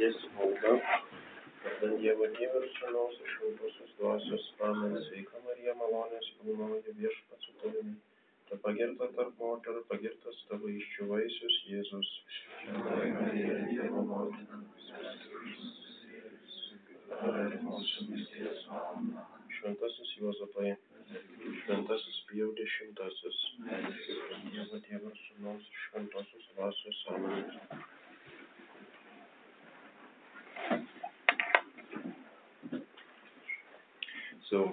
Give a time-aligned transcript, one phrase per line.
[0.00, 0.70] pradėsiu maldą.
[1.62, 4.46] Vardan Dievo Tėvo ir Sūnaus ir Šventosios Dvasios.
[4.64, 4.94] Amen.
[5.08, 7.92] Sveika Marija, malonės pilnoji viešpats su tavimi.
[8.48, 12.14] Te pagirta tarp moterų, pagirtas tavo iščių vaisius Jėzus.
[12.62, 14.62] Šventoji Marija, Dievo motina,
[19.60, 20.74] Šventasis Juozapai,
[21.60, 27.08] Šventasis Pijau dešimtasis, Dievo ir Sūnaus ir Šventosios Dvasios.
[27.18, 27.98] Amen.
[34.50, 34.72] So,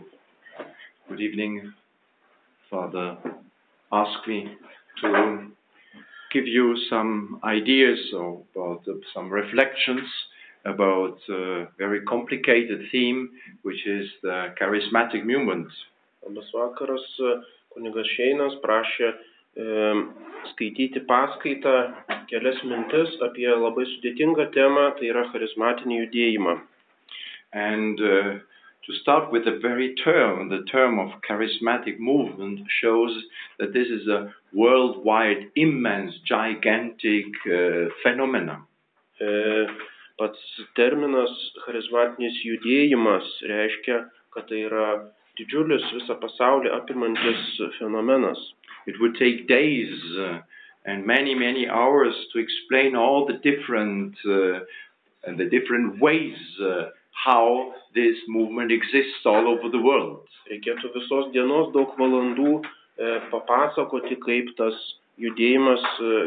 [1.08, 1.72] good evening,
[2.68, 3.16] Father.
[3.92, 4.50] Ask me
[5.02, 5.52] to
[6.34, 10.02] give you some ideas or about uh, some reflections
[10.66, 13.30] about a very complicated theme,
[13.62, 15.68] which is the charismatic movement.
[16.26, 17.06] Labas vakaras,
[17.70, 19.94] kunigas Šeinas prašė e,
[20.56, 21.78] skaityti paskaitą
[22.34, 26.60] kelias mintis apie labai sudėtingą temą, tai yra charizmatinį judėjimą.
[27.54, 28.40] And uh,
[28.88, 33.12] to start with the very term, the term of charismatic movement shows
[33.60, 38.64] that this is a worldwide, immense, gigantic uh, phenomenon.
[39.20, 39.66] E,
[40.18, 40.40] pats
[40.78, 41.34] terminas
[41.66, 44.88] charizmatinis judėjimas reiškia, kad tai yra
[45.38, 47.44] didžiulis visą pasaulį apimantis
[47.80, 48.40] fenomenas.
[48.88, 50.40] It would take days uh,
[50.86, 54.64] and many, many hours to explain all the different uh,
[55.26, 56.96] and the different ways uh,
[57.26, 60.24] how this movement exists all over the world.
[60.52, 64.78] Reikėtų visos dienos daug valandų e, papasakoti, kaip tas
[65.20, 65.84] judėjimas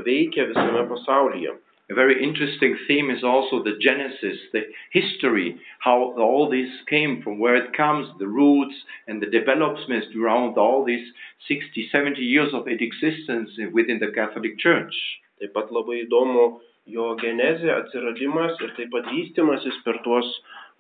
[0.07, 1.55] veikia visame pasaulyje.
[1.91, 7.41] A very interesting theme is also the genesis, the history, how all this came from,
[7.41, 8.77] where it comes, the roots
[9.09, 11.05] and the developments throughout all these
[11.49, 14.95] 60, 70 years of its existence within the Catholic Church.
[15.41, 16.61] Taip pat labai įdomu
[16.95, 20.31] jo genezė, atsiradimas ir taip pat vystimasis per tuos,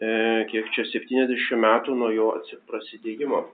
[0.00, 3.44] kiek čia 70 metų nuo jo atsi- prasidėjimo.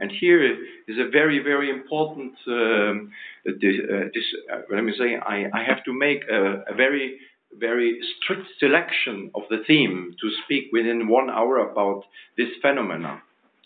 [0.00, 0.42] And here
[0.88, 3.12] is a very, very important, um,
[3.44, 7.18] this, uh, this, uh, let me say, I, I have to make a, a very,
[7.58, 12.04] very strict selection of the theme to speak within one hour about
[12.38, 13.20] this phenomenon.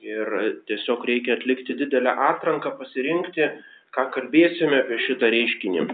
[0.04, 3.46] Ir e, tiesiog reikia atlikti didelę atranką, pasirinkti,
[3.94, 5.86] ką kalbėsime apie šitą reiškinį.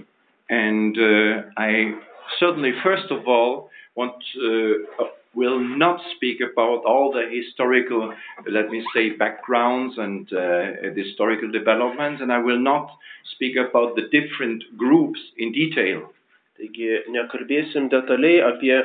[0.50, 1.95] And uh, I
[2.41, 8.13] certainly, first of all, want uh, will not speak about all the historical,
[8.51, 12.91] let me say, backgrounds and uh, the historical developments, and I will not
[13.35, 16.11] speak about the different groups in detail.
[16.59, 18.77] Taigi nekalbėsim detaliai apie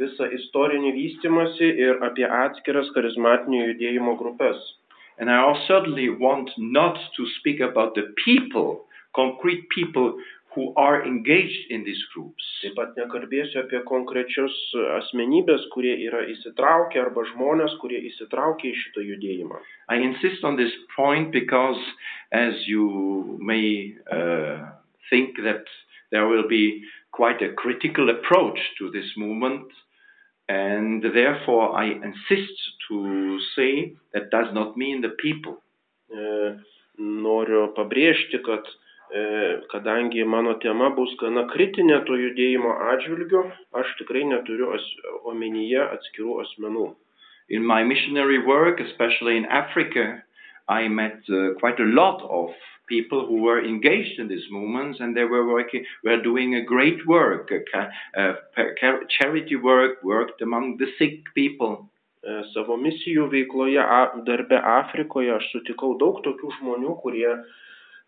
[0.00, 4.58] visą istorinį vystimąsi ir apie atskiras charizmatinio judėjimo grupės.
[5.18, 10.18] And I certainly want not to speak about the people, concrete people
[10.54, 12.44] who are engaged in these groups.
[12.62, 14.56] Taip pat nekalbėsiu apie konkrečius
[14.98, 19.62] asmenybės, kurie yra įsitraukę arba žmonės, kurie įsitraukia į šitą judėjimą.
[19.88, 21.80] I insist on this point because,
[22.32, 24.68] as you may uh,
[25.08, 25.64] think, that
[26.10, 29.66] there will be quite a critical approach to this movement,
[30.48, 32.58] and therefore I insist
[32.88, 35.62] to say that does not mean the people.
[36.12, 36.56] E,
[36.98, 38.91] noriu pabrėžti, kad e,
[39.72, 43.44] kadangi mano tema bus gana kritinė to judėjimo atžvilgiu,
[43.76, 44.86] aš tikrai neturiu as,
[45.28, 46.86] omenyje atskirų asmenų.
[47.50, 50.22] In my missionary work, especially in Africa,
[50.68, 52.50] I met uh, quite a lot of
[52.88, 57.06] people who were engaged in these movements and they were working, were doing a great
[57.06, 58.32] work, uh,
[58.80, 61.88] ca- charity work, worked among the sick people.
[62.22, 63.82] E, Savo misijų veikloje
[64.26, 67.40] darbe Afrikoje aš sutikau daug tokių žmonių, kurie e,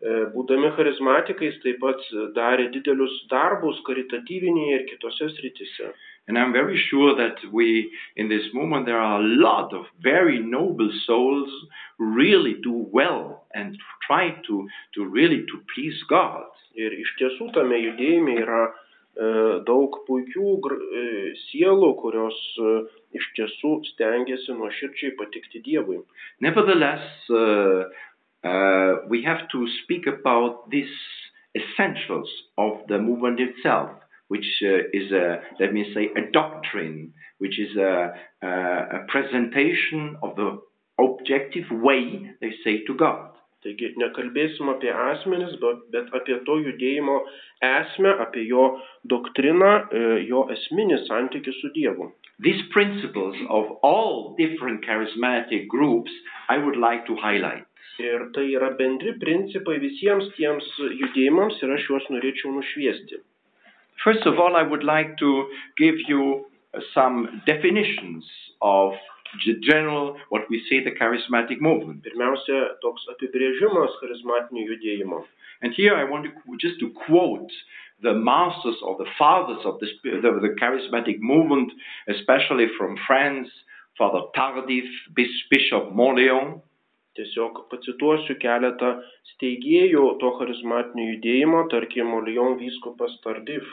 [0.03, 2.01] būdami charizmatikais taip pat
[2.35, 5.93] darė didelius darbus karitatyvinėje ir kitose sritise.
[6.27, 10.39] And I'm very sure that we, in this movement, there are a lot of very
[10.39, 11.49] noble souls
[11.97, 16.49] who really do well and try to, to really to please God.
[16.75, 18.71] Ir iš tiesų tame judėjime yra e,
[19.69, 21.03] daug puikių e,
[21.45, 22.73] sielų, kurios e,
[23.15, 26.01] iš tiesų stengiasi nuoširdžiai patikti Dievui.
[26.43, 27.85] Nevertheless, uh,
[28.45, 30.93] uh, we have to speak about these
[31.55, 33.89] essentials of the movement itself,
[34.27, 38.13] which uh, is a, let me say, a doctrine, which is a,
[38.43, 40.61] a, a presentation of the
[40.99, 43.31] objective way they say to God.
[43.65, 47.15] Taigi nekalbėsim apie asmenis, bet, bet apie to judėjimo
[47.65, 48.65] esmę, apie jo
[49.09, 49.71] doktriną,
[50.21, 52.11] jo esminį su Dievu.
[52.37, 56.11] These principles of all different charismatic groups
[56.47, 57.65] I would like to highlight.
[57.99, 63.21] Ir tai yra bendri principai visiems tiems judėjimams ir aš juos norėčiau nušviesti.
[64.03, 65.47] First of all, I would like to
[65.77, 66.45] give you
[66.93, 68.25] some definitions
[68.61, 68.93] of
[69.45, 72.03] the general, what we say, the charismatic movement.
[72.03, 75.23] Pirmiausia, toks apibrėžimas charizmatinio judėjimo.
[75.61, 77.51] And here I want to just to quote
[78.01, 81.71] the masters or the fathers of the, the, the charismatic movement,
[82.09, 83.47] especially from France,
[83.97, 86.61] Father Tardif, Bis- Bishop Montléon,
[87.15, 88.95] Tiesiog pacituosiu keletą
[89.33, 93.63] steigėjų to charizmatinio judėjimo, tarkim, Lyon vyskupas Tardif.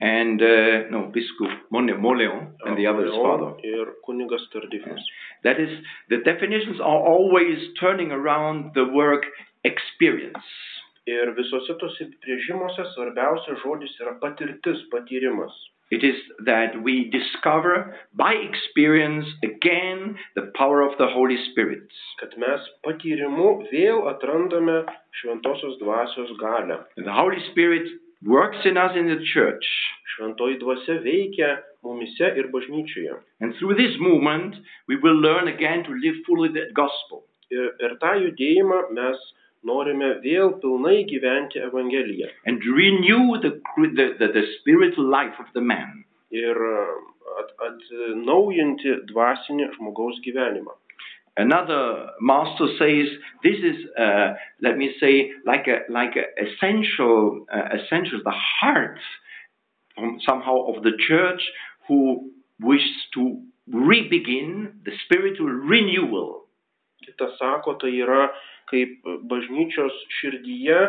[0.00, 3.52] and uh, no, Bishop Mon- Montléon, and the other is Father.
[3.62, 5.02] Ir kunigas Tardifas.
[5.44, 5.68] That is,
[6.08, 9.24] the definitions are always turning around the work
[9.64, 10.46] experience.
[11.06, 15.52] Ir visose tose apibrėžimuose svarbiausias žodis yra patirtis, patyrimas.
[15.90, 16.14] It is
[16.44, 21.88] that we discover by experience again the power of the Holy Spirit.
[22.20, 24.84] Kad mes patyrimu vėl atrandame
[25.18, 26.84] šventosios dvasios galę.
[26.96, 27.90] And the Holy Spirit
[28.22, 29.66] works in us in the church.
[30.14, 31.50] Šventoji dvasia veikia
[31.82, 33.18] mumise ir bažnyčioje.
[33.40, 34.54] And through this movement,
[34.86, 37.24] we will learn again to live fully the gospel.
[37.50, 39.18] Ir per tą judėjimą mes
[39.66, 42.28] norime vėl pilnai gyventi Evangeliją.
[42.46, 46.04] and renew the, the, the, the spiritual life of the man.
[46.30, 46.56] Ir
[47.40, 50.76] at, atnaujinti dvasinį žmogaus gyvenimą.
[51.36, 53.08] Another master says
[53.42, 58.98] this is, uh, let me say, like a like a essential, uh, essential, the heart
[60.28, 61.42] somehow of the church
[61.88, 62.30] who
[62.60, 63.42] wishes to
[63.72, 66.39] re-begin the spiritual renewal.
[67.04, 68.28] Kitas sako, tai yra
[68.70, 70.80] kaip bažnyčios širdyje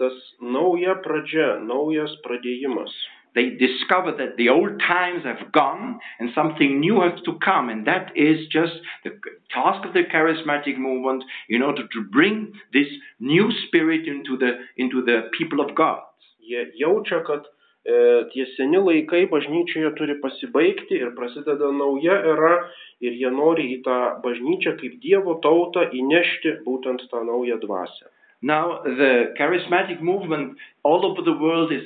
[0.00, 2.92] tas nauja pradžia, naujas pradėjimas.
[3.34, 7.86] They discover that the old times have gone and something new has to come, and
[7.86, 8.74] that is just
[9.04, 9.12] the
[9.54, 12.88] task of the charismatic movement in order to bring this
[13.20, 16.02] new spirit into the into the people of God.
[16.42, 17.46] Jie jaučia, kad
[18.32, 22.54] tie seni laikai bažnyčioje turi pasibaigti ir prasideda nauja era
[23.00, 28.10] ir jie nori į tą bažnyčią kaip Dievo tautą įnešti būtent tą naują dvasę.
[28.42, 31.84] Now, the charismatic movement all over the world is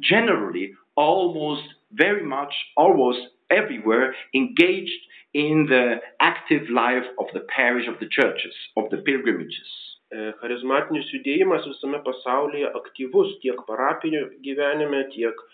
[0.00, 3.20] generally almost very much, almost
[3.50, 5.00] everywhere, engaged
[5.32, 9.83] in the active life of the parish, of the churches, of the pilgrimages.
[10.14, 15.44] E, Charizmatinis judėjimas visame pasaulyje aktyvus tiek parapinio gyvenime, tiek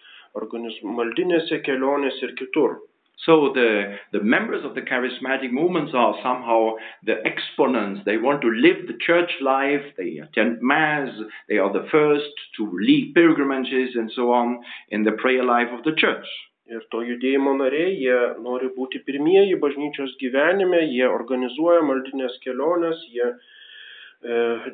[1.01, 2.79] maldinėse kelionėse ir kitur.
[3.25, 8.01] So the, the members of the charismatic movements are somehow the exponents.
[8.07, 11.11] They want to live the church life, they attend mass,
[11.49, 15.85] they are the first to lead pilgrimages and so on in the prayer life of
[15.85, 16.25] the church.
[16.71, 23.25] Ir to judėjimo nariai, jie nori būti pirmieji bažnyčios gyvenime, jie organizuoja maldinės keliones, jie
[23.27, 23.39] e,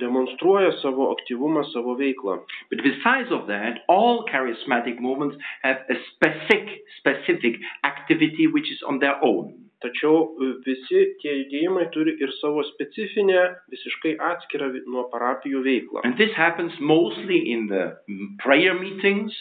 [0.01, 2.41] demonstruoja savo aktyvumą, savo veiklą.
[2.71, 8.99] But besides of that, all charismatic movements have a specific, specific activity which is on
[8.99, 9.55] their own.
[9.85, 16.01] Tačiau e, visi tie judėjimai turi ir savo specifinę, visiškai atskirą vi- nuo parapijų veiklą.
[16.05, 19.37] And this happens mostly in the mm, prayer meetings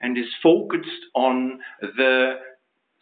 [0.00, 1.60] and is focused on
[2.00, 2.40] the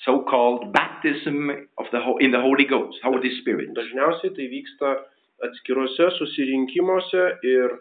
[0.04, 3.70] so-called baptism of the Ho- in the Holy Ghost, Holy Spirit.
[3.78, 4.96] Dažniausiai tai vyksta
[5.42, 7.76] atskiruose susirinkimuose ir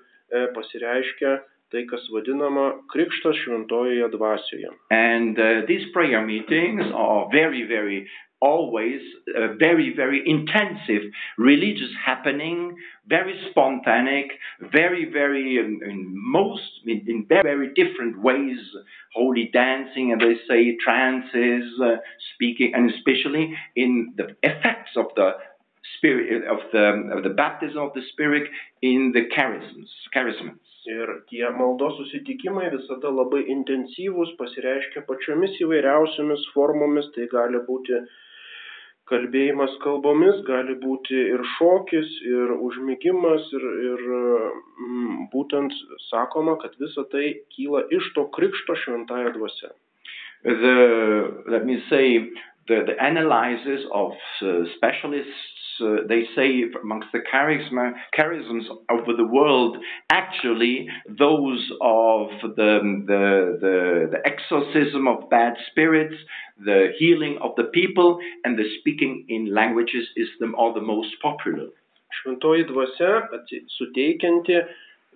[0.56, 1.38] pasireiškia
[1.72, 4.72] tai, kas vadinama krikštas šventojoje dvasioje.
[4.92, 8.08] And uh, these prayer meetings are very, very,
[8.42, 9.02] always
[9.38, 11.04] uh, very, very intensive
[11.38, 12.76] religious happening,
[13.08, 18.60] very spontaneous, very, very, um, in most, in, in very, very different ways,
[19.14, 21.98] holy dancing, and they say trances, uh,
[22.34, 25.32] speaking, and especially in the effects of the
[25.98, 26.86] spirit, of the,
[27.16, 28.50] of the baptism of the spirit
[28.82, 30.60] in the charisms, charisms.
[30.90, 38.00] Ir tie maldos susitikimai visada labai intensyvūs, pasireiškia pačiomis įvairiausiomis formomis, tai gali būti
[39.12, 45.76] kalbėjimas kalbomis, gali būti ir šokis, ir užmygimas, ir, ir mm, būtent
[46.08, 49.74] sakoma, kad visa tai kyla iš to krikšto šventąją dvasę.
[50.44, 52.20] the let me say
[52.68, 55.51] the, the analysis of uh, specialists
[55.82, 59.78] uh, they say amongst the charisma, charisms over the world
[60.12, 66.16] actually those of the, the, the, the exorcism of bad spirits
[66.64, 71.10] the healing of the people and the speaking in languages is the, are the most
[71.22, 71.68] popular.
[72.12, 73.28] Šventoji dvasia
[73.78, 74.60] suteikianti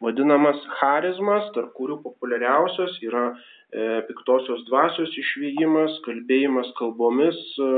[0.02, 7.70] vadinamas charizmas, tarp kurių populiariausios yra e, piktosios dvasios išvyjimas, kalbėjimas kalbomis, e,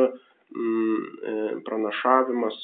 [1.65, 2.57] pranašavimas.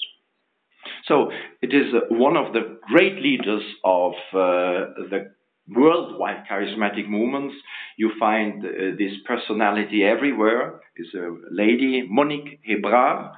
[1.06, 5.32] So it is one of the great leaders of uh, the
[5.70, 7.56] worldwide charismatic movements.
[7.98, 10.82] You find uh, this personality everywhere.
[10.96, 13.32] Is a lady, Monique Hebrard,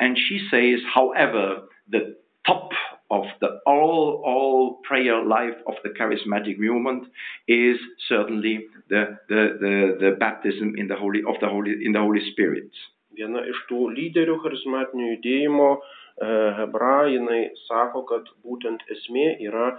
[0.00, 2.16] and she says, however, the
[2.46, 2.70] top
[3.10, 7.04] of the all all prayer life of the charismatic movement
[7.46, 7.76] is
[8.08, 12.30] certainly the the, the, the baptism in the holy of the holy in the Holy
[12.32, 12.70] Spirit.
[13.16, 19.72] Viena iš tų lyderių charizmatinio judėjimo, e, Hebra, jinai sako, kad būtent esmė yra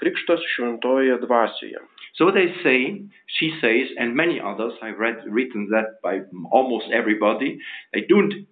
[0.00, 1.82] krikštas šventojoje dvasioje.
[2.14, 7.58] So they say, she says, and many others, I've read written that by almost everybody,
[7.92, 8.46] they don't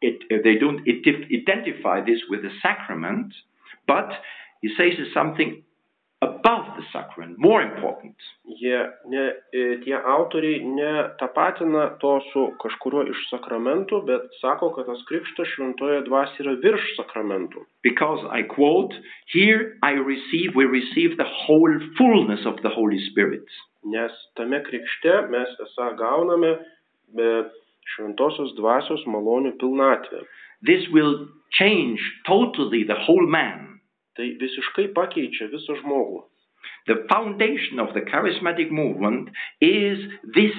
[0.00, 3.32] it, they don't ident- identify this with the sacrament,
[3.86, 4.10] but
[4.60, 5.62] he says it's something
[6.22, 8.14] above the sacrament, more important.
[8.60, 8.78] Jie,
[9.08, 15.50] ne, e, tie autoriai netapatina to su kažkuriuo iš sakramentų, bet sako, kad tas krikštas
[15.54, 17.66] šventoje dvasioje yra virš sakramentų.
[17.82, 18.94] Because I quote,
[19.32, 23.46] here I receive, we receive the whole fullness of the Holy Spirit.
[23.86, 26.56] Nes tame krikšte mes esą gauname
[27.14, 27.46] be
[27.94, 30.24] šventosios dvasios malonių pilnatvę.
[30.66, 31.28] This will
[31.58, 33.76] change totally the whole man.
[34.16, 36.24] Tai visiškai pakeičia visą žmogų.
[36.86, 39.98] The foundation of the charismatic movement is
[40.34, 40.54] this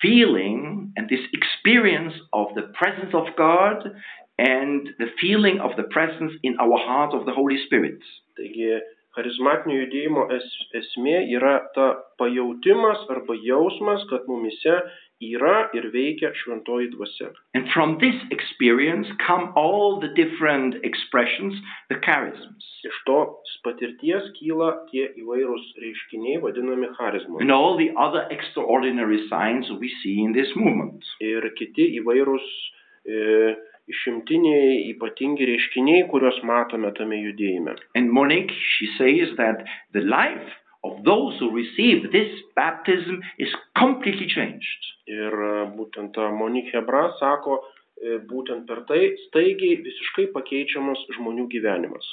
[0.00, 3.92] feeling and this experience of the presence of God
[4.38, 7.98] and the feeling of the presence in our heart of the Holy Spirit.
[8.38, 8.78] Taigi
[9.16, 10.46] charizmatinio judėjimo es,
[10.80, 11.88] esmė yra ta
[12.20, 14.76] pajautimas arba jausmas, kad mumise
[15.20, 17.30] yra ir veikia šventoji dvasia.
[17.54, 21.54] And from this experience come all the different expressions,
[21.88, 22.64] the charisms.
[22.88, 27.42] Iš tos patirties kyla tie įvairūs reiškiniai vadinami charizmai.
[27.44, 31.04] And all the other extraordinary signs we see in this movement.
[31.20, 32.46] Ir kiti įvairūs
[33.04, 33.54] e,
[33.90, 37.76] išimtiniai, ypatingi reiškiniai, kuriuos matome tame judėjime.
[37.94, 44.26] And Monique, she says that the life of those who receive this baptism is completely
[44.26, 44.80] changed.
[45.06, 47.60] Ir e, būtent ta Monik Hebra sako,
[48.00, 52.06] e, būtent per tai staigiai visiškai pakeičiamas žmonių gyvenimas.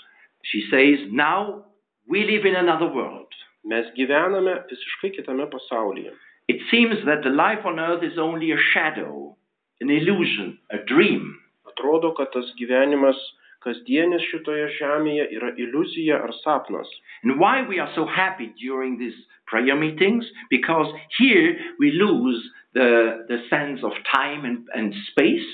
[0.43, 1.65] She says, now
[2.07, 3.31] we live in another world.
[3.67, 6.11] Mes gyvename visiškai kitame pasaulyje.
[6.47, 9.35] It seems that the life on earth is only a shadow,
[9.81, 11.35] an illusion, a dream.
[11.67, 13.19] Atrodo, kad tas gyvenimas
[13.67, 16.87] kasdienis šitoje žemėje yra iliuzija ar sapnas.
[17.23, 20.25] And why we are so happy during these prayer meetings?
[20.49, 20.87] Because
[21.19, 22.39] here we lose
[22.73, 25.51] the, the sense of time and, and space.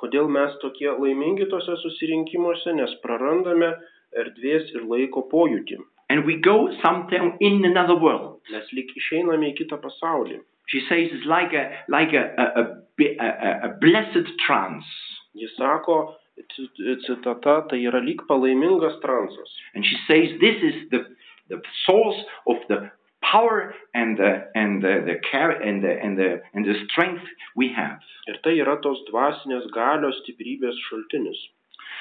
[0.00, 3.70] Kodėl mes tokie laimingi tose susirinkimuose, nes prarandame
[4.18, 5.78] erdvės ir laiko pojūtį.
[6.10, 8.40] And we go something in another world.
[8.52, 10.40] Mes lik išeiname į kitą pasaulį.
[10.68, 12.64] She says it's like a, like a, a, a,
[12.98, 14.88] bi- a, a- a blessed trance.
[15.36, 16.23] Jis sako, ci-
[17.06, 19.50] citata, tai yra lyg palaimingas transas.
[19.74, 21.00] And she says this is the,
[21.48, 22.90] the source of the
[23.22, 27.24] power and the, and the, the care and the, and, the, and the strength
[27.56, 28.00] we have.
[28.28, 31.40] Ir tai yra tos dvasinės galios stiprybės šaltinis.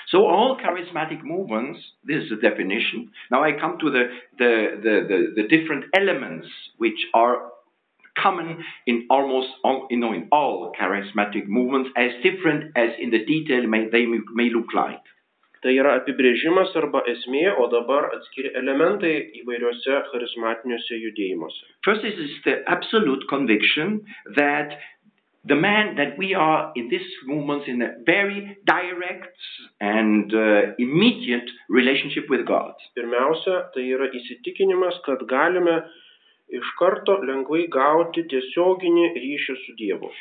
[0.09, 3.11] So all charismatic movements, this is the definition.
[3.31, 4.03] Now I come to the,
[4.37, 4.51] the,
[4.83, 6.47] the, the, the different elements
[6.77, 7.52] which are
[8.17, 13.25] common in almost all, you know, in all charismatic movements, as different as in the
[13.25, 15.01] detail may, they may look like.
[15.63, 21.69] Tai yra apibrėžimas arba esmė, o dabar atskiri elementai įvairiuose charizmatiniuose judėjimuose.
[21.87, 24.01] First is is the absolute conviction
[24.35, 24.75] that
[25.45, 29.37] the man that we are in this movement in a very direct
[29.79, 32.75] and uh, immediate relationship with God.
[32.97, 35.79] Pirmiausia, tai yra įsitikinimas, kad galime
[36.59, 40.11] iš karto lengvai gauti tiesioginį ryšį su Dievu.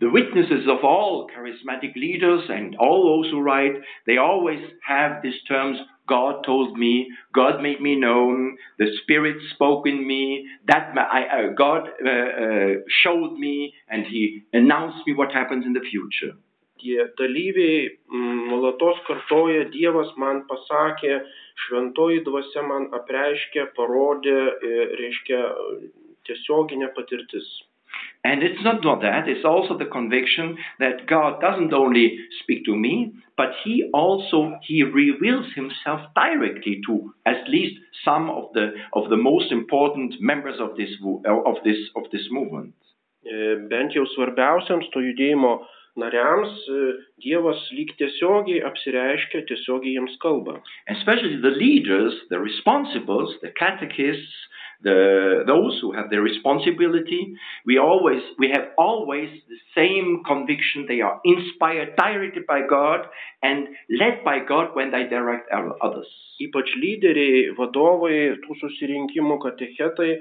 [0.00, 5.42] The witnesses of all charismatic leaders and all those who write, they always have these
[5.46, 5.78] terms
[6.10, 11.52] God told me, God made me known, the Spirit spoke in me, that I, uh,
[11.56, 16.34] God uh, uh, showed me, and He announced me what happens in the future.
[16.80, 21.20] Tie dalyviai mm, nuolatos kartoja, Dievas man pasakė,
[21.66, 25.42] šventoji dvasia man apreiškė, parodė, e, reiškia
[26.28, 27.50] tiesioginė patirtis.
[28.22, 32.76] And it's not not that, it's also the conviction that God doesn't only speak to
[32.76, 39.08] me, but He also He reveals Himself directly to at least some of the of
[39.08, 42.74] the most important members of this wo- of this of this movement.
[43.24, 45.52] E, Bent jau svarbiausiams to judėjimo
[45.98, 46.78] nariams e,
[47.22, 50.60] Dievas lyg tiesiogiai apsireiškia, tiesiogiai jiems kalba.
[50.88, 54.34] Especially the leaders, the responsibles, the catechists,
[54.82, 57.34] the those who have the responsibility.
[57.66, 60.86] We always we have always the same conviction.
[60.88, 63.06] They are inspired directly by God
[63.42, 66.08] and led by God when they direct others.
[66.40, 70.14] Ypač lyderiai, vadovai, tų susirinkimų katechetai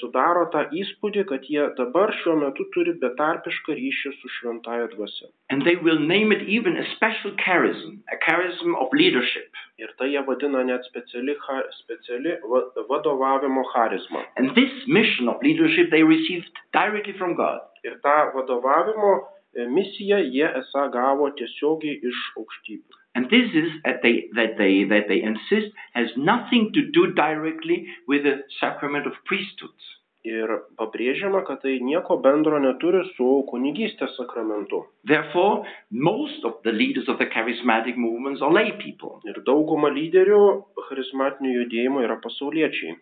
[0.00, 5.28] sudaro tą įspūdį, kad jie dabar šiuo metu turi betarpišką ryšį su šventaja dvasia.
[5.50, 9.50] And they will name it even a special charism, a charism of leadership.
[9.78, 11.36] Ir tai jie vadina net speciali,
[11.78, 14.24] speciali va- vadovavimo charizma.
[14.36, 17.60] And this mission of leadership they received directly from God.
[17.84, 19.12] Ir tą vadovavimo
[19.54, 22.99] e, misiją jie esą gavo tiesiogiai iš aukštybių.
[23.14, 27.86] And this is that they, that they, that they insist has nothing to do directly
[28.06, 29.74] with the sacrament of priesthood.
[30.20, 34.82] Ir pabrėžiama, kad tai nieko bendro neturi su kunigystės sakramentu.
[35.08, 39.22] Therefore, most of the leaders of the charismatic movements are lay people.
[39.24, 40.42] Ir dauguma lyderių
[40.90, 42.98] charizmatinių judėjimų yra pasauliečiai.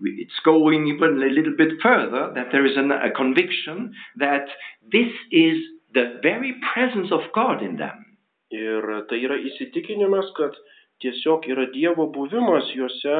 [0.00, 4.48] It's going even a little bit further that there is an, a conviction that
[4.90, 5.60] this is
[5.92, 8.09] the very presence of God in them.
[8.50, 10.56] Ir tai yra įsitikinimas, kad
[11.00, 13.14] tiesiog yra Dievo buvimas juose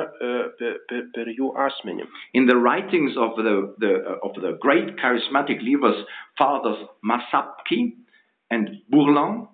[0.58, 2.08] per, per, per jų asmenį.
[2.34, 3.94] In the writings of the, the,
[4.26, 6.04] of the great charismatic leaders,
[6.38, 7.94] Fathers Masapki
[8.50, 9.46] and Bourlan,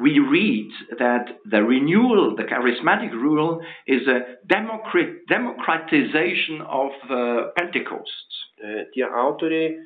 [0.00, 8.28] we read that the renewal, the charismatic rule, is a democrat, democratization of uh, Pentecost.
[8.58, 9.76] E, Tie autoriai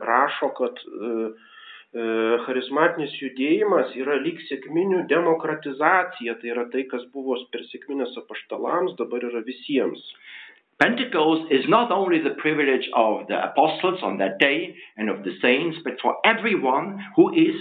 [0.00, 1.30] rašo, kad e,
[2.44, 9.24] charizmatinis judėjimas yra lyg sėkminių demokratizacija, tai yra tai, kas buvo per sėkminės apaštalams, dabar
[9.24, 10.02] yra visiems.
[10.78, 15.32] Pentecost is not only the privilege of the apostles on that day and of the
[15.40, 17.56] saints, but for everyone who is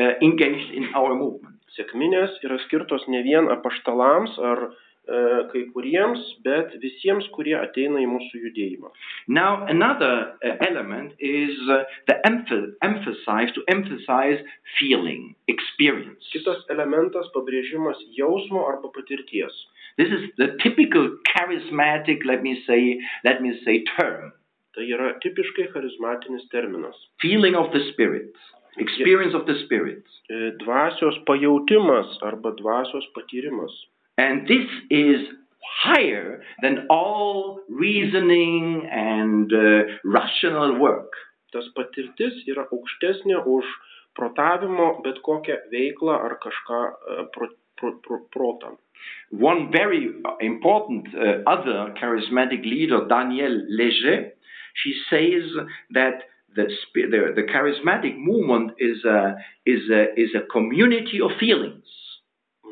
[0.00, 1.60] uh, engaged in our movement.
[1.76, 4.72] Sėkminės yra skirtos ne vien apaštalams ar e,
[5.06, 8.90] kai kuriems, bet visiems, kurie ateina į mūsų judėjimą.
[9.28, 14.40] Now, another uh, element is uh, the emph- emphasize to emphasize
[14.78, 16.24] feeling, experience.
[16.32, 19.52] Kitas elementas pabrėžimas jausmo arba patirties.
[19.96, 24.32] This is the typical charismatic, let me say, let me say, term.
[24.74, 26.96] Tai yra tipiškai charizmatinis terminas.
[27.22, 28.32] Feeling of the spirit,
[28.78, 30.02] experience of the spirit.
[30.28, 33.70] E, Dvasios pajautimas arba dvasios patyrimas.
[34.16, 35.20] And this is
[35.82, 41.10] higher than all reasoning and uh, rational work.
[41.52, 43.66] Tas patirtis yra aukštesnė už
[44.18, 46.80] protavimo bet kokią veiklą ar kažką
[47.34, 47.48] pro,
[47.78, 48.76] pro, pro, protą.
[49.30, 50.08] One very
[50.40, 54.30] important uh, other charismatic leader, Danielle Léger,
[54.74, 55.50] she says
[55.90, 56.22] that
[56.54, 61.84] the, the, the charismatic movement is a, is, a, is a community of feelings.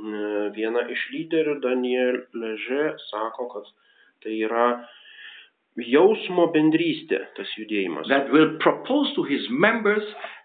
[0.03, 3.69] E, Viena iš lyderių, Daniel Leže, sako, kad
[4.25, 4.67] tai yra
[5.79, 8.09] jausmo bendrystė, tas judėjimas.
[8.09, 10.03] that will propose to his members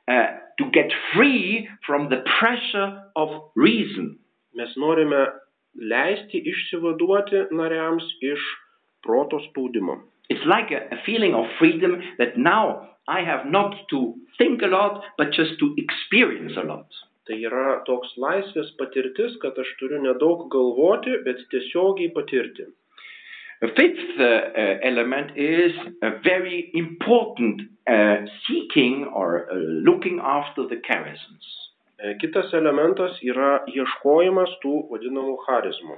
[0.08, 4.18] uh, to get free from the pressure of reason.
[4.56, 5.26] Mes norime
[5.78, 8.40] leisti išsivaduoti nariams iš
[9.04, 10.00] proto spaudimo.
[10.30, 14.68] It's like a, a feeling of freedom that now I have not to think a
[14.68, 16.88] lot, but just to experience a lot.
[17.28, 22.68] Tai yra toks laisvės patirtis, kad aš turiu nedaug galvoti, bet tiesiogiai patirti.
[23.60, 29.56] A fifth uh, element is a very important uh, seeking or uh,
[29.90, 31.67] looking after the charisms.
[31.98, 35.96] E, Kitas elementas yra ieškojimas tų vadinamų charizmų.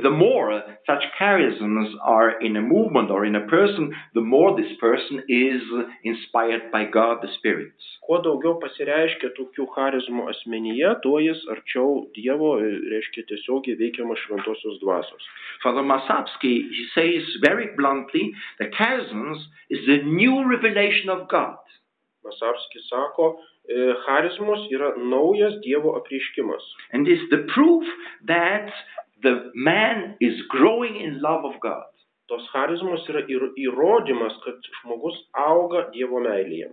[0.00, 4.72] The more such charisms are in a movement or in a person, the more this
[4.80, 5.60] person is
[6.02, 7.76] inspired by God the Spirit.
[8.08, 14.80] Kuo daugiau pasireiškia tokių charizmų asmenyje, tuo jis arčiau Dievo, e, reiškia tiesiogiai veikiama šventosios
[14.80, 15.28] dvasios.
[15.62, 21.60] Father Masapsky he says very bluntly, the charisms is the new revelation of God.
[22.24, 23.36] Masapskis sako,
[24.06, 26.62] charizmos yra naujas Dievo apreiškimas.
[26.92, 27.84] and is the proof
[28.26, 28.70] that
[29.22, 31.84] the man is growing in love of God.
[32.28, 36.72] Tos charizmos yra ir- įrodymas, kad žmogus auga Dievo meilėje.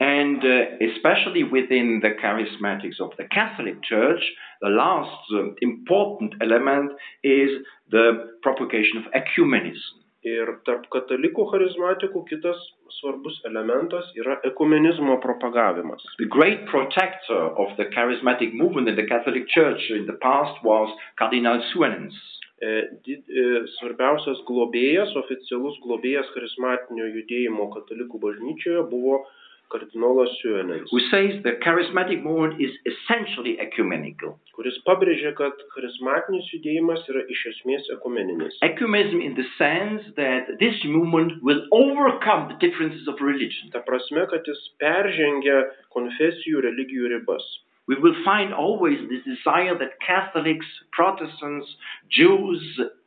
[0.00, 4.22] And uh, especially within the charismatics of the Catholic Church,
[4.60, 6.90] the last uh, important element
[7.22, 7.50] is
[7.90, 10.00] the propagation of ecumenism.
[10.24, 12.58] Ir tarp katalikų charizmatikų kitas
[12.98, 16.04] svarbus elementas yra ekumenizmo propagavimas.
[16.18, 20.88] The great protector of the charismatic movement in the Catholic Church in the past was
[21.18, 22.14] Cardinal Suenens.
[22.62, 22.70] E,
[23.10, 23.44] e,
[23.76, 29.24] Svarbiausias globėjas, oficialus globėjas charizmatinio judėjimo katalikų bažnyčioje buvo
[29.72, 34.38] kardinolas Siuenelis, who says the charismatic movement is essentially ecumenical.
[34.62, 38.58] kuris pabrėžė, kad charizmatinis judėjimas yra iš esmės ekumeninis.
[38.66, 43.72] Ecumenism in the sense that this movement will overcome the differences of religion.
[43.72, 45.58] Ta prasme, kad jis peržengia
[45.96, 47.46] konfesijų, religijų ribas.
[47.90, 51.66] We will find always this desire that Catholics, Protestants,
[52.08, 52.62] Jews,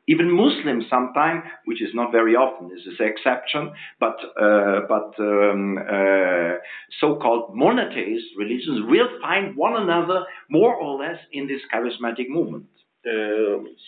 [0.07, 5.13] even Muslims sometimes, which is not very often, this is an exception, but, uh, but
[5.19, 6.57] um, uh,
[6.99, 12.67] so-called monotheist religions will find one another more or less in this charismatic movement.
[13.05, 13.13] E,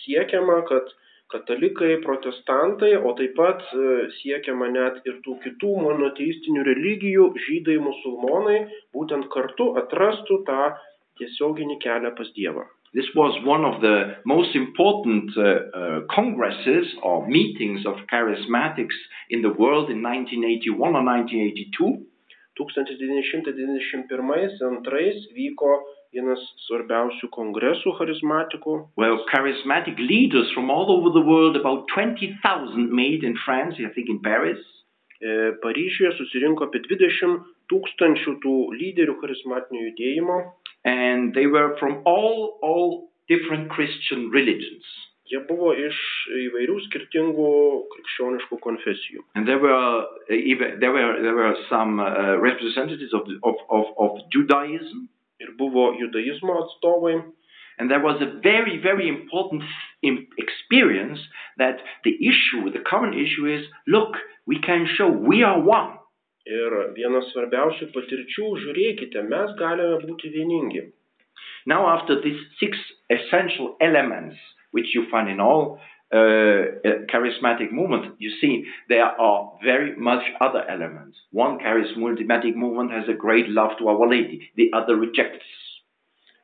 [0.02, 0.90] siekiama, kad
[1.32, 3.86] katalikai, protestantai, o taip pat e,
[4.20, 8.60] siekiama net ir tų kitų monoteistinių religijų, žydai, musulmonai,
[8.94, 10.72] būtent kartu atrastų tą
[11.18, 12.64] tiesioginį kelią pas Dievą.
[12.94, 18.94] This was one of the most important uh, uh, congresses or meetings of charismatics
[19.28, 22.06] in the world in 1981 or 1982.
[22.58, 25.70] 1991-2002 vyko
[26.14, 33.22] vienas svarbiausių kongresų charizmatikų, Well, charismatic leaders from all over the world, about 20,000 made
[33.22, 34.58] in France, I think in Paris.
[35.20, 40.38] E, Paryžiuje susirinko apie 20 tūkstančių tų lyderių charizmatinio judėjimo.
[40.88, 44.86] And they were from all, all different Christian religions.
[45.28, 45.96] Jie buvo iš
[46.46, 47.48] įvairių skirtingų
[47.92, 49.24] krikščioniškų konfesijų.
[49.36, 53.90] And there were, uh, even, there were, there were some uh, representatives of, of, of,
[53.98, 55.10] of Judaism.
[55.38, 57.20] Ir buvo judaizmo atstovai.
[57.78, 59.62] And there was a very, very important
[60.38, 61.20] experience
[61.58, 65.97] that the issue, the current issue is look, we can show we are one.
[66.46, 70.86] Ir vienas svarbiausių patirčių, žiūrėkite, mes galime būti vieningi.
[71.66, 72.78] Now, after these six
[73.10, 74.36] essential elements,
[74.70, 75.78] which you find in all
[76.12, 81.18] uh, uh, charismatic movements, you see there are very much other elements.
[81.32, 85.44] One charismatic movement has a great love to Our Lady, the other rejects.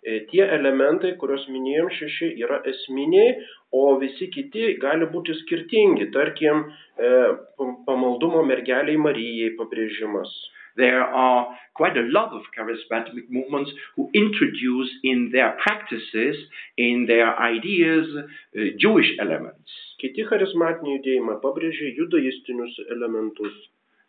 [0.04, 3.36] E, Tie elementai, kuriuos minėjom šeši, yra esminiai,
[3.72, 6.10] o visi kiti gali būti skirtingi.
[6.16, 6.66] Tarkim,
[6.98, 7.12] e,
[7.58, 10.34] pam- pamaldumo mergeliai Marijai pabrėžimas.
[10.76, 16.36] There are quite a lot of charismatic movements who introduce in their practices,
[16.76, 19.70] in their ideas, uh, Jewish elements.
[20.02, 23.54] Kiti charizmatiniai judėjimai pabrėžia judaistinius elementus.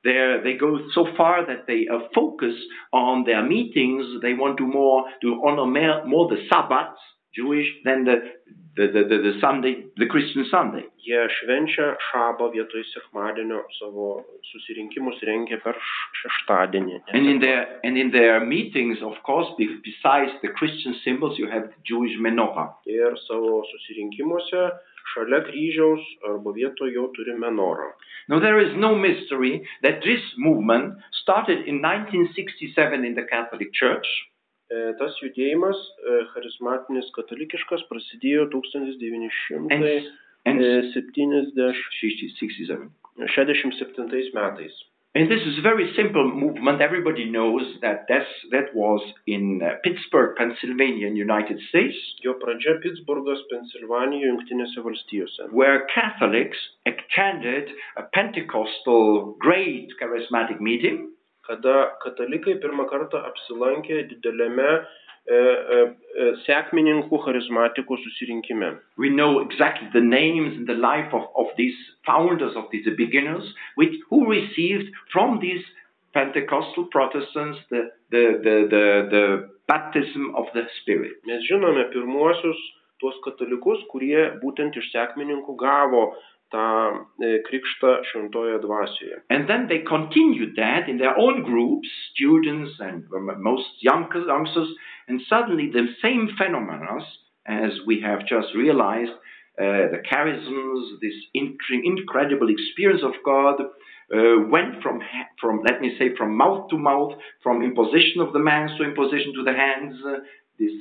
[0.06, 2.54] They go so far that they uh, focus
[2.94, 4.06] on their meetings.
[4.22, 5.65] They want to more to honor
[6.06, 6.94] more, the Sabbath,
[7.34, 8.18] Jewish, than the
[8.76, 10.84] the, the, the, the Sunday, the Christian Sunday.
[11.06, 14.08] Jie švenčia šabą vietoj sekmadienio, savo
[14.50, 15.78] susirinkimus rengia per
[16.22, 16.98] šeštadienį.
[17.13, 21.70] And in their and in their meetings, of course, besides the Christian symbols, you have
[21.70, 22.74] the Jewish menorah.
[22.89, 24.65] Ir savo susirinkimuose
[25.13, 27.91] šalia kryžiaus arba vietoj jo turi menorą.
[28.28, 34.08] Now, there is no mystery that this movement started in 1967 in the Catholic Church,
[34.65, 38.48] E, Tas judėjimas e, charizmatinis katalikiškas prasidėjo
[39.76, 39.86] and,
[40.50, 42.88] and 1967
[43.36, 44.32] 67.
[44.34, 44.74] metais.
[45.15, 46.82] And this is a very simple movement.
[46.82, 53.39] Everybody knows that that was in uh, Pittsburgh, Pennsylvania, in United States, Jo pradžia Pittsburgas,
[53.47, 55.54] Pensilvanijoje, Junktinėse valstijose.
[55.54, 61.15] where Catholics attended a Pentecostal great charismatic meeting.
[61.47, 61.73] kada
[62.04, 64.86] katalikai pirmą kartą apsilankė dideliame e,
[66.45, 68.75] sekmininkų charizmatikų susirinkime.
[68.97, 73.43] We know exactly the names and the life of, of these founders, of these beginners,
[73.75, 75.63] which, who received from these
[76.13, 81.17] Pentecostal Protestants the, the, the, the, the baptism of the Spirit.
[81.25, 82.61] Mes žinome pirmuosius
[83.01, 86.13] tuos katalikus, kurie būtent iš sekmininkų gavo
[86.53, 86.63] tą
[87.19, 89.17] e, krikštą šventoje dvasioje.
[89.33, 94.69] And then they continued that in their own groups, students and m- most young- youngsters,
[95.08, 97.00] and suddenly the same phenomena,
[97.46, 99.12] as we have just realized,
[99.58, 105.00] uh, the charisms, this incre- incredible experience of God, uh, went from,
[105.39, 109.34] from, let me say, from mouth to mouth, from imposition of the hands to imposition
[109.34, 110.18] to the hands, uh,
[110.60, 110.72] this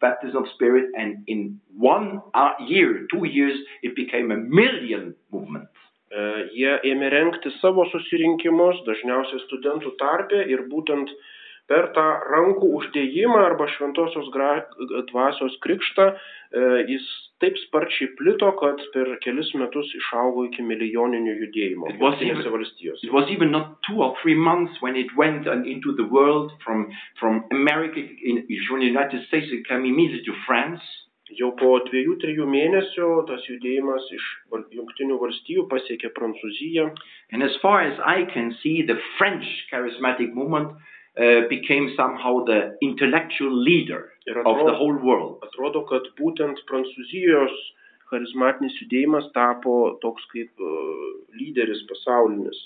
[0.00, 5.68] baptism of spirit, and in one uh, year, two years, it became a million movement.
[6.10, 6.22] E,
[6.56, 11.12] Jie ėmė renkti savo susirinkimus, dažniausiai studentų tarpe ir būtent
[11.70, 12.04] per tą
[12.34, 14.66] rankų uždėjimą arba šventosios gra-
[15.12, 17.04] dvasios krikštą e, jis
[17.40, 21.92] taip sparčiai plito, kad per kelis metus išaugo iki milijoninio judėjimo.
[21.94, 23.04] It was Jungtinėse even- valstijose.
[23.06, 26.90] It was even not two or three months when it went into the world from
[27.22, 29.48] from America in from the United States.
[29.52, 30.82] It came immediately to France,
[31.38, 34.24] Jau po dviejų, trijų mėnesių tas judėjimas iš
[34.74, 36.88] Junktinių valstijų pasiekė Prancūziją.
[37.30, 40.74] And as far as I can see, the French charismatic movement
[41.20, 45.42] uh, became somehow the intellectual leader Ir of the whole world.
[45.46, 47.54] atrodo, kad būtent Prancūzijos
[48.10, 52.58] charizmatinis judėjimas tapo toks kaip uh, lyderis pasaulinis.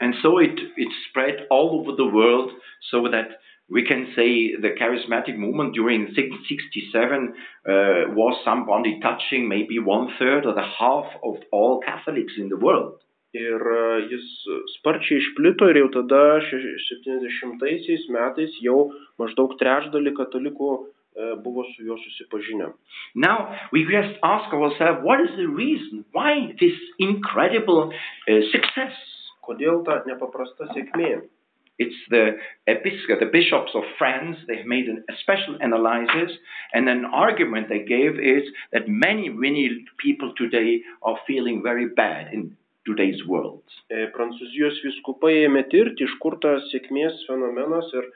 [0.00, 2.52] And so it, it spread all over the world
[2.90, 7.34] so that we can say the charismatic movement during 1667
[7.68, 12.56] uh, was somebody touching maybe one third or the half of all Catholics in the
[12.56, 13.00] world.
[13.36, 13.60] Ir
[14.08, 14.28] jis
[14.78, 18.78] sparčiai išplito ir jau tada 70-aisiais metais jau
[19.20, 20.70] maždaug trečdalį katalikų
[21.44, 22.72] buvo su juo susipažinę.
[23.14, 28.96] Now we just ask ourselves what is the reason why this incredible uh, success?
[29.44, 31.28] Kodėl ta nepaprasta sėkmė?
[31.78, 34.36] It's the episcopate, the bishops of France.
[34.48, 36.36] They've made an, a special analysis,
[36.74, 42.32] and an argument they gave is that many, many people today are feeling very bad
[42.32, 42.56] in
[42.88, 43.64] today's world.
[43.92, 48.08] E, Prancūzijos viskupai ėmė tirti, iš kur tas sėkmės fenomenas ir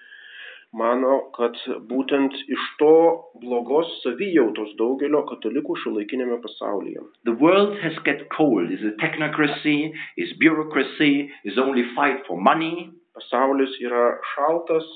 [0.76, 1.58] mano, kad
[1.88, 2.94] būtent iš to
[3.42, 7.04] blogos savijautos daugelio katalikų šiuolaikinėme pasaulyje.
[7.28, 8.72] The world has got cold.
[8.72, 12.90] Is a technocracy, is bureaucracy, is only fight for money.
[13.12, 14.87] Pasaulis yra šaltas,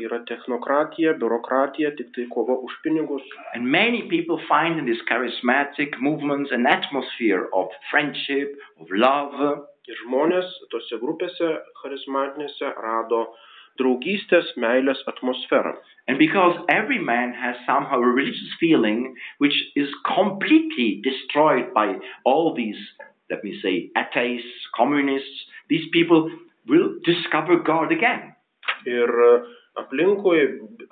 [0.00, 3.26] yra technokratija, biurokratija, tik tai kova už pinigus.
[3.54, 9.98] And many people find in this charismatic movements an atmosphere of friendship, of love, Ir
[9.98, 11.46] žmonės tose grupėse
[11.80, 13.22] charizmatinėse rado
[13.80, 15.72] draugystės, meilės atmosferą.
[16.06, 22.54] And because every man has somehow a religious feeling which is completely destroyed by all
[22.54, 22.78] these,
[23.28, 26.30] let me say, atheists, communists, these people
[26.68, 28.34] will discover God again.
[28.86, 29.10] Ir
[29.78, 30.40] aplinkui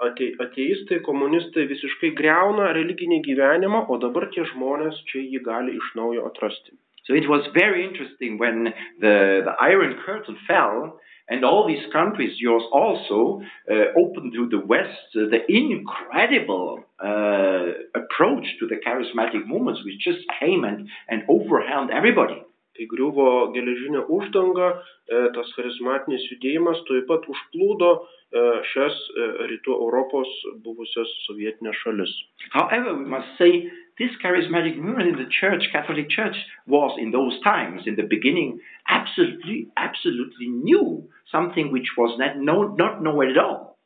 [0.07, 5.93] ate, ateistai, komunistai visiškai greuna religinį gyvenimą, o dabar tie žmonės čia jį gali iš
[5.99, 6.77] naujo atrasti.
[7.05, 12.35] So it was very interesting when the, the Iron Curtain fell and all these countries,
[12.39, 19.47] yours also, uh, opened to the West uh, the incredible uh, approach to the charismatic
[19.47, 22.43] movements, which just came and, and overwhelmed everybody.
[22.81, 24.71] Kai griuvo geležinė uždanga,
[25.05, 30.31] e, tas charizmatinis judėjimas taip pat užplūdo e, šias e, rytų Europos
[30.65, 32.15] buvusias sovietinės šalis.
[32.55, 33.69] However, we must say
[34.01, 38.59] this charismatic movement in the church, Catholic Church, was in those times, in the beginning,
[38.89, 43.77] absolutely, absolutely new, something which was not, known, not known at all.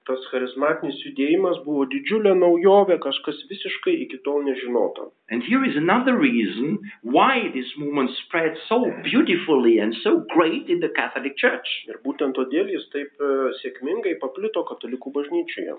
[0.00, 5.10] E, Tas charizmatinis judėjimas buvo didžiulė naujovė, kažkas visiškai iki tol nežinota.
[5.30, 10.80] And here is another reason why this movement spread so beautifully and so great in
[10.80, 11.68] the Catholic Church.
[11.86, 15.76] Ir būtent todėl jis taip e, sėkmingai paplito katalikų bažnyčioje.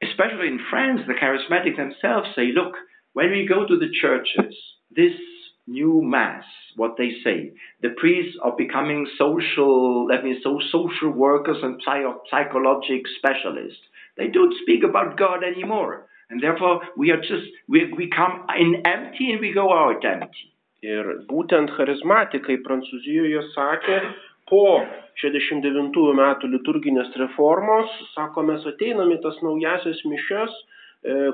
[0.00, 2.78] Especially in France, the charismatic themselves say, look,
[3.12, 4.54] when we go to the churches,
[4.90, 5.18] this
[5.66, 6.44] new mass,
[6.76, 12.22] what they say, the priests are becoming social, let me so social workers and psycho-
[12.30, 13.80] psychologic specialists.
[14.16, 16.06] They don't speak about God anymore.
[16.30, 20.48] And therefore, we are just, we, we come in empty and we go out empty.
[20.82, 23.98] Ir būtent charizmatikai Prancūzijoje sakė,
[24.50, 24.82] po
[25.22, 30.56] 69 metų liturginės reformos, sako, mes ateiname tas naujasias mišes,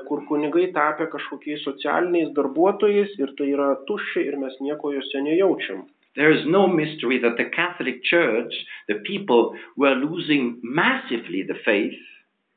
[0.07, 5.85] kur kunigai tapę kažkokiais socialiniais darbuotojais ir tai yra tuščia ir mes nieko juose nejaučiam.
[6.15, 8.53] There is no mystery that the Catholic Church,
[8.87, 12.01] the people were losing massively the faith.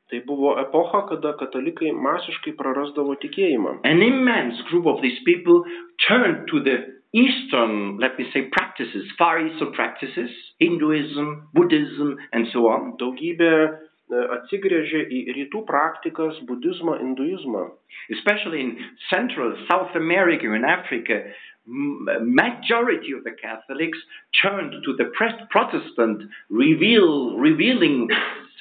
[0.09, 3.79] Tai buvo epocha, kada katalikai masiškai prarasdavo tikėjimą.
[3.83, 5.63] An immense group of these people
[6.07, 6.77] turned to the
[7.13, 12.95] Eastern, let me say, practices, Far Eastern practices, Hinduism, Buddhism, and so on.
[12.97, 13.71] Daugybė e,
[14.11, 17.71] atsigrėžė į rytų praktikas, budizmą, hinduizmą.
[18.09, 18.77] Especially in
[19.09, 21.23] Central, South America, and Africa,
[21.65, 23.97] majority of the Catholics
[24.41, 25.05] turned to the
[25.49, 28.09] Protestant, reveal, revealing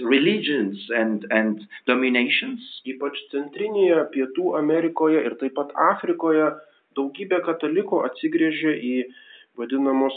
[0.00, 2.60] religions and, and dominations.
[2.86, 6.52] Ypač centrinėje Pietų Amerikoje ir taip pat Afrikoje
[6.96, 8.96] daugybė katalikų atsigrėžė į
[9.58, 10.16] vadinamus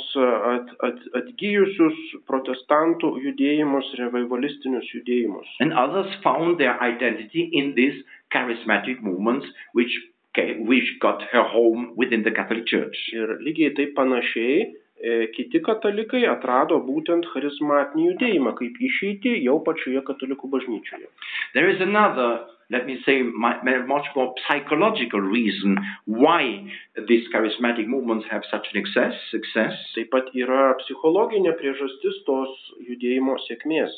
[0.54, 5.50] at, at, atgyjusius protestantų judėjimus, revivalistinius judėjimus.
[5.60, 8.00] And others found their identity in these
[8.34, 9.92] charismatic movements, which,
[10.36, 12.98] ca- which got her home within the Catholic Church.
[13.14, 20.04] Ir lygiai taip panašiai e, kiti katalikai atrado būtent charizmatinį judėjimą kaip išeitį jau pačioje
[20.08, 21.12] katalikų bažnyčioje.
[21.54, 26.66] There is another, let me say, mi- mi- much more psychological reason why
[27.08, 29.14] these charismatic movements have such an success.
[29.32, 29.74] success.
[29.96, 32.50] Taip pat yra psichologinė priežastis tos
[32.90, 33.92] judėjimo sėkmės.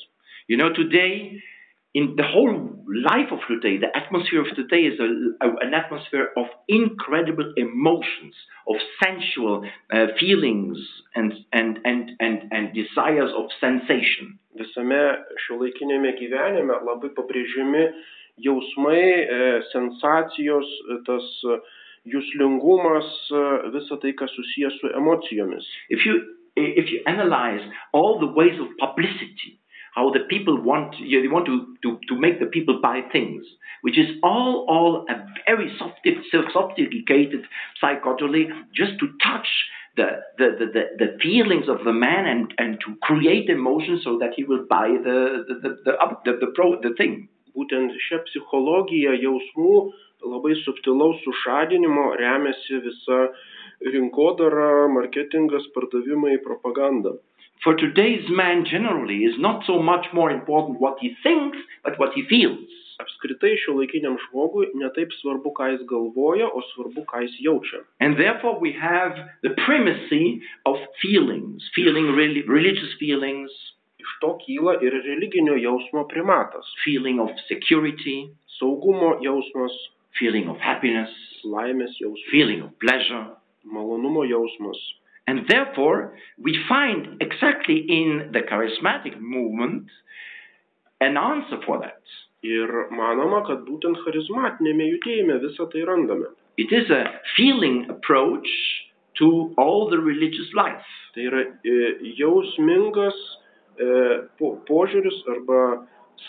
[0.47, 1.41] You know, today
[1.93, 2.53] in the whole
[3.09, 5.09] life of today, the atmosphere of today is a,
[5.45, 8.35] a- an atmosphere of incredible emotions,
[8.67, 10.77] of sensual uh, feelings
[11.15, 14.37] and, and, and, and, and desires of sensation.
[14.59, 15.01] Visame
[15.45, 17.83] šiuolaikinėme gyvenime labai pabrėžiami
[18.37, 20.67] jausmai, sensacijos,
[21.05, 21.25] tas
[22.07, 25.65] juslingumas, e, visa tai, kas susijęs su emocijomis.
[25.89, 26.21] If you,
[26.55, 27.61] if you analyze
[27.93, 29.59] all the ways of publicity,
[29.93, 33.43] how the people want, you they want to, to, to make the people buy things,
[33.81, 37.41] which is all, all a very sophistic- sophisticated
[37.81, 39.47] psychology just to touch
[39.95, 44.29] the, the, the, the, feelings of the man and, and to create emotions so that
[44.35, 45.93] he will buy the, the, the, the,
[46.25, 47.27] the, the, pro, the thing.
[47.57, 49.75] Būtent šią psichologiją jausmų
[50.33, 53.21] labai subtilaus sušadinimo remiasi visa
[53.93, 57.17] rinkodara, marketingas, pardavimai, propaganda.
[57.63, 62.13] For today's man generally is not so much more important what he thinks, but what
[62.13, 62.69] he feels.
[63.01, 67.81] Apskritai šiuolaikiniam žmogui netaip svarbu, ką jis galvoja, o svarbu, ką jis jaučia.
[67.99, 73.51] And therefore, we have the primacy of feelings, feeling religious feelings,
[73.99, 76.65] Iš to kyla ir religinio jausmo primatas.
[76.85, 78.29] feeling of security,
[78.59, 79.73] Saugumo jausmas,
[80.19, 81.09] feeling of happiness,
[81.45, 83.25] laimės jausmas, feeling of pleasure.
[83.71, 84.77] malonumo jausmas.
[85.27, 89.87] And therefore, we find exactly in the charismatic movement
[91.01, 92.01] an answer for that.
[92.43, 96.29] Ir manoma, kad būtent charizmatinėme judėjime visą tai randame.
[96.57, 98.47] It is a feeling approach
[99.19, 100.85] to all the religious life.
[101.13, 101.75] Tai yra e,
[102.21, 103.17] jausmingas
[104.39, 105.61] požiūris arba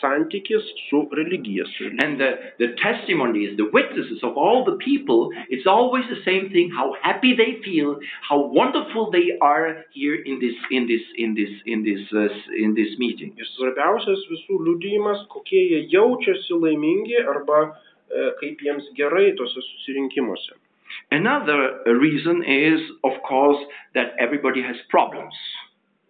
[0.00, 1.64] santykis su religija.
[1.66, 2.04] Su religija.
[2.04, 6.70] And the, the testimonies, the witnesses of all the people, it's always the same thing,
[6.70, 11.52] how happy they feel, how wonderful they are here in this, in this, in this,
[11.66, 12.28] in this, uh,
[12.64, 13.34] in this meeting.
[13.40, 20.56] Ir svarbiausias visų liudijimas, kokie jie jaučiasi laimingi arba e, kaip jiems gerai tose susirinkimuose.
[21.10, 23.60] Another uh, reason is, of course,
[23.94, 25.34] that everybody has problems.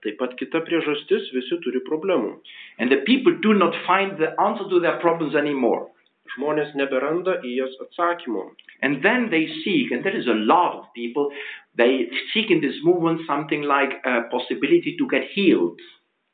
[0.05, 2.35] Taip pat kita priežastis, visi turi problemų.
[2.79, 5.89] And the people do not find the answer to their problems anymore.
[6.37, 8.45] Žmonės neberanda į jas atsakymų.
[8.83, 11.31] And then they seek, and there is a lot of people,
[11.75, 15.81] they seek in this movement something like a possibility to get healed.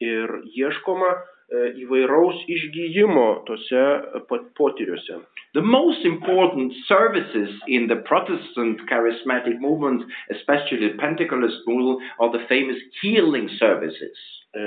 [0.02, 3.82] Ir ieškoma e, įvairaus išgyjimo tose
[4.28, 5.20] pat- potyriuose.
[5.54, 12.44] The most important services in the Protestant charismatic movement, especially the Pentecostal movement, are the
[12.48, 14.18] famous healing services.
[14.54, 14.64] E,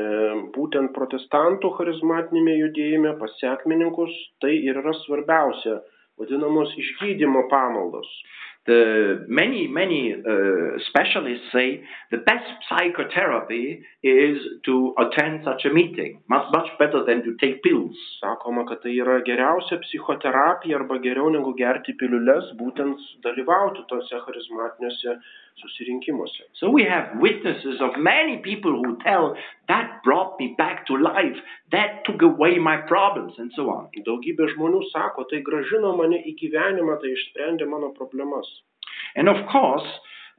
[0.56, 5.82] Būtent protestantų charizmatinėme judėjime pas sekmininkus tai ir yra svarbiausia,
[6.18, 8.08] vadinamos išgydymo pamaldos.
[8.68, 16.20] The many, many uh, specialists say the best psychotherapy is to attend such a meeting,
[16.28, 17.96] much, much better than to take pills.
[18.22, 25.16] Sakoma, kad tai yra geriausia psichoterapija arba geriau negu gerti piliules, būtent dalyvauti tose charizmatiniuose
[25.62, 26.44] susirinkimuose.
[26.60, 29.36] So we have witnesses of many people who tell
[29.68, 31.38] that brought me back to life,
[31.72, 33.90] that took away my problems, and so on.
[34.08, 38.48] Daugybė žmonių sako, tai gražino mane į gyvenimą, tai išsprendė mano problemas.
[39.16, 39.88] And of course,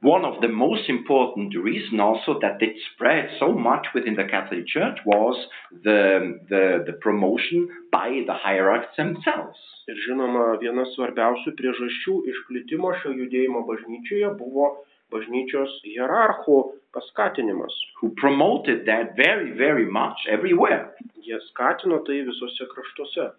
[0.01, 4.65] one of the most important reasons also that it spread so much within the Catholic
[4.65, 5.35] Church was
[5.83, 9.59] the, the, the promotion by the hierarchs themselves.
[9.89, 14.67] Ir žinoma, viena svarbiausių priežasčių išplitimo šio judėjimo bažnyčioje buvo
[15.11, 16.57] bažnyčios hierarchų
[16.93, 17.73] paskatinimas.
[18.01, 20.91] who promoted that very, very much everywhere.
[21.25, 23.31] Jie skatino tai visose kraštuose.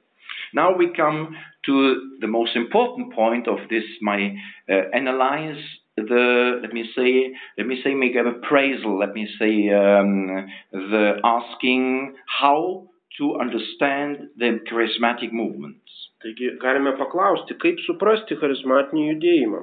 [0.52, 1.74] Now we come to
[2.20, 4.36] the most important point of this, my
[4.68, 5.62] uh, analyze
[5.96, 11.20] the, let me say, let me say, make an appraisal, let me say, um, the
[11.24, 15.90] asking how to understand the charismatic movements.
[16.24, 19.62] Taigi galime paklausti, kaip suprasti charizmatinį judėjimą.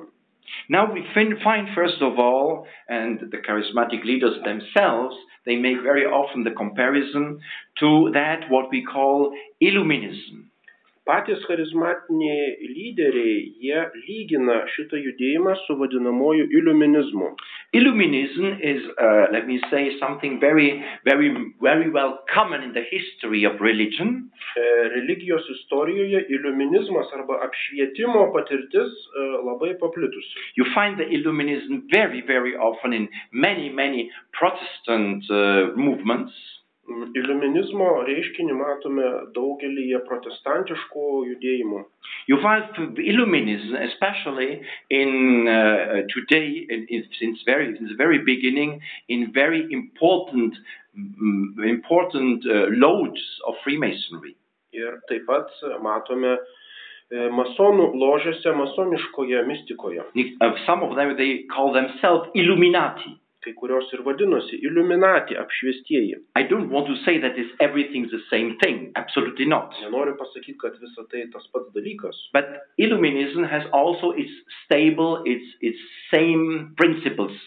[0.70, 6.06] Now we fin- find, first of all, and the charismatic leaders themselves, they make very
[6.06, 7.40] often the comparison
[7.80, 10.47] to that what we call illuminism.
[11.08, 17.30] Patys charizmatiniai lyderiai, jie lygina šitą judėjimą su vadinamoju iliuminizmu.
[17.80, 21.30] Illuminism is, uh, let me say, something very, very,
[21.62, 24.30] very well common in the history of religion.
[24.58, 24.62] E,
[24.96, 30.36] Religijos istorijoje iliuminizmas arba apšvietimo patirtis e, labai paplitusi.
[30.56, 36.34] You find the Illuminism very, very often in many, many Protestant uh, movements.
[36.88, 41.84] Iliuminizmo reiškinį matome daugelį protestantiškų judėjimų.
[42.32, 48.80] You find Illuminism, especially in uh, today, in, in, since very since the very beginning,
[49.10, 50.56] in very important,
[50.96, 54.38] mm, important uh, loads of Freemasonry.
[54.78, 55.54] ir taip pat
[55.84, 60.04] matome e, masonų ložėse, masoniškoje mistikoje.
[60.16, 63.18] Uh, some of them, they call themselves Illuminati.
[63.48, 66.18] Kai kurios ir vadinosi iliuminati apšviestieji.
[66.36, 68.92] I don't want to say that is everything's the same thing.
[69.00, 69.72] Absolutely not.
[69.84, 72.18] Nenoriu pasakyti, kad visa tai tas pats dalykas.
[72.34, 74.34] But Illuminism has also its
[74.66, 75.80] stable, its its
[76.12, 77.40] same principles.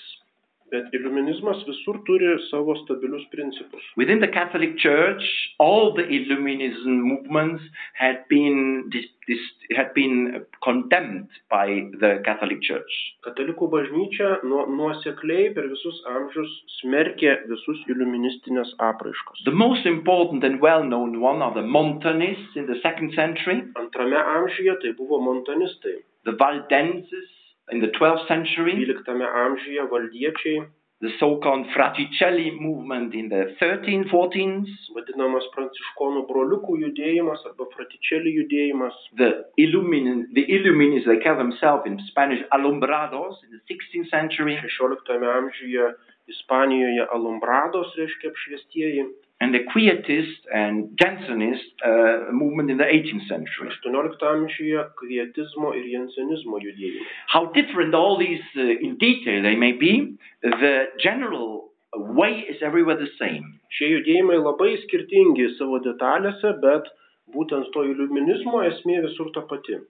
[0.71, 3.83] Bet iliuminizmas visur turi savo stabilius principus.
[3.97, 5.23] Within the Catholic Church,
[5.59, 7.63] all the Illuminism movements
[7.95, 9.43] had been dis, dis,
[9.77, 11.67] had been condemned by
[12.03, 12.93] the Catholic Church.
[13.27, 19.43] Katalikų bažnyčia nuo, nuosekliai per visus amžius smerkė visus iliuministinės apraiškos.
[19.51, 24.79] The most important and well-known one are the Montanists in the second century, Antrame amžiuje
[24.85, 25.99] tai buvo montanistai.
[26.25, 27.40] the Valdenses
[27.73, 30.67] in the 12th century, 12 amžiuje valdiečiai,
[31.01, 38.95] the so-called Fraticelli movement in the 13th, 14th, vadinamas pranciškonų broliukų judėjimas arba fratičelį judėjimas.
[39.17, 45.25] the Illumin the Illuminists, they call themselves in Spanish Alumbrados in the 16th century, 16
[45.41, 45.95] amžiuje
[46.31, 49.05] Ispanijoje alumbrados reiškia apšviestieji.
[49.41, 53.71] And the Quietist and Jansenist uh, movement in the 18th century.
[53.85, 55.87] 18 amžiuje kvietizmo ir.
[57.29, 62.97] How different all these uh, in detail they may be, the general way is everywhere
[62.97, 63.61] the same.
[63.79, 66.91] Šie judėjimai labai skirtingi savo detalėse, bet
[67.35, 69.81] būtent to iliuminizmo esmė visur ta pati.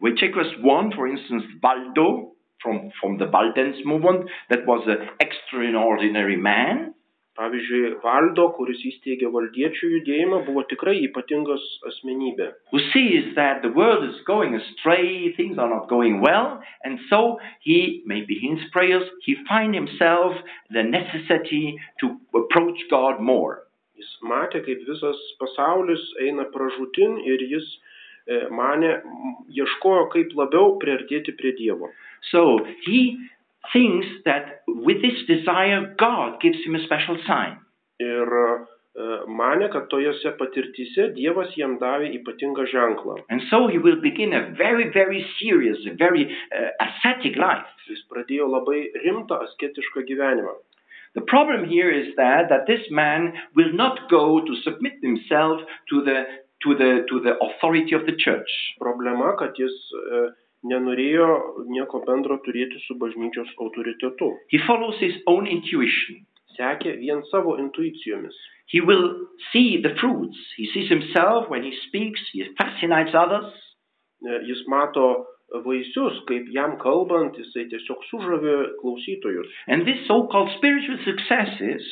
[0.00, 2.32] We take just one, for instance, Baldo
[2.62, 6.94] from, from the Valdens movement, that was an extraordinary man.
[7.38, 12.48] Pavyzdžiui, Valdo, kuris įsteigė valdiečių judėjimą, buvo tikrai ypatingas asmenybė.
[12.72, 17.38] who sees that the world is going astray, things are not going well, and so
[17.60, 20.36] he, maybe in his prayers, he find himself
[20.70, 23.64] the necessity to approach God more.
[23.96, 27.66] Jis matė, kaip visas pasaulis eina pražutin ir jis
[28.26, 28.96] e, mane,
[29.48, 31.92] ieškojo, kaip labiau priartėti prie Dievo.
[32.30, 33.16] So he
[33.72, 37.58] thinks that with this desire, God gives him a special sign.
[38.00, 38.66] Ir
[39.28, 43.16] mane, kad tojose patirtyse Dievas jam davė ypatingą ženklą.
[43.30, 47.68] And so he will begin a very, very serious, very uh, ascetic life.
[47.88, 50.54] Jis pradėjo labai rimtą asketišką gyvenimą.
[51.14, 55.60] The problem here is that, that this man will not go to submit himself
[55.90, 56.24] to the,
[56.64, 58.48] to, the, to the authority of the church.
[58.80, 59.72] Problema, kad jis
[60.68, 61.28] nenorėjo
[61.70, 64.30] nieko bendro turėti su bažnyčios autoritetu.
[64.52, 66.22] He follows his own intuition.
[66.56, 68.36] Sekė vien savo intuicijomis.
[68.72, 70.38] He will see the fruits.
[70.56, 73.52] He sees himself when he speaks, he fascinates others.
[74.22, 75.26] Jis mato
[75.64, 79.48] vaisius, kaip jam kalbant, jisai tiesiog sužavė klausytojus.
[79.66, 81.82] And these so called spiritual successes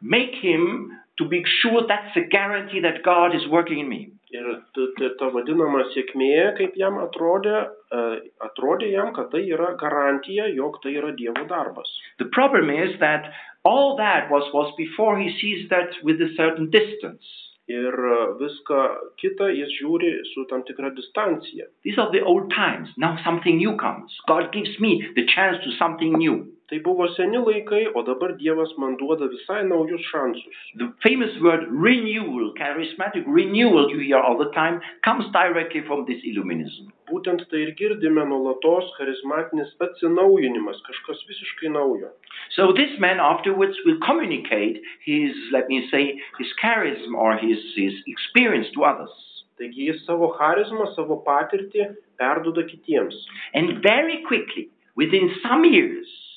[0.00, 4.12] make him to be sure that's a guarantee that God is working in me.
[4.30, 4.44] Ir
[4.76, 7.62] ta- ta- ta vadinama sėkmė, kaip jam atrodė,
[7.92, 8.00] e,
[8.44, 11.88] atrodė jam, kad tai yra garantija, jog tai yra Dievo darbas.
[12.18, 13.32] The problem is that
[13.64, 17.24] all that was, was before he sees that with a certain distance.
[17.68, 18.82] Ir e, viską
[19.20, 21.64] kitą jis žiūri su tam tikra distancija.
[21.84, 22.88] These are the old times.
[22.96, 24.12] Now something new comes.
[24.26, 26.46] God gives me the chance to something new.
[26.68, 30.58] Tai buvo seni laikai, o dabar Dievas man duoda visai naujus šansus.
[30.76, 36.20] The famous word renewal, charismatic renewal you hear all the time, comes directly from this
[36.28, 36.92] Illuminism.
[37.08, 42.12] Būtent tai ir girdime nuolatos charizmatinis atsinaujinimas, kažkas visiškai naujo.
[42.52, 47.96] So this man afterwards will communicate his, let me say, his charism or his, his
[48.06, 49.16] experience to others.
[49.56, 53.16] Taigi jis savo charizmą, savo patirtį perduoda kitiems.
[53.54, 56.27] And very quickly, within some years,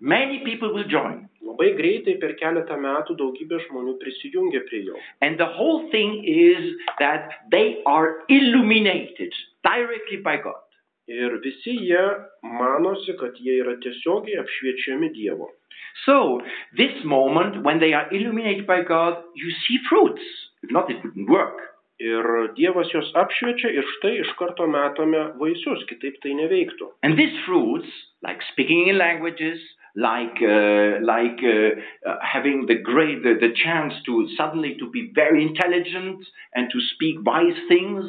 [0.00, 1.28] many people will join.
[1.46, 4.96] Labai greitai per keletą metų daugybė žmonių prisijungia prie jo.
[5.22, 9.32] And the whole thing is that they are illuminated
[9.62, 10.62] directly by God.
[11.06, 12.02] Ir visi jie
[12.42, 15.52] manosi, kad jie yra tiesiogiai apšviečiami Dievo.
[16.04, 16.40] So,
[16.76, 20.22] this moment, when they are illuminated by God, you see fruits.
[20.62, 21.62] If not, it wouldn't work.
[22.02, 26.90] Ir Dievas juos apšviečia ir štai iš karto matome vaisius, kitaip tai neveiktų.
[27.02, 27.88] And these fruits,
[28.20, 29.62] like speaking in languages,
[29.96, 35.10] like uh, like uh, uh, having the great the, the chance to suddenly to be
[35.14, 36.24] very intelligent
[36.54, 38.04] and to speak wise things,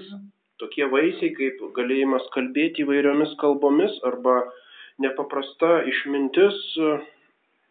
[0.62, 4.42] Tokie vaisiai kaip galėjimas kalbėti įvairiomis kalbomis arba
[5.00, 6.58] nepaprasta išmintis.
[6.78, 6.98] e,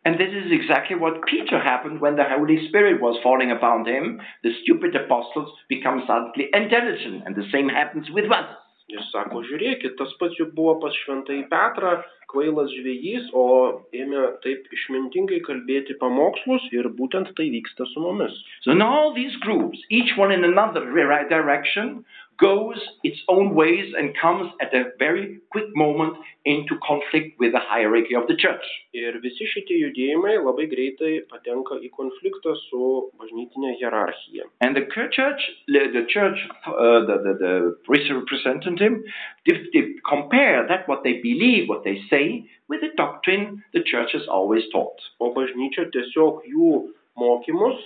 [0.07, 4.21] And this is exactly what Peter happened when the Holy Spirit was falling upon him.
[4.45, 8.47] The stupid apostles become suddenly intelligent, and the same happens with us.
[8.87, 11.97] Jis sako, žiūrėkit, tas pats juk buvo pas šventai Petrą,
[12.31, 13.47] kvailas žvėjys, o
[13.95, 18.37] ėmė taip išmintingai kalbėti pamokslus ir būtent tai vyksta su mumis.
[18.63, 22.05] So in all these groups, each one in another re- direction,
[22.39, 26.15] goes its own ways and comes at a very quick moment
[26.45, 28.65] into conflict with the hierarchy of the church.
[28.95, 32.83] Ir visi šitie judėjimai labai greitai patenka į konfliktą su
[33.21, 34.49] bažnytinė hierarchija.
[34.61, 37.55] And the church, the church, uh, the, the, the
[37.89, 39.03] representative,
[39.45, 44.13] if they compare that what they believe, what they say, with the doctrine the church
[44.13, 45.01] has always taught.
[45.21, 46.73] O bažnyčia tiesiog jų
[47.17, 47.81] mokymus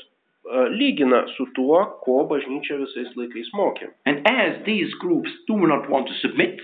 [0.72, 3.91] lygina su tuo, ko bažnyčia visais laikais mokė.
[4.07, 6.61] And as these groups do not want to submit,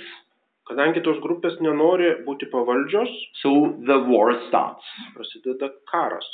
[0.66, 3.50] Kadangi tos grupės nenori būti pavaldžios, so
[3.86, 4.82] the war starts.
[5.14, 6.26] prasideda karas.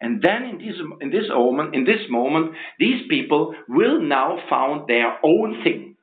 [0.00, 4.88] And then in this, in this moment, in this moment, these people will now found
[4.88, 5.93] their own thing.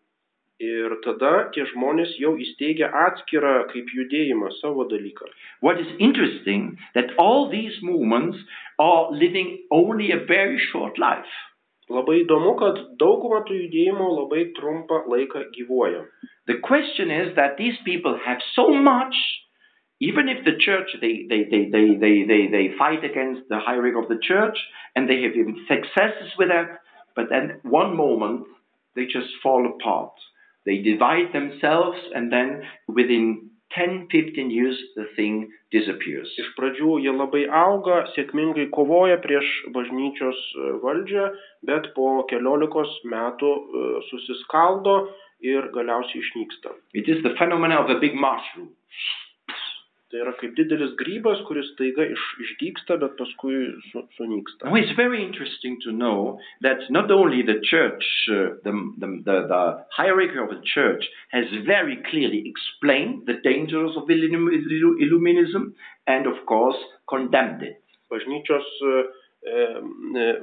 [0.61, 5.25] Ir tada tie žmonės jau įsteigia atskirą kaip judėjimą savo dalyką.
[5.65, 8.37] What is interesting that all these movements
[8.77, 11.33] are living only a very short life.
[11.89, 16.05] Labai įdomu, kad dauguma tų judėjimų labai trumpą laiką gyvuoja.
[16.47, 19.17] The question is that these people have so much,
[19.99, 23.97] even if the church they they, they, they, they, they, they fight against the hierarchy
[23.97, 24.57] of the church
[24.95, 26.79] and they have even successes with that,
[27.15, 28.45] but then one moment
[28.95, 30.13] they just fall apart.
[30.65, 36.29] They divide themselves and then within 10, 15 years the thing disappears.
[36.43, 41.27] Iš pradžių jie labai auga, sėkmingai kovoja prieš bažnyčios e, valdžią,
[41.69, 44.97] bet po keliolikos metų e, susiskaldo
[45.41, 46.75] ir galiausiai išnyksta.
[46.93, 48.73] It is the phenomenon of a big mushroom.
[50.11, 54.67] Tai yra kaip didelis grybas, kuris taiga iš, išdyksta, bet paskui su, sunyksta.
[54.67, 59.37] Now it's very interesting to know that not only the church, uh, the, the, the,
[59.47, 59.61] the
[59.95, 65.71] hierarchy of the church has very clearly explained the dangers of illum- illu- Illuminism
[66.07, 67.79] and of course condemned it.
[68.11, 69.03] Bažnyčios e,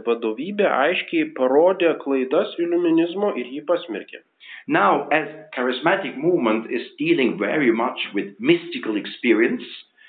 [0.07, 4.23] vadovybė aiškiai parodė klaidas iliuminizmo ir jį pasmerkė.
[4.69, 9.63] Now, as charismatic movement is dealing very much with mystical experience,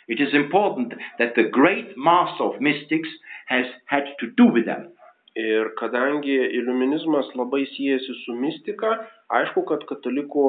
[0.10, 3.08] it is important that the great master of mystics
[3.48, 4.92] has had to do with them.
[5.36, 8.98] Ir kadangi iliuminizmas labai siejasi su mistika,
[9.32, 10.46] aišku, kad katalikų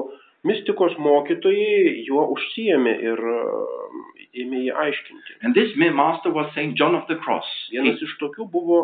[0.46, 3.24] mistikos mokytojai juo užsijėmė ir
[4.40, 5.36] ėmė jį aiškinti.
[5.42, 7.48] And this master was Saint John of the Cross.
[7.72, 8.80] Vienas iš tokių buvo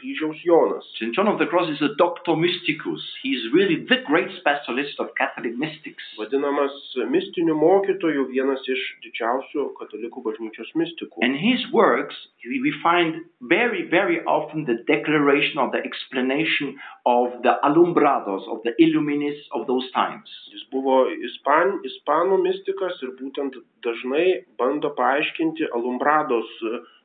[0.00, 0.86] kryžiaus Jonas.
[0.98, 1.12] St.
[1.16, 3.04] John of the Cross is a doctor mysticus.
[3.22, 6.02] He is really the great specialist of Catholic mystics.
[6.18, 6.74] Vadinamas
[7.12, 11.22] mistiniu mokytoju, vienas iš didžiausių katalikų bažnyčios mistikų.
[11.22, 16.76] And his works, we we find very, very often the declaration or the explanation
[17.06, 20.28] of the alumbrados, of the illuminists of those times.
[20.50, 20.89] Jis buvo
[21.26, 24.26] ispan, ispanų mystikas ir būtent dažnai
[24.60, 26.50] bando paaiškinti alumbrados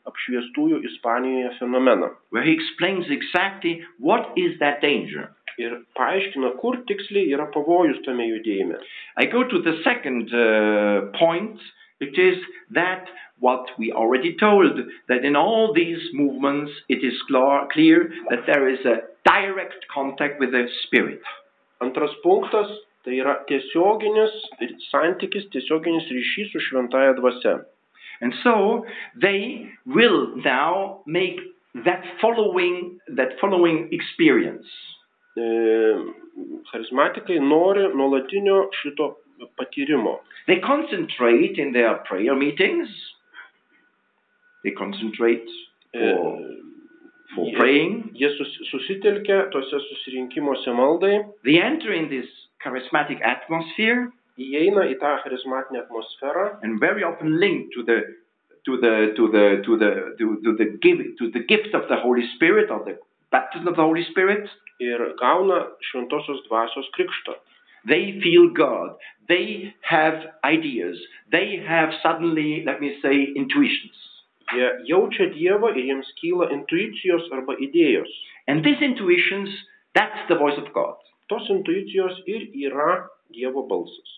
[0.10, 2.12] apšviestųjų Ispanijoje fenomeną.
[2.30, 5.32] Where he explains exactly what is that danger.
[5.58, 8.80] Ir paaiškina, kur tiksliai yra pavojus tame judėjime.
[9.18, 11.60] I go to the second uh, point,
[12.00, 12.38] which is
[12.72, 13.08] that
[13.40, 18.68] what we already told, that in all these movements it is clear, clear that there
[18.68, 21.22] is a direct contact with the spirit.
[21.82, 22.70] Antras punktas
[23.06, 24.34] tai yra tiesioginis
[24.92, 27.60] santykis, tiesioginis ryšys su šventaja dvasia.
[28.22, 28.86] And so
[29.22, 31.40] they will now make
[31.86, 34.66] that following that following experience.
[35.38, 35.44] E,
[36.72, 39.16] charizmatikai nori nuolatinio šito
[39.60, 40.20] patyrimo.
[40.48, 42.88] They concentrate in their prayer meetings.
[44.64, 45.46] They concentrate
[45.94, 46.40] E, for,
[47.36, 47.94] for jie- praying.
[48.16, 52.26] Jie sus- susitelkia tose susirinkimuose maldai, They enter in this
[52.66, 54.10] charismatic atmosphere
[54.42, 58.02] įeina į tą charizmatinę atmosferą and very often linked to the
[58.66, 62.02] to the to the to the to, to the give to the gift of the
[62.02, 62.98] Holy Spirit or the
[63.32, 64.50] baptism of the Holy Spirit.
[64.80, 67.34] ir gauna šventosios dvasios krikštą.
[67.88, 68.98] They feel God.
[69.28, 70.98] They have ideas.
[71.32, 73.96] They have suddenly, let me say, intuitions.
[74.54, 78.10] Jie jaučia Dievą ir jiems kyla intuicijos arba idėjos.
[78.48, 79.50] And these intuitions,
[79.94, 80.98] that's the voice of God.
[81.30, 84.12] Tos intuicijos ir yra Dievo balsas.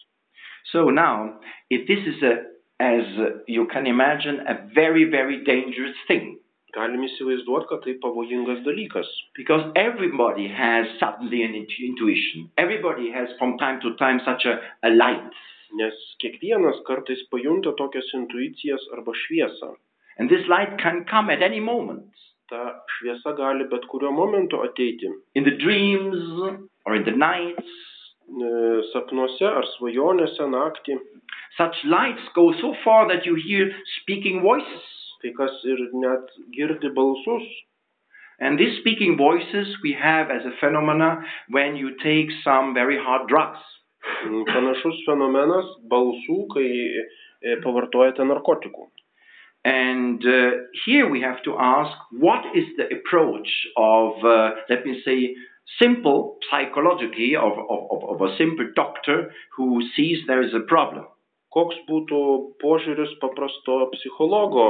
[0.71, 1.39] So now,
[1.69, 2.43] if this is a,
[2.79, 3.05] as
[3.47, 6.39] you can imagine, a very, very dangerous thing,
[6.75, 9.07] Galim įsivaizduoti, kad tai pavojingas dalykas.
[9.35, 12.51] because everybody has suddenly an intuition.
[12.57, 15.31] Everybody has from time to time such a, a light.
[15.73, 19.75] Nes kiekvienas kartais pajunta tokias intuicijas arba šviesą.
[20.19, 22.11] And this light can come at any moment.
[22.49, 25.09] Ta šviesa gali bet kuriuo momentu ateiti.
[25.35, 26.19] In the dreams
[26.87, 27.67] or in the nights.
[28.27, 30.97] e, sapnuose ar svajonėse naktį.
[31.57, 33.71] Such lights go so far that you hear
[34.01, 34.93] speaking voices.
[35.21, 37.47] Kai kas ir net girdi balsus.
[38.39, 43.27] And these speaking voices we have as a phenomena when you take some very hard
[43.27, 43.63] drugs.
[44.27, 48.91] Mm, Panašus fenomenas balsų, kai e, pavartojate narkotikų.
[49.65, 50.51] And uh,
[50.85, 55.35] here we have to ask what is the approach of, uh, let me say,
[55.81, 61.05] simple psychologically of, of, of, a simple doctor who sees there is a problem.
[61.53, 62.19] Koks būtų
[62.61, 64.65] požiūris paprasto psichologo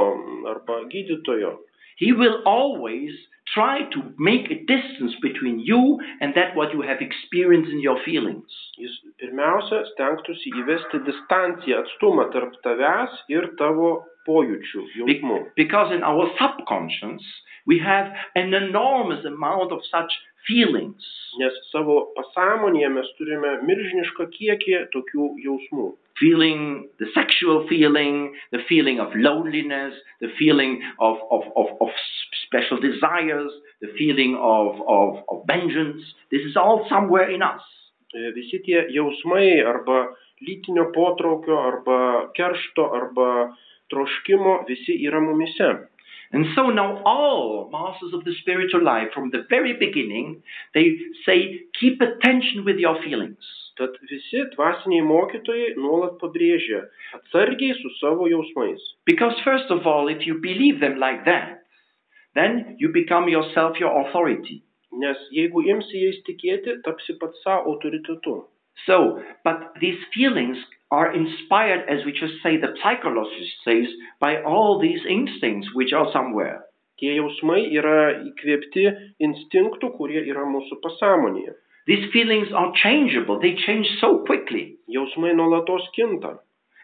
[0.48, 1.56] arba gydytojo?
[1.98, 3.10] He will always
[3.54, 7.98] try to make a distance between you and that what you have experienced in your
[8.04, 8.50] feelings.
[8.78, 13.90] Jis pirmiausia stengtųsi įvesti distanciją, atstumą tarp tavęs ir tavo
[14.28, 15.38] pojūčių, jausmų.
[15.56, 17.24] because in our subconscious,
[17.66, 20.12] we have an enormous amount of such
[20.46, 21.02] feelings.
[21.40, 25.88] Nes savo pasąmonėje mes turime milžinišką kiekį tokių jausmų.
[26.20, 31.88] Feeling the sexual feeling, the feeling of loneliness, the feeling of, of, of, of
[32.46, 33.50] special desires,
[33.80, 36.02] the feeling of, of, of vengeance.
[36.30, 37.62] This is all somewhere in us.
[38.34, 43.54] Visi tie jausmai arba lytinio potraukio, arba keršto, arba
[43.92, 45.88] troškimo, visi yra mumise.
[46.32, 50.42] And so now all masters of the spiritual life from the very beginning,
[50.74, 53.38] they say, keep attention with your feelings.
[53.78, 56.80] Tad visi dvasiniai mokytojai nuolat pabrėžia
[57.18, 58.82] atsargiai su savo jausmais.
[59.06, 61.62] Because first of all, if you believe them like that,
[62.34, 64.62] then you become yourself your authority.
[64.92, 68.40] Nes jeigu imsi jais tikėti, tapsi pats savo autoritetu.
[68.86, 70.58] So, but these feelings
[70.90, 73.88] are inspired, as we just say, the psychologist says,
[74.20, 76.64] by all these instincts which are somewhere.
[76.98, 78.84] Tie jausmai yra įkvėpti
[79.22, 81.54] instinktų, kurie yra mūsų pasąmonėje.
[81.88, 84.76] These feelings are changeable, they change so quickly.
[84.94, 86.36] Jausmai nuolatos kinta.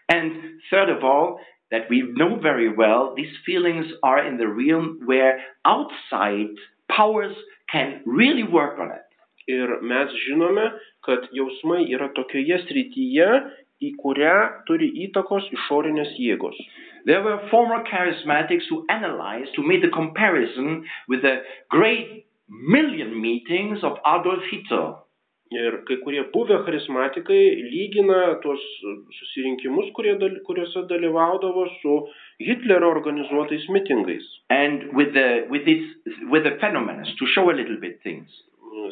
[0.09, 1.39] And third of all,
[1.71, 6.47] that we know very well, these feelings are in the realm where outside
[6.89, 7.35] powers
[7.71, 9.05] can really work on it.
[9.47, 10.71] Ir mes žinome,
[11.05, 13.29] kad jausmai yra tokioje srityje,
[13.85, 14.35] į kurią
[14.65, 16.57] turi įtakos išorinės jėgos.
[17.05, 23.83] There were former charismatics who analyzed, who made a comparison with the great million meetings
[23.83, 24.95] of Adolf Hitler.
[25.53, 27.41] Ir kai kurie buvę charizmatikai
[27.71, 28.61] lygina tuos
[29.19, 32.07] susirinkimus, kurie, dal- kuriuose dalyvaudavo su
[32.41, 35.83] Hitlerio organizuotais mitingais, and with the with this
[36.31, 38.29] with the phenomena to show a little bit things.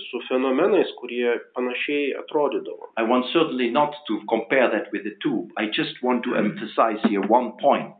[0.10, 2.88] su fenomenais, kurie panašiai atrodydavo.
[2.98, 5.50] I want certainly not to compare that with the two.
[5.58, 7.92] I just want to emphasize here one point: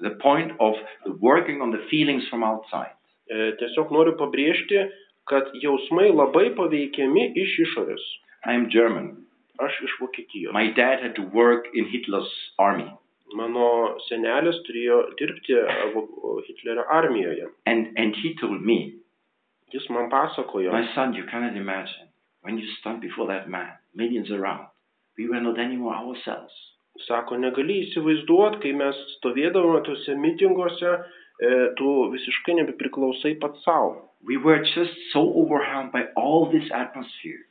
[0.00, 0.74] the point of
[1.04, 2.94] the working on the feelings from outside.
[3.30, 4.82] E, Tiesiog noriu pabrėžti,
[5.26, 8.04] kad jausmai labai paveikiami iš išorės.
[9.58, 10.52] Aš iš Vokietijos.
[10.52, 12.90] My dad had to work in Hitler's army,
[13.34, 15.54] Mano senelis turėjo dirbti
[15.94, 17.48] Vo- Hitlerio armijoje.
[17.66, 18.94] and and he told me,
[19.72, 22.08] Jis man pasakojo, my son, you cannot imagine
[22.42, 24.66] when you stand before that man, millions around.
[25.16, 26.52] We were not anymore ourselves.
[27.08, 30.98] sako, negali įsivaizduoti, kai mes stovėdavome tuose mitinguose, e,
[31.78, 34.10] tu visiškai nebepriklausai pats savo.
[34.26, 37.42] We were just so overwhelmed by all this atmosphere.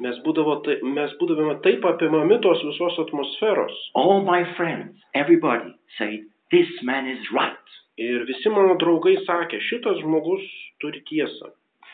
[0.00, 0.16] Mes,
[0.64, 3.76] tai, mes būdavome taip apimami tos visos atmosferos.
[3.94, 7.76] All my friends, everybody said, this man is right.
[7.96, 10.42] Ir visi mano draugai sakė, šitas žmogus
[10.82, 11.52] turi tiesą.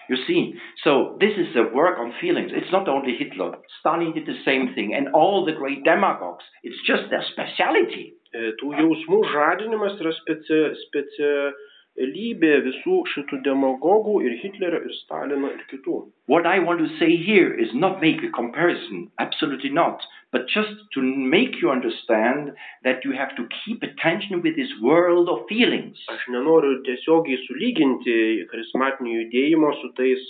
[0.08, 2.50] You see, so this is a work on feelings.
[2.52, 3.58] It's not only Hitler.
[3.80, 6.44] Stalin did the same thing, and all the great demagogues.
[6.64, 8.14] It's just their speciality.
[8.32, 15.66] E, Tų jausmų žadinimas yra speci, specialybė visų šitų demagogų ir Hitlerio, ir Stalino, ir
[15.72, 15.98] kitų.
[16.32, 20.00] What I want to say here is not make a comparison, absolutely not,
[20.32, 22.52] but just to make you understand
[22.84, 26.00] that you have to keep attention with this world of feelings.
[26.08, 28.16] Aš nenoriu tiesiogiai sulyginti
[28.50, 30.24] charizmatinio judėjimo su tais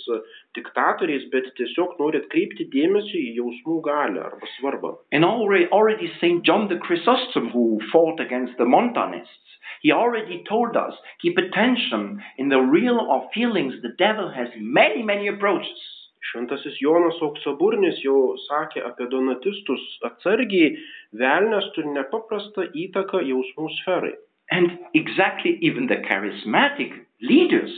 [0.59, 4.93] diktatoriais, bet tiesiog noriu atkreipti dėmesį į jausmų galę arba svarbą.
[5.11, 6.43] And already, already St.
[6.43, 12.49] John the Chrysostom, who fought against the Montanists, he already told us keep attention in
[12.49, 13.75] the realm of feelings.
[13.81, 15.92] The devil has many, many approaches.
[16.31, 20.75] Šventasis Jonas Auksaburnis jau sakė apie donatistus atsargiai,
[21.19, 24.13] velnės turi nepaprastą įtaką jausmų sferai.
[24.51, 27.73] And exactly even the charismatic leaders,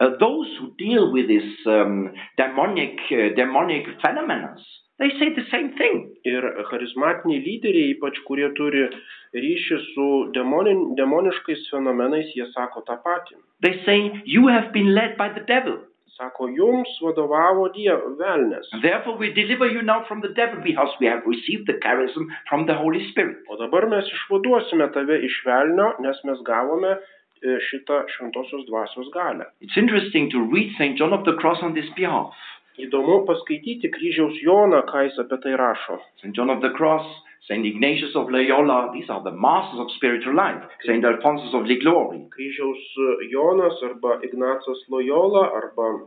[0.00, 4.56] uh, those who deal with this um, demonic, uh, demonic phenomena,
[4.98, 6.14] they say the same thing.
[6.24, 8.86] Ir charizmatiniai lyderiai, ypač kurie turi
[9.34, 13.38] ryšį su demonin, demoniškais fenomenais, jie sako tą patį.
[13.62, 15.82] They say, You have been led by the devil.
[16.14, 18.68] Sako, jums vadovavo Dievo velnės.
[18.72, 22.28] And therefore, we deliver you now from the devil because we have received the charism
[22.48, 23.42] from the Holy Spirit.
[23.50, 29.48] O dabar mes išvaduosime tave iš velnio, nes mes gavome e, šitą šventosios dvasios galę.
[29.60, 30.94] It's interesting to read St.
[31.00, 32.38] John of the Cross on this behalf.
[32.78, 35.98] Įdomu paskaityti kryžiaus Joną, ką jis apie tai rašo.
[36.22, 36.30] St.
[36.34, 37.10] John of the Cross,
[37.48, 37.66] St.
[37.66, 40.62] Ignatius of Loyola, these are the masters of spiritual life.
[40.86, 41.04] St.
[41.04, 42.26] Alphonsus of Liguori.
[42.32, 46.06] Kryžiaus Jonas arba Ignacas Loyola arba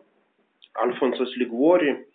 [0.84, 2.06] Alfonsas Liguori.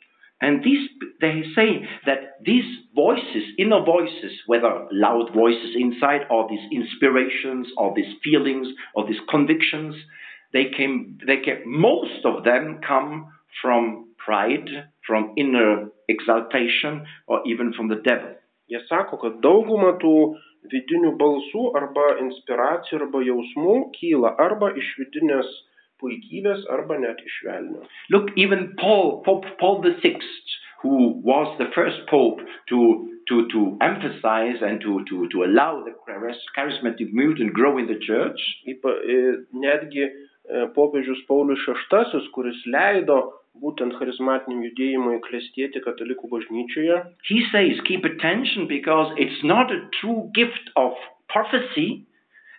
[0.41, 0.89] And these,
[1.21, 2.65] they say that these
[2.97, 8.67] voices, inner voices, whether loud voices inside or these inspirations or these feelings
[8.97, 9.95] or these convictions,
[10.53, 14.69] they came, they came, most of them come from pride,
[15.07, 18.35] from inner exaltation, or even from the devil.
[18.71, 20.17] Jie sako, kad dauguma tų
[20.71, 25.49] vidinių balsų arba inspiracijų arba jausmų kyla arba iš vidinės
[26.03, 27.87] puikybės arba net iš velnio.
[28.11, 30.17] Look, even Paul, Pope Paul VI,
[30.83, 35.95] who was the first pope to, to, to emphasize and to, to, to allow the
[36.07, 38.75] charis- charismatic movement grow in the church, e,
[39.55, 43.21] netgi e, popiežius Paulius VI, kuris leido
[43.61, 50.31] būtent charizmatiniam judėjimui klestėti katalikų bažnyčioje, he says, keep attention because it's not a true
[50.35, 50.93] gift of
[51.29, 52.07] prophecy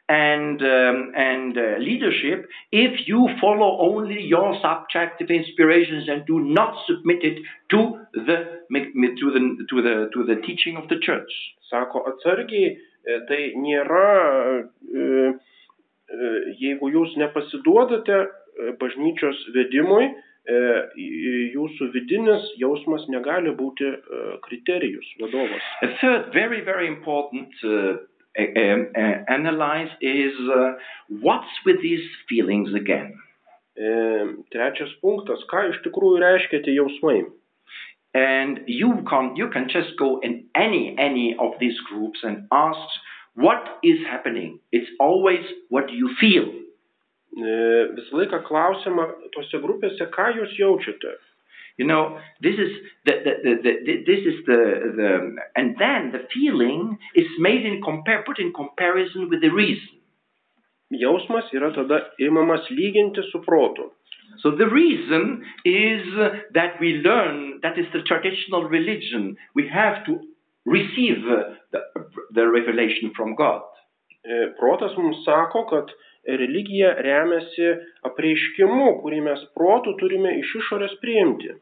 [0.10, 6.76] and, um, and uh, leadership if you follow only your subjective inspirations and do not
[6.86, 7.40] submit it
[7.72, 8.38] to the,
[8.70, 11.32] to the, to the, to the teaching of the church.
[11.74, 12.76] sako atsargiai,
[13.28, 14.06] tai nėra,
[16.62, 18.20] jeigu jūs nepasiduodate
[18.82, 20.12] bažnyčios vedimui,
[20.44, 23.92] jūsų vidinis jausmas negali būti
[24.44, 25.62] kriterijus, vadovas.
[25.82, 27.96] A third very, very important uh,
[29.30, 30.74] analyze is uh,
[31.08, 33.14] what's with these feelings again?
[34.54, 37.24] Trečias punktas, ką iš tikrųjų reiškia tie jausmai.
[38.14, 42.78] And you can, you can just go in any, any of these groups and ask
[43.34, 44.60] what is happening.
[44.72, 46.46] It's always what do you feel.
[47.34, 47.54] E,
[47.98, 51.16] Visą laiką klausima tose grupėse, ką jūs jaučiate.
[51.78, 52.70] You know, this is
[53.06, 54.60] the, the, the, the, this is the,
[54.96, 55.10] the
[55.56, 59.98] and then the feeling is made in compare put in comparison with the reason.
[60.94, 63.90] Jausmas yra tada imamas lyginti su protu.
[64.42, 66.04] So the reason is
[66.54, 69.36] that we learn that is the traditional religion.
[69.56, 70.20] We have to
[70.66, 71.80] receive uh, the,
[72.34, 73.62] the revelation from God.
[74.26, 75.92] E, Protas mums sako, kad
[76.28, 77.70] religija remiasi
[78.08, 81.54] apreiškimu, kurį mes protų turime iš išorės priimti.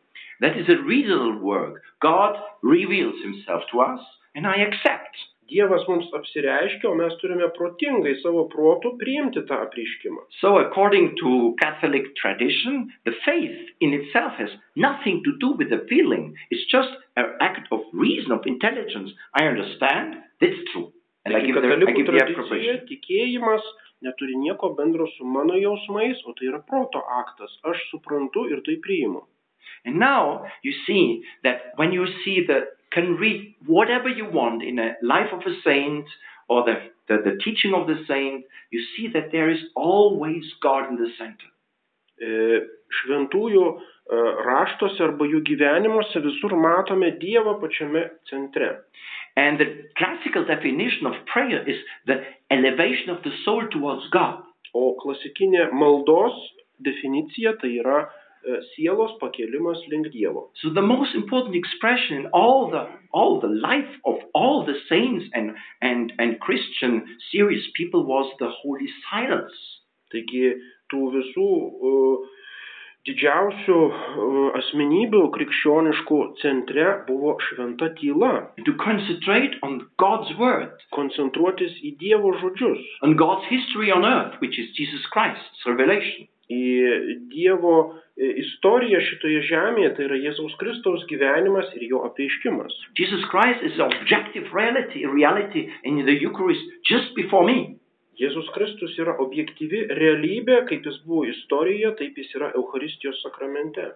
[0.41, 1.81] That is a real work.
[2.01, 4.01] God reveals himself to us
[4.35, 5.17] and I accept.
[5.51, 10.23] Dievas mums apsireiškia, o mes turime protingai savo protų priimti tą apreiškimą.
[10.39, 15.83] So according to Catholic tradition, the faith in itself has nothing to do with the
[15.89, 16.31] feeling.
[16.49, 19.11] It's just an act of reason, of intelligence.
[19.35, 20.93] I understand, that's true.
[21.25, 23.65] And Taigi katalikų tradicija tikėjimas
[24.01, 27.53] neturi nieko bendro su mano jausmais, o tai yra proto aktas.
[27.69, 29.21] Aš suprantu ir tai priimu.
[29.85, 34.79] And now you see that when you see the can read whatever you want in
[34.79, 36.05] a life of a saint
[36.49, 36.75] or the,
[37.07, 41.09] the, the teaching of the saint, you see that there is always God in the
[41.17, 41.49] center.
[42.21, 42.59] E,
[42.91, 43.77] Šventųjų e,
[44.45, 48.73] raštuose arba jų gyvenimuose visur matome Dievą pačiame centre.
[49.35, 54.43] And the classical definition of prayer is the elevation of the soul towards God.
[54.73, 56.35] O klasikinė maldos
[56.83, 58.09] definicija tai yra
[58.73, 60.49] sielos pakelimas link Dievo.
[60.61, 65.25] So the most important expression in all the all the life of all the saints
[65.33, 69.55] and and and Christian serious people was the holy silence.
[70.11, 70.55] Taigi
[70.91, 71.49] tų visų
[71.89, 72.17] uh,
[73.09, 81.73] didžiausių uh, asmenybių krikščioniškų centre buvo šventa tyla, And to concentrate on God's word, koncentruotis
[81.81, 82.83] į Dievo žodžius,
[84.05, 84.37] earth,
[85.65, 86.29] revelation.
[86.51, 86.61] į
[87.31, 87.75] Dievo
[88.19, 92.75] e, istoriją šitoje žemėje, tai yra Jėzaus Kristaus gyvenimas ir jo apreiškimas.
[93.31, 93.63] Christ
[94.51, 95.67] reality, reality
[98.19, 103.93] Jėzus Kristus yra objektyvi realybė, kaip jis buvo istorijoje, taip jis yra Eucharistijos sakramente.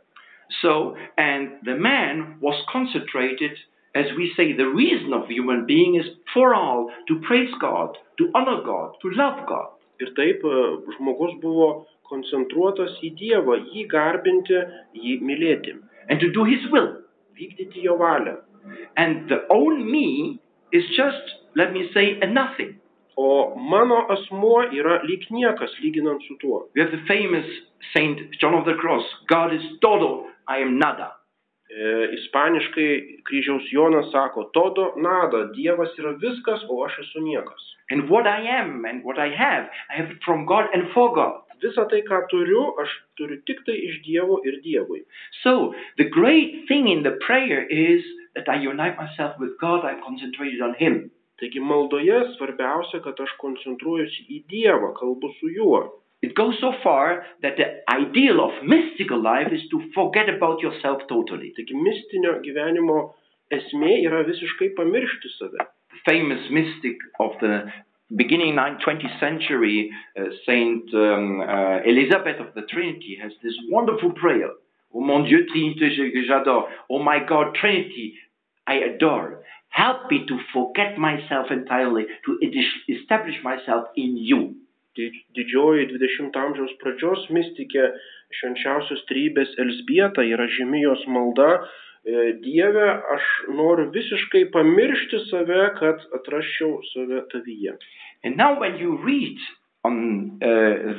[0.61, 3.57] So, and the man was concentrated,
[3.95, 8.29] as we say, the reason of human being is for all to praise God, to
[8.35, 9.73] honor God, to love God.
[9.99, 10.55] Ir taip e,
[10.97, 14.59] žmogus buvo koncentruotas į Dievą, jį garbinti,
[14.93, 16.91] jį mylėti, and to do his will.
[17.35, 18.35] vykdyti jo valią.
[18.95, 20.39] And the own me
[20.71, 22.79] is just, let me say, a nothing.
[23.15, 26.69] O mano asmuo yra lyg niekas lyginant su tuo.
[26.75, 27.45] We have the famous
[27.93, 31.11] Saint John of the Cross God is todo, I am nada.
[31.69, 37.71] E, ispaniškai kryžiaus Jonas sako, todo nada, Dievas yra viskas, o aš esu niekas.
[37.89, 41.13] And what I am and what I have, I have it from God and for
[41.13, 41.41] God.
[41.63, 45.05] Visą tai, ką turiu, aš turiu tik tai iš Dievo ir Dievui.
[45.41, 48.03] So the great thing in the prayer is
[48.35, 51.11] that I unite myself with God, I'm concentrated on Him.
[51.39, 55.81] Taigi maldoje svarbiausia, kad aš koncentruojuosi į Dievą, kalbu su juo.
[56.23, 61.03] It goes so far that the ideal of mystical life is to forget about yourself
[61.09, 61.51] totally.
[61.57, 62.99] Taigi mistinio gyvenimo
[63.53, 65.67] esmė yra visiškai pamiršti save.
[65.91, 67.65] The famous mystic of the
[68.15, 74.11] beginning 9th, 20th century, uh, Saint um, uh, Elizabeth of the Trinity, has this wonderful
[74.13, 74.49] prayer.
[74.93, 75.91] Oh mon Dieu, Trinité,
[76.25, 76.69] j'adore.
[76.89, 78.15] Oh my God, Trinity,
[78.67, 79.43] I adore.
[79.75, 82.37] Help me to forget myself entirely, to
[82.87, 84.55] establish myself in you.
[84.95, 87.89] Didžioji 20 amžiaus pradžios mystikė
[88.39, 91.49] švenčiausios trybės Elsbieta yra žymi jos malda.
[92.05, 97.75] Dieve, aš noriu visiškai pamiršti save, kad atraščiau save tavyje.
[98.23, 99.41] And now, when you read
[99.83, 100.47] on uh,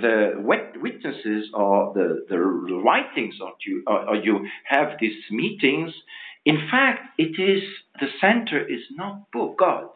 [0.05, 0.33] the
[0.83, 5.93] witnesses or the, the writings or you, or, or you have these meetings,
[6.47, 7.63] in fact, it is
[8.01, 9.89] the center is not book God,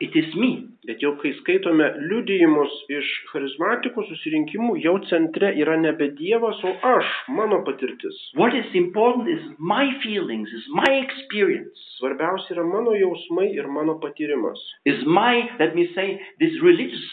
[0.00, 0.68] it is me.
[0.86, 7.12] Bet jau kai skaitome liudijimus iš charizmatikų susirinkimų, jau centre yra nebe Dievas, o aš,
[7.38, 8.16] mano patirtis.
[8.40, 13.98] What is important is my feelings, is my experience, Svarbiausia yra mano jausmai ir mano
[14.00, 14.60] patyrimas.
[14.84, 17.04] is my, let me say, this religious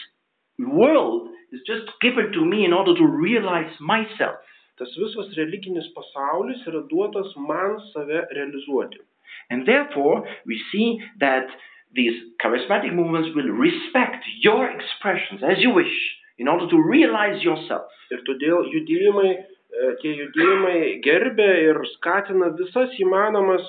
[0.58, 4.36] world is just given to me in order to realize myself.
[4.78, 9.00] Tas visas religinis pasaulis yra duotas man save realizuoti.
[9.50, 11.46] And therefore, we see that
[11.94, 15.94] these charismatic movements will respect your expressions as you wish
[16.38, 17.90] in order to realize yourself.
[18.10, 23.68] Ir todėl judėjimai, e, tie judėjimai gerbė ir skatina visas įmanomas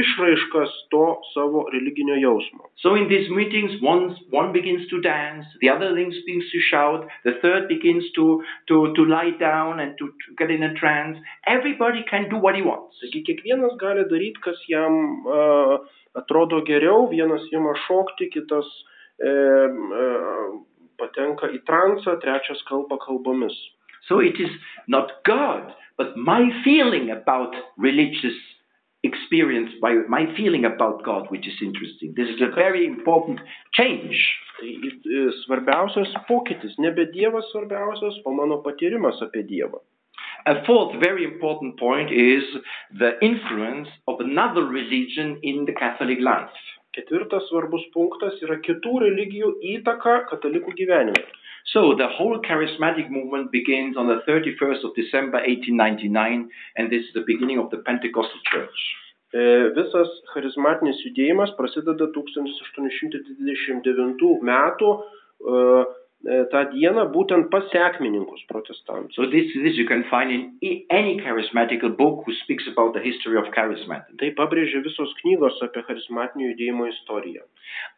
[0.00, 2.70] išraiškas to savo religinio jausmo.
[2.82, 7.34] So in these meetings, one, one begins to dance, the other begins to shout, the
[7.42, 11.18] third begins to, to, to lie down and to, to get in a trance.
[11.46, 12.96] Everybody can do what he wants.
[13.02, 15.78] Taigi kiekvienas gali daryti, kas jam uh,
[16.14, 18.68] atrodo geriau, vienas ima šokti, kitas
[19.18, 20.04] e, e,
[21.00, 23.56] patenka į transą, trečias kalba kalbomis.
[24.08, 24.50] So it is
[24.86, 28.36] not God, but my feeling about religious
[29.04, 32.14] experience, my, my feeling about God, which is interesting.
[32.16, 33.40] This is a very important
[33.72, 34.16] change.
[34.58, 39.82] Tai e, svarbiausias pokytis, nebe Dievas svarbiausias, o mano patyrimas apie Dievą.
[40.46, 42.44] A fourth very important point is
[42.98, 46.60] the influence of another religion in the Catholic life.
[46.94, 51.24] Ketvirtas svarbus punktas yra kitų religijų įtaka katalikų gyvenime.
[51.72, 57.12] So the whole charismatic movement begins on the 31st of December 1899, and this is
[57.14, 58.94] the beginning of the Pentecostal Church.
[59.34, 64.96] E, Visas charizmatinis judėjimas prasideda 1829 metų e,
[66.24, 69.14] tą dieną būtent pas sekmininkus protestantus.
[69.16, 73.36] So this, this you can find in any charismatical book who speaks about the history
[73.36, 74.16] of charismatic.
[74.20, 77.44] Tai pabrėžia visos knygos apie charizmatinio judėjimo istoriją.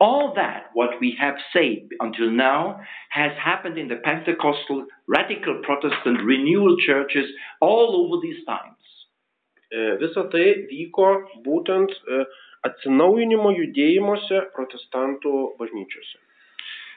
[0.00, 6.18] All that, what we have said until now, has happened in the Pentecostal, radical Protestant
[6.24, 8.74] renewal churches all over these times.
[9.70, 11.08] E, Visa tai vyko
[11.46, 12.22] būtent e,
[12.66, 16.25] atsinaujinimo judėjimuose protestantų bažnyčiose.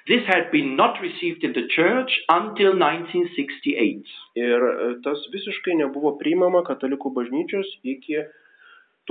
[0.09, 4.03] This had been not received in the church until 1968.
[4.41, 8.17] Ir e, tas visiškai nebuvo priimama katalikų bažnyčios iki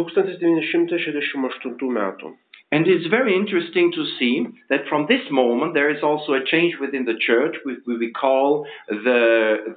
[0.01, 2.35] 1968 metų.
[2.71, 6.75] And it's very interesting to see that from this moment there is also a change
[6.81, 9.23] within the church, which we call the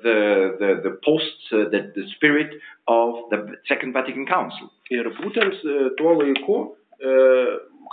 [0.03, 0.19] the
[0.59, 2.51] the, the post uh, the, the spirit
[2.87, 4.67] of the Second Vatican Council.
[4.89, 6.57] Ir būtent e, tuo laiku
[6.99, 7.13] e,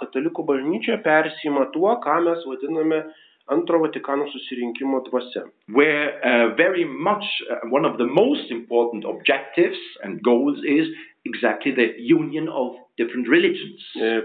[0.00, 3.02] katalikų bažnyčia persima tuo, ką mes vadiname
[3.48, 5.44] antro Vatikano susirinkimo dvasia.
[5.68, 10.86] where uh, very much uh, one of the most important objectives and goals is
[11.24, 13.80] exactly the union of different religions.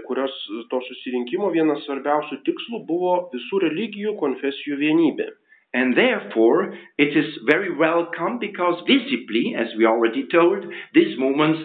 [0.06, 0.34] kurios
[0.70, 5.28] to susirinkimo vienas svarbiausių tikslų buvo visų religijų konfesijų vienybė.
[5.74, 10.64] And therefore, it is very welcome because visibly, as we already told,
[10.94, 11.60] these movements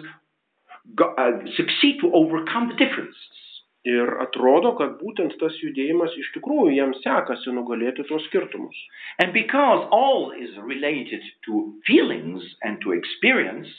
[0.96, 3.39] go, uh, succeed to overcome the differences.
[3.88, 8.76] Ir atrodo, kad būtent tas judėjimas iš tikrųjų jiems sekasi nugalėti tuos skirtumus.
[9.18, 13.72] And because all is related to feelings and to experience,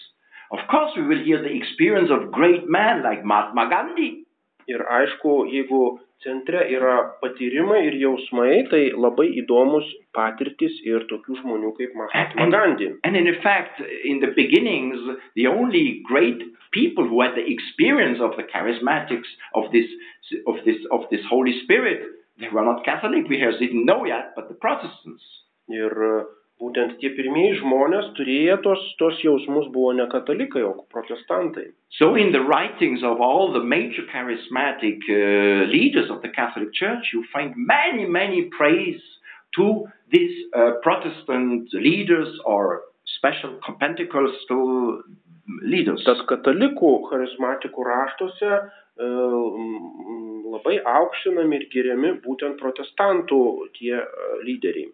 [0.49, 4.25] of course, we will hear the experience of great men like Mahatma Gandhi.
[4.67, 11.71] Ir aišku, jeigu centre yra patyrimai ir jausmai, tai labai įdomus patirtis ir tokių žmonių
[11.77, 12.89] kaip Mahatma And- Gandhi.
[13.03, 14.99] And in fact, in the beginnings,
[15.35, 16.41] the only great
[16.71, 19.89] people who had the experience of the charismatics of this
[20.47, 22.01] of this of this Holy Spirit,
[22.39, 23.27] they were not Catholic.
[23.27, 25.23] We have didn't know yet, but the Protestants.
[25.69, 26.13] Ir e,
[26.61, 31.71] būtent tie pirmieji žmonės turėję tos, tos jausmus buvo ne katalikai, o protestantai.
[31.97, 37.11] So, in the writings of all the major charismatic uh, leaders of the Catholic Church,
[37.13, 39.01] you find many, many praise
[39.55, 42.81] to these uh, Protestant leaders or
[43.17, 45.01] special Pentecostal
[45.65, 46.05] leaders.
[46.05, 48.51] Tad katalikų charizmatikų raštuose
[49.01, 53.41] m, labai aukštinami ir giriami būtent protestantų
[53.77, 54.05] tie e,
[54.45, 54.91] lyderiai.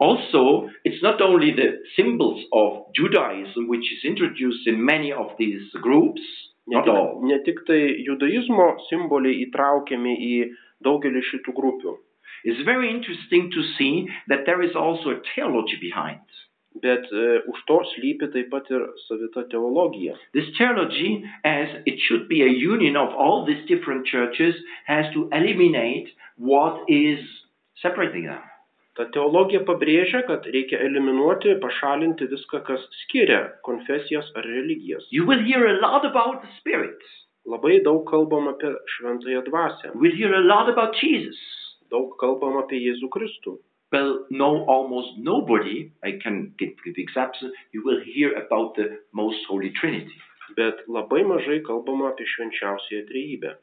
[0.00, 5.68] Also, it's not only the symbols of Judaism which is introduced in many of these
[5.82, 6.22] groups,
[6.66, 7.20] Ne not tik, all.
[7.26, 10.34] ne tik tai judaizmo simboliai įtraukiami į
[10.84, 11.96] daugelį šitų grupių,
[12.44, 16.20] It's very interesting to see that there is also a theology behind.
[16.82, 20.14] bet e, už to slypi taip pat ir savita teologija.
[20.32, 24.54] This theology, as it should be a union of all these different churches,
[24.86, 27.18] has to eliminate what is
[27.82, 28.40] separating them.
[29.00, 35.06] Ta teologija pabrėžia, kad reikia eliminuoti, pašalinti viską, kas skiria konfesijas ar religijas.
[35.08, 37.00] You will hear a lot about the Spirit.
[37.48, 41.40] Labai daug kalbam apie šventąją dvasę, You will hear a lot about Jesus.
[41.90, 43.56] daug kalbam apie Jėzų Kristų.
[43.92, 49.42] Well, no, almost nobody, I can give, give examples, you will hear about the Most
[49.48, 50.20] Holy Trinity.
[50.56, 53.56] Bet labai mažai kalbama apie švenčiausiąją trejybę.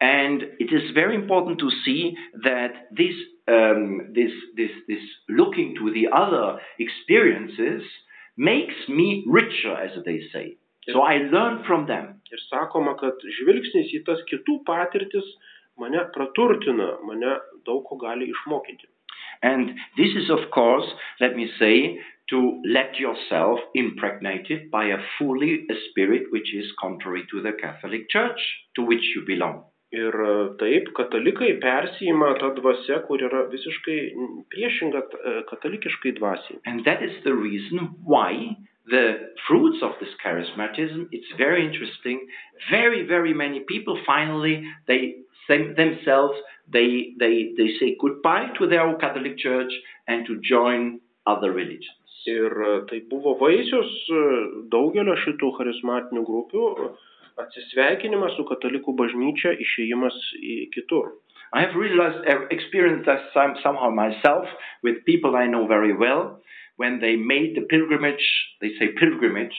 [0.00, 3.14] And it is very important to see that this,
[3.48, 7.82] um, this, this, this looking to the other experiences
[8.36, 10.56] makes me richer, as they say.
[10.92, 12.20] So I learn from them.
[12.32, 15.28] Ir sakoma, kad žvilgsnis į tas kitų patirtis
[15.80, 18.90] mane praturtina, mane daug ko gali išmokyti.
[19.42, 20.86] And this is, of course,
[21.20, 27.24] let me say, to let yourself impregnated by a fully a spirit which is contrary
[27.30, 28.40] to the Catholic Church
[28.76, 29.64] to which you belong.
[29.94, 33.98] Ir e, taip, katalikai persijima tą dvasę, kur yra visiškai
[34.52, 36.58] priešinga e, katalikiškai dvasiai.
[36.66, 38.56] And that is the reason why
[38.90, 42.26] the fruits of this charismatism, it's very interesting.
[42.70, 45.00] Very, very many people finally, they
[45.48, 46.36] them- themselves,
[46.72, 49.72] they, they, they say goodbye to their old Catholic Church
[50.08, 52.00] and to join other religions.
[52.26, 53.90] Ir e, tai buvo vaisius
[54.72, 56.68] daugelio šitų charizmatinių grupių
[57.40, 61.12] atsisveikinimas su katalikų bažnyčia, išėjimas į kitur.
[61.52, 64.46] I have realized, uh, experienced that some, somehow myself
[64.82, 66.40] with people I know very well.
[66.76, 68.26] When they made the pilgrimage,
[68.60, 69.54] they say pilgrimage,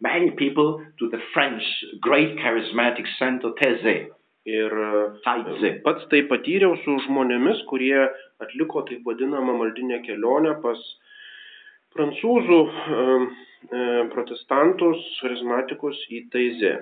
[0.00, 1.62] many people to the French
[2.00, 4.08] great charismatic center Thésée,
[4.44, 5.80] Ir e, Taizé.
[5.84, 7.96] pats tai patyriau su žmonėmis, kurie
[8.44, 10.80] atliko taip vadinamą maldinę kelionę pas
[11.96, 13.06] prancūzų e,
[14.12, 16.74] protestantus, charizmatikus į Taizę.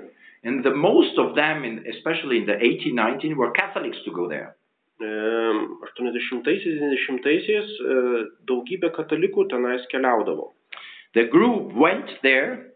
[0.45, 4.57] And the most of them, in, especially in the 1819, were Catholics to go there.
[5.03, 7.95] 80-90-ais e,
[8.47, 10.53] daugybė katalikų tenais keliaudavo.
[11.14, 12.72] The group went there,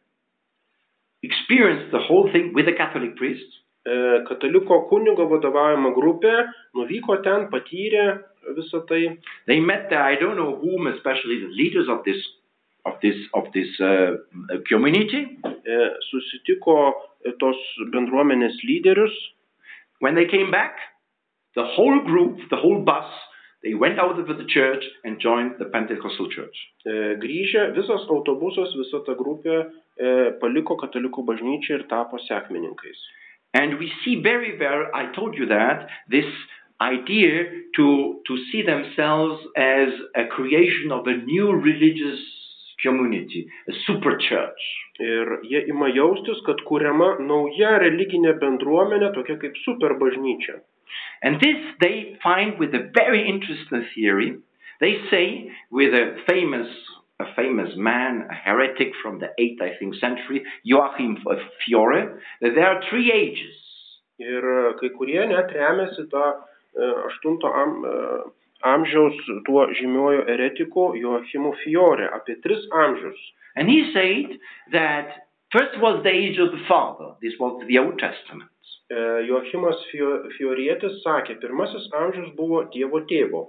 [1.23, 3.95] experienced the whole thing with a Catholic priest, E,
[4.27, 6.33] Kataliko kunigo vadovaujama grupė
[6.75, 8.07] nuvyko ten, patyrė
[8.57, 9.03] visą tai.
[9.47, 12.19] They met there, I don't know whom, especially the leaders of this
[12.87, 14.14] of this of this uh,
[14.68, 15.26] community.
[15.66, 15.78] e,
[16.11, 16.76] susitiko
[17.41, 17.62] tos
[17.93, 19.14] bendruomenės lyderius.
[20.01, 20.78] When they came back,
[21.55, 23.09] the whole group, the whole bus,
[23.62, 26.57] they went out of the church and joined the Pentecostal church.
[26.87, 29.62] Grįžę, visas autobusas, visa ta grupė
[30.43, 33.01] paliko katalikų bažnyčią ir tapo sekmininkais.
[33.55, 36.28] And we see very well, I told you that, this
[36.80, 42.20] idea to, to see themselves as a creation of a new religious
[42.83, 43.47] community,
[43.87, 44.62] super church.
[45.01, 50.61] Ir jie ima jaustis, kad kuriama nauja religinė bendruomenė, tokia kaip super bažnyčia.
[51.22, 54.37] And this they find with a very interesting theory.
[54.81, 56.68] They say with a famous
[57.18, 61.16] a famous man, a heretic from the 8th, I think, century, Joachim
[61.64, 62.09] Fiore,
[62.43, 63.57] that there are three ages.
[64.18, 66.24] Ir e, kai kurie net remiasi tą
[66.77, 66.87] e,
[67.24, 68.31] 8 am, e,
[68.75, 73.19] amžiaus tuo žymiuoju eretiku Joachimu Fiore apie tris amžius.
[73.57, 74.39] And he said
[74.73, 75.09] that
[75.53, 78.51] first was the age of the Father, this was the Old Testament.
[78.91, 78.95] E,
[79.29, 83.49] Joachimas Fio- Fiorietis sakė, pirmasis amžius buvo Dievo tėvo,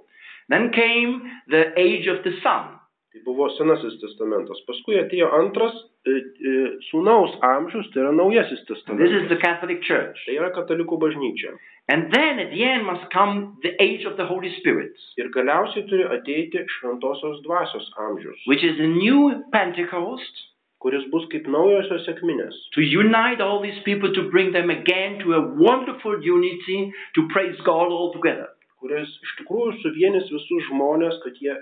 [0.50, 2.77] Then came the age of the Son,
[3.18, 4.60] Tai buvo Senasis testamentas.
[4.68, 5.74] Paskui atėjo antras
[6.06, 6.52] e, e,
[6.92, 9.24] sūnaus amžius, tai yra Naujasis This testamentas.
[9.24, 10.18] is the Catholic Church.
[10.26, 11.56] Tai yra katalikų bažnyčia.
[11.90, 15.88] And then at the end must come the age of the Holy Spirit, Ir galiausiai
[15.90, 20.44] turi ateiti šventosios dvasios amžius, which is a new Pentecost
[20.84, 22.54] kuris bus kaip naujosios sėkminės.
[22.76, 27.58] to unite all these people, to bring them again to a wonderful unity, to praise
[27.66, 28.50] God all together.
[28.82, 31.56] Kuris iš tikrųjų suvienys visus žmonės, kad jie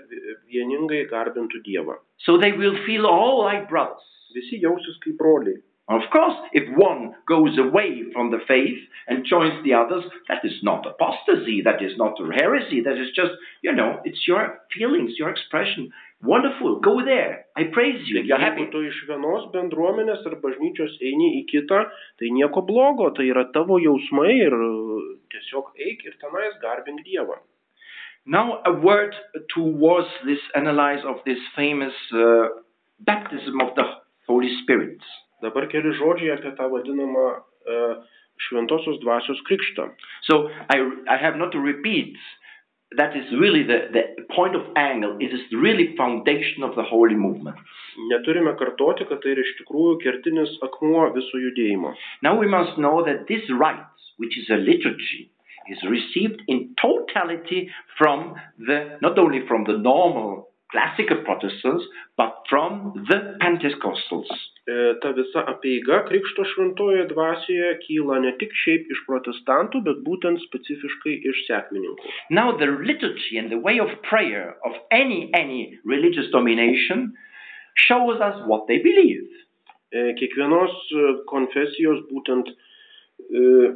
[0.52, 1.98] vieningai garbintų Dievą.
[2.24, 4.04] So they will feel all like brothers.
[4.36, 5.62] Visi jausis kaip broliai.
[5.88, 10.58] Of course, if one goes away from the faith and joins the others, that is
[10.60, 13.30] not apostasy, that is not heresy, that is just,
[13.62, 15.92] you know, it's your feelings, your expression.
[16.22, 17.44] Wonderful, go there.
[17.56, 18.64] I praise you, you're happy.
[18.64, 21.82] Jeigu tu iš vienos bendruomenės ar bažnyčios eini į kitą,
[22.16, 25.02] tai nieko blogo, tai yra tavo jausmai ir uh,
[25.34, 27.36] tiesiog eik ir tenais garbink Dievą.
[28.26, 29.14] Now, a word
[29.54, 32.48] towards this analyze of this famous uh,
[33.00, 33.84] baptism of the
[34.26, 34.98] Holy Spirit.
[35.44, 38.00] Dabar keli žodžiai apie tą vadinamą uh,
[38.48, 39.92] šventosios dvasios krikštą.
[40.26, 42.16] So, I, I have not to repeat.
[42.94, 45.16] That is really the, the point of angle.
[45.18, 47.56] It is really foundation of the holy movement.
[48.12, 51.94] Neturime kartoti, kad tai yra iš tikrųjų kertinis akmuo viso judėjimo.
[52.22, 53.82] Now we must know that this rite,
[54.18, 55.32] which is a liturgy,
[55.68, 61.84] is received in totality from the not only from the normal classical Protestants,
[62.16, 64.28] but from the Pentecostals.
[64.68, 70.42] E, ta visa apeiga Krikšto šventojoje dvasioje kyla ne tik šiaip iš protestantų, bet būtent
[70.44, 72.12] specifiškai iš sekmininkų.
[72.38, 77.12] Now the liturgy and the way of prayer of any any religious domination
[77.86, 79.30] shows us what they believe.
[79.94, 82.52] E, Kiekvienos e, konfesijos būtent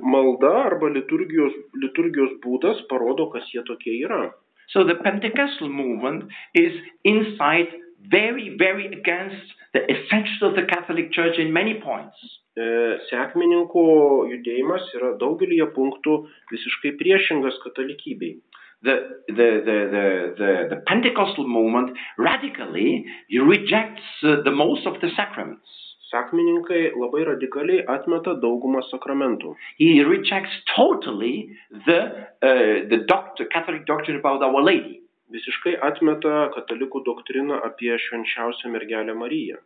[0.05, 4.27] malda arba liturgijos, liturgijos būdas parodo, kas jie tokie yra.
[4.73, 6.73] So the Pentecostal movement is
[7.05, 7.67] inside
[8.09, 12.17] very, very against the essentials of the Catholic Church in many points.
[12.59, 13.83] Sekmininkų
[14.31, 16.17] judėjimas yra daugelį punktų
[16.51, 18.41] visiškai priešingas katalikybei.
[18.83, 18.97] The,
[19.29, 20.05] the, the, the,
[20.39, 25.69] the, the Pentecostal movement radically rejects uh, the most of the sacraments.
[26.11, 29.55] Sekmininkai labai radikaliai atmeta daugumą sakramentų.
[29.79, 31.57] He rejects totally
[31.87, 32.01] the,
[32.43, 35.01] uh, the doctor, Catholic doctrine about Our Lady.
[35.31, 39.61] Visiškai atmeta katalikų doktriną apie švenčiausią mergelę Mariją.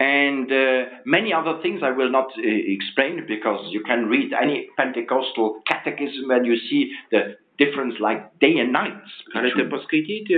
[0.00, 4.68] And uh, many other things I will not uh, explain because you can read any
[4.78, 9.04] Pentecostal catechism and you see the difference like day and night.
[9.34, 10.36] Galite between- paskaityti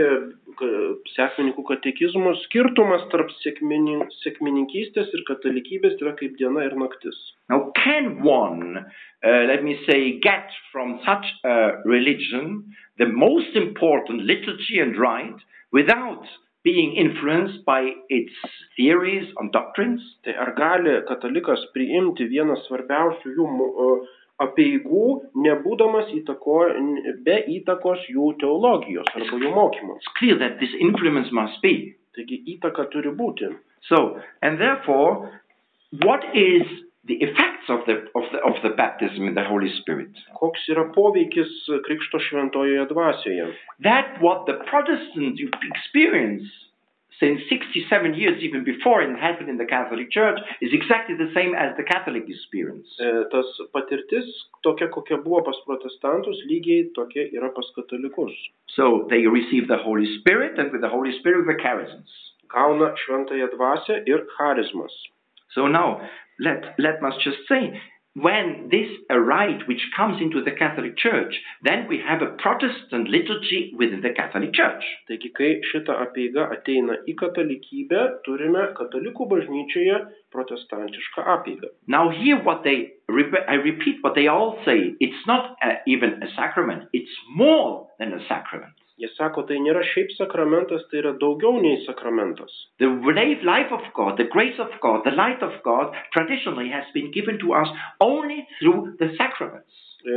[0.57, 2.41] ka- sekmininkų katekizmus.
[2.47, 7.18] Skirtumas tarp sekminin- sekmininkystės ir katalikybės yra kaip diena ir naktis.
[7.49, 12.64] Now, can one, uh, let me say, get from such a religion
[12.99, 15.41] the most important liturgy and rite
[15.73, 16.25] without
[16.64, 18.33] being influenced by its
[18.79, 20.01] theories and doctrines?
[20.25, 24.07] Tai ar gali katalikas priimti vieną svarbiausių jų mo-
[24.39, 25.07] o, apeigų,
[25.45, 26.59] nebūdamas įtako,
[27.24, 29.99] be įtakos jų teologijos arba jų mokymo?
[30.01, 31.95] It's clear that this influence must be.
[32.16, 33.53] Taigi įtaka turi būti.
[33.89, 35.30] So, and therefore,
[36.05, 36.66] what is
[37.05, 40.12] the effects of the, of the, of the baptism in the Holy Spirit?
[40.39, 41.53] Koks yra poveikis
[41.87, 43.49] Krikšto šventojoje dvasioje?
[43.83, 45.41] That what the Protestants
[45.72, 46.47] experience
[47.23, 51.55] since 67 years, even before it happened in the Catholic Church, is exactly the same
[51.55, 52.89] as the Catholic experience.
[52.99, 54.27] E, Tas patirtis,
[54.66, 58.35] tokia kokia buvo pas protestantus, lygiai tokia yra pas katalikus.
[58.75, 62.11] So they receive the Holy Spirit, and with the Holy Spirit, the charisms.
[62.51, 64.93] Gauna šventąją dvasę ir charizmas.
[65.55, 66.01] So now,
[66.41, 67.81] let, let us just say,
[68.14, 73.08] when this a rite which comes into the Catholic Church, then we have a Protestant
[73.08, 74.84] liturgy within the Catholic Church.
[75.08, 80.02] Taigi, kai šita apeiga ateina į katalikybę, turime katalikų bažnyčioje
[80.34, 81.72] protestantišką apeigą.
[81.86, 86.28] Now, here, what they, I repeat what they all say, it's not uh even a
[86.36, 88.74] sacrament, it's more than a sacrament.
[89.03, 92.53] Jie sako, tai nėra šiaip sakramentas, tai yra daugiau nei sakramentas.
[92.78, 96.86] The life life of God, the grace of God, the light of God traditionally has
[96.94, 97.68] been given to us
[98.00, 99.74] only through the sacraments.
[100.07, 100.14] E,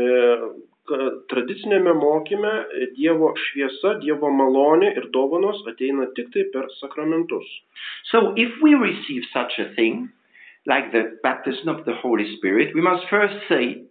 [0.85, 2.51] Tradicinėme mokyme
[2.93, 7.47] Dievo šviesa, Dievo malonė ir dovanos ateina tik tai per sakramentus.
[8.11, 10.11] So if we receive such a thing,
[10.67, 13.81] like the baptism of the Holy Spirit, we must first say,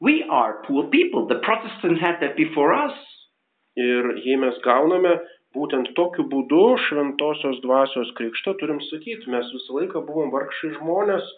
[0.00, 1.28] we are poor people.
[1.28, 2.92] The Protestants had that before us.
[3.76, 5.18] Ir jei mes gauname
[5.56, 11.28] būtent tokiu būdu šventosios dvasios krikštą, turim sakyti, mes visą laiką buvom vargšai žmonės,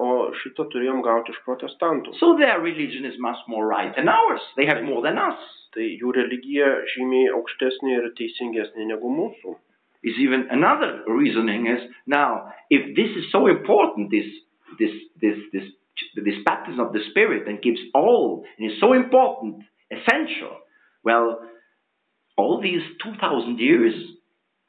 [0.00, 2.14] o šitą turėjom gauti iš protestantų.
[2.16, 4.40] So their religion is much more right than ours.
[4.56, 5.40] They have more than us.
[5.76, 9.58] Tai jų religija žymiai aukštesnė ir teisingesnė negu mūsų.
[10.06, 14.28] is even another reasoning is now if this is so important, this
[14.78, 15.66] this this this
[16.14, 20.54] this baptism of the Spirit and gives all and is so important, essential.
[21.06, 21.38] Well,
[22.36, 23.94] all these two thousand years,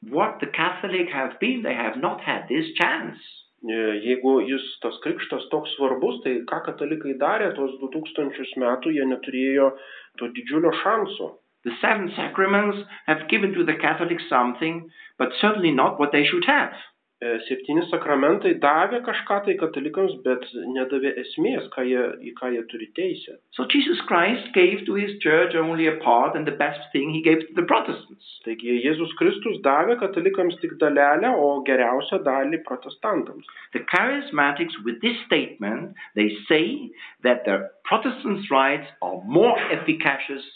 [0.08, 3.18] what the Catholic have been, they have not had this chance.
[3.66, 9.72] Jeigu jis tas krikštas toks svarbus, tai ką katalikai darė tuos 2000 metų, jie neturėjo
[10.18, 11.32] to didžiulio šanso.
[11.64, 14.88] The seven sacraments have given to the Catholics something,
[15.18, 16.78] but certainly not what they should have.
[17.18, 22.60] E, Septyni sakramentai davė kažką tai katalikams, bet nedavė esmės, ką jie, į ką jie
[22.70, 23.34] turi teisę.
[23.56, 27.22] So Jesus Christ gave to his church only a part, and the best thing he
[27.26, 28.28] gave to the Protestants.
[28.46, 33.50] Taigi Jėzus Kristus davė katalikams tik dalelę, o geriausią dalį protestantams.
[33.74, 36.94] The charismatics, with this statement, they say
[37.26, 37.58] that the
[37.90, 40.46] Protestants' rights are more efficacious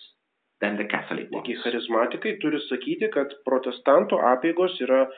[0.62, 1.42] than the Catholic ones.
[1.42, 5.08] Taigi charizmatikai turi sakyti, kad protestantų apėgos yra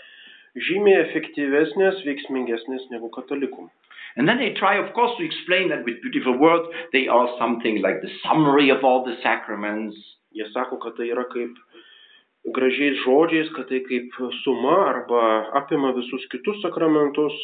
[0.56, 3.68] žymiai efektyvesnės, veiksmingesnės negu katalikų.
[4.16, 6.68] And then they try, of course, to explain that with beautiful words.
[6.93, 9.97] They are something like the summary of all the sacraments.
[10.35, 11.59] Jie sako, kad tai yra kaip
[12.55, 14.14] gražiais žodžiais, kad tai kaip
[14.44, 17.35] suma arba apima visus kitus sakramentus.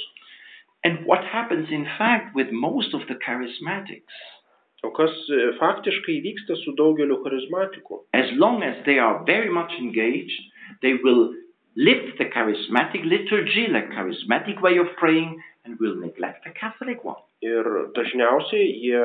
[0.85, 4.20] And what happens, in fact, with most of the charismatics,
[4.81, 7.99] O kas e, faktiškai vyksta su daugeliu charizmatikų?
[8.16, 10.41] as long as they are very much engaged,
[10.81, 11.35] they will
[11.77, 17.23] live the charismatic liturgy, the charismatic way of praying, and will neglect the Catholic one.
[17.43, 17.65] Ir
[17.97, 19.03] dažniausiai jie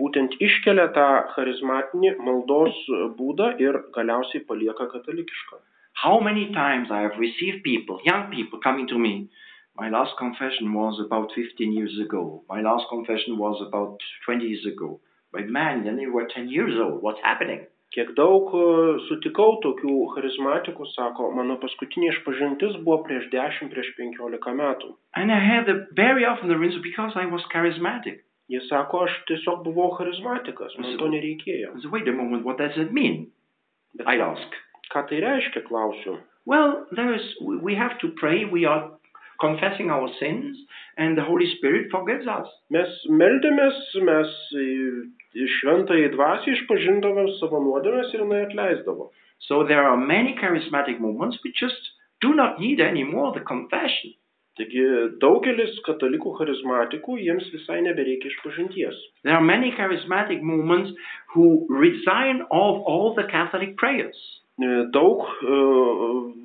[0.00, 2.76] būtent iškelia tą charizmatinį maldos
[3.18, 5.58] būdą ir galiausiai palieka katalikišką.
[6.02, 9.30] How many times I have received people, young people, coming to me.
[9.76, 12.44] My last confession was about 15 years ago.
[12.48, 15.00] My last confession was about 20 years ago.
[15.32, 17.02] But man, then you were 10 years old.
[17.02, 17.66] What's happening?
[17.94, 18.64] Kiek daug e,
[19.06, 24.90] sutikau tokių charizmatikų, sako, mano paskutinė išpažintis buvo prieš 10, prieš 15 metų.
[25.14, 28.24] And I had the, very often the reason because I was charismatic.
[28.50, 31.78] Jie sako, aš tiesiog buvau charizmatikas, man to nereikėjo.
[31.80, 33.30] Said, wait a moment, what does that mean?
[33.94, 34.58] Bet I ask.
[34.94, 36.18] ką tai reiškia, klausiu.
[36.46, 38.44] Well, there is, we have to pray.
[38.44, 38.90] We are
[39.40, 40.58] confessing our sins,
[40.96, 42.48] and the Holy Spirit forgives us.
[42.70, 44.34] Mes meldėmės, mes
[45.58, 49.10] šventąjį dvasį išpažindavome savo nuodėmės ir jinai atleisdavo.
[49.48, 51.90] So there are many charismatic movements which just
[52.22, 54.14] do not need anymore the confession.
[54.54, 54.84] Taigi
[55.18, 58.94] daugelis katalikų charizmatikų jiems visai nebereikia išpažinties.
[59.24, 60.92] There are many charismatic movements
[61.34, 64.14] who resign of all the Catholic prayers.
[64.62, 65.58] E, Daug e,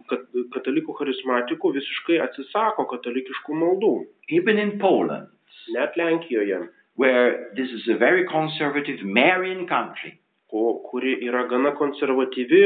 [0.09, 3.93] kat- katalikų charizmatikų visiškai atsisako katalikiškų maldų.
[4.33, 5.29] Even in Poland,
[5.75, 6.63] Net Lenkijoje,
[6.99, 10.19] where this is a very conservative Marian country,
[10.51, 12.63] ko, kuri yra gana konservatyvi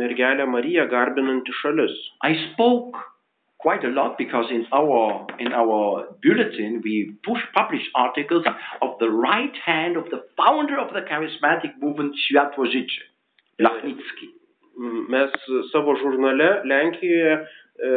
[0.00, 1.94] mergelė Marija garbinanti šalis.
[2.22, 2.98] I spoke
[3.64, 6.96] quite a lot because in our in our bulletin we
[7.28, 8.44] push publish articles
[8.82, 13.02] of the right hand of the founder of the charismatic movement Światłożycie,
[13.58, 14.28] Lachnicki.
[15.08, 15.32] Mes
[15.72, 17.94] savo žurnale Lenkijoje e,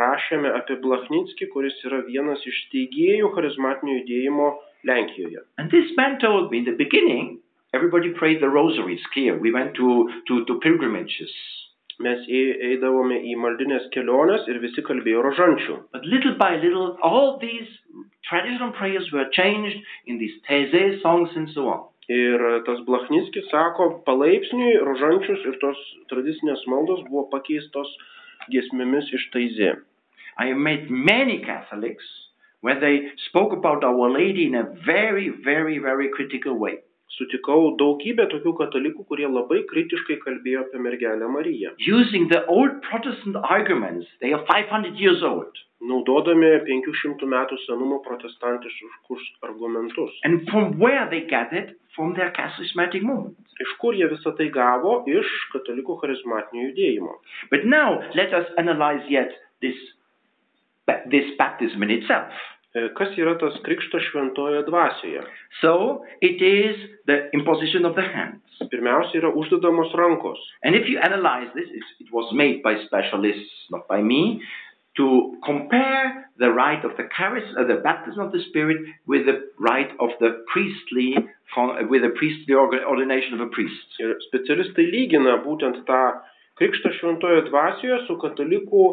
[0.00, 4.48] rašėme apie Blachnicki, kuris yra vienas iš steigėjų charizmatinio judėjimo
[4.86, 5.42] Lenkijoje.
[5.58, 7.40] And this man told me in the beginning,
[7.74, 9.38] everybody prayed the rosaries here.
[9.38, 11.30] We went to, to, to pilgrimages.
[11.98, 15.78] Mes ei- eidavome į maldinės keliones ir visi kalbėjo rožančių.
[15.92, 17.66] But little by little, all these
[18.28, 19.76] traditional prayers were changed
[20.06, 21.80] in these teze songs and so on.
[22.08, 25.76] Ir tas Blachnickis sako, palaipsniui rožančius ir tos
[26.08, 27.90] tradicinės maldos buvo pakeistos
[28.48, 29.74] giesmėmis iš taizė.
[30.38, 32.06] I have met many Catholics
[32.60, 36.78] where they spoke about Our Lady in a very, very, very critical way.
[37.18, 41.72] Sutikau daugybę tokių katalikų, kurie labai kritiškai kalbėjo apie mergelę Mariją.
[41.82, 45.56] Using the old Protestant arguments, they are 500 years old.
[45.80, 50.14] Naudodami 500 metų senumo protestantiškus argumentus.
[50.24, 51.74] And from where they get it?
[51.96, 53.38] From their charismatic movement.
[53.62, 55.00] Iš kur jie visą tai gavo?
[55.10, 57.18] Iš katalikų charizmatinio judėjimo.
[57.50, 59.78] But now let us analyze yet this,
[61.10, 62.32] this baptism in itself.
[62.96, 65.22] Kas yra tas krikštas šventoje dvasioje?
[65.60, 68.44] So it is the imposition of the hands.
[68.70, 70.38] Pirmiausia yra uždedamos rankos.
[70.62, 71.68] And if you analyze this,
[72.00, 74.42] it was made by specialists, not by me,
[74.98, 79.48] to compare the rite of the charis, uh, the baptism of the Spirit, with the
[79.58, 81.14] rite of the priestly,
[81.88, 83.88] with the priestly ordination of a priest.
[84.02, 86.02] Ir specialistai lygina būtent tą
[86.58, 88.84] krikštą šventoje dvasioje su katalikų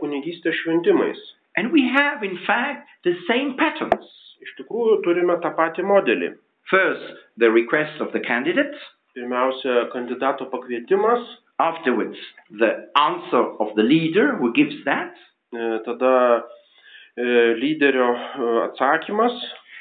[0.00, 1.20] kunigystės šventimais.
[1.56, 4.10] And we have, in fact, the same patterns.
[4.44, 6.34] Iš tikrųjų turime tą patį modelį.
[6.70, 8.74] First, the request of the candidate,
[9.14, 11.22] Pirmiausia, kandidato pakvietimas,
[11.62, 12.18] afterwards
[12.50, 15.14] the answer of the leader who gives that,
[15.54, 16.44] E, Tada
[17.16, 19.36] e, lyderio e, atsakymas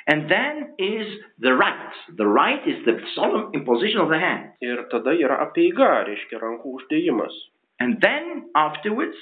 [0.05, 1.07] and then is
[1.39, 1.93] the right.
[2.17, 4.51] The right is the solemn imposition of the hand.
[4.61, 7.33] ir tada yra apeiga, reiškia rankų uždėjimas.
[7.79, 9.17] And then afterwards,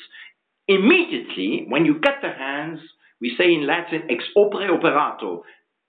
[0.67, 2.79] immediately when you get the hands,
[3.19, 5.43] we say in Latin ex opere operato,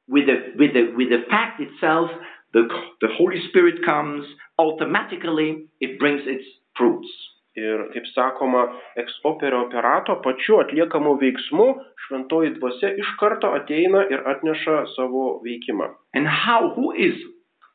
[0.09, 2.11] with the with the with the fact itself,
[2.53, 2.69] the
[3.01, 4.25] the Holy Spirit comes
[4.59, 5.67] automatically.
[5.81, 6.45] It brings its
[6.77, 7.09] fruits.
[7.55, 8.65] Ir kaip sakoma,
[8.97, 11.67] ex opere operato pačiu atliekamu veiksmu
[12.07, 15.91] šventoji dvasia iš karto ateina ir atneša savo veikimą.
[16.15, 16.73] And how?
[16.77, 17.17] Who is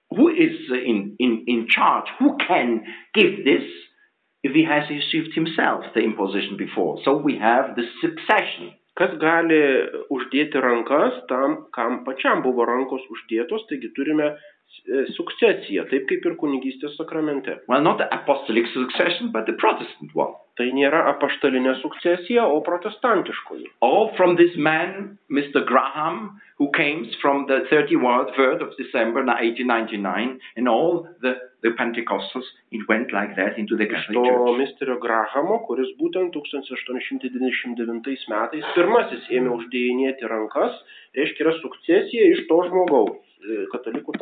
[0.10, 2.10] who is in in in charge?
[2.20, 2.82] Who can
[3.14, 3.70] give this?
[4.48, 8.72] If he has received himself the imposition before, so we have the succession.
[8.98, 9.58] Kas gali
[10.14, 14.30] uždėti rankas tam, kam pačiam buvo rankos uždėtos, taigi turime
[14.88, 17.60] e, sukcesiją, taip kaip ir kunigystės sakramente.
[17.68, 20.36] Well, not the apostolic succession, but the Protestant one.
[20.58, 23.68] Tai nėra apaštalinė sukcesija, o protestantiškoji.
[23.86, 25.62] All from this man, Mr.
[25.68, 32.82] Graham, who came from the 31st of December 1899, and all the, the Pentecostals, it
[32.90, 34.58] went like that into the Catholic to Church.
[34.64, 40.74] misterio Grahamo, kuris būtent 1899 metais pirmasis ėmė uždėjinėti rankas,
[41.14, 44.14] reiškia yra sukcesija iš to žmogaus Uh, e, katalikų.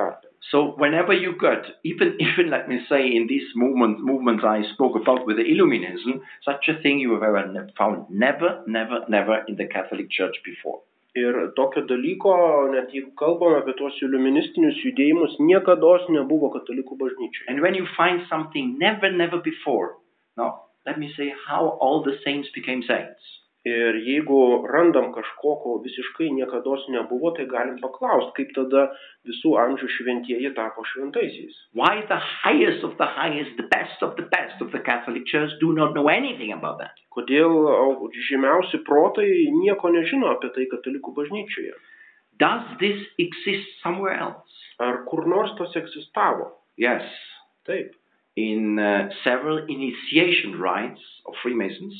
[0.51, 4.95] So whenever you got, even even let me say, in these movement movements I spoke
[4.95, 9.55] about with the Illuminism, such a thing you have ever found never, never, never in
[9.55, 10.81] the Catholic Church before.
[11.15, 17.47] Ir tokio dalyko, net jeigu kalbame apie tuos iliuministinius judėjimus, niekada nebuvo katalikų bažnyčioje.
[17.47, 19.95] And when you find something never, never before,
[20.35, 23.23] now let me say how all the saints became saints.
[23.65, 24.39] Ir jeigu
[24.69, 28.83] randam kažko, ko visiškai niekada nebuvo, tai galim paklausti, kaip tada
[29.25, 31.55] visų amžių šventieji tapo šventaisiais.
[31.73, 35.57] Why the highest of the highest, the best of the best of the Catholic Church
[35.59, 37.01] do not know anything about that?
[37.09, 41.73] Kodėl au, žymiausi protai nieko nežino apie tai katalikų bažnyčioje?
[42.37, 44.61] Does this exist somewhere else?
[44.77, 46.51] Ar kur nors tas egzistavo?
[46.77, 47.09] Yes.
[47.65, 47.95] Taip.
[48.37, 51.95] In uh, several initiation rites of Freemasons,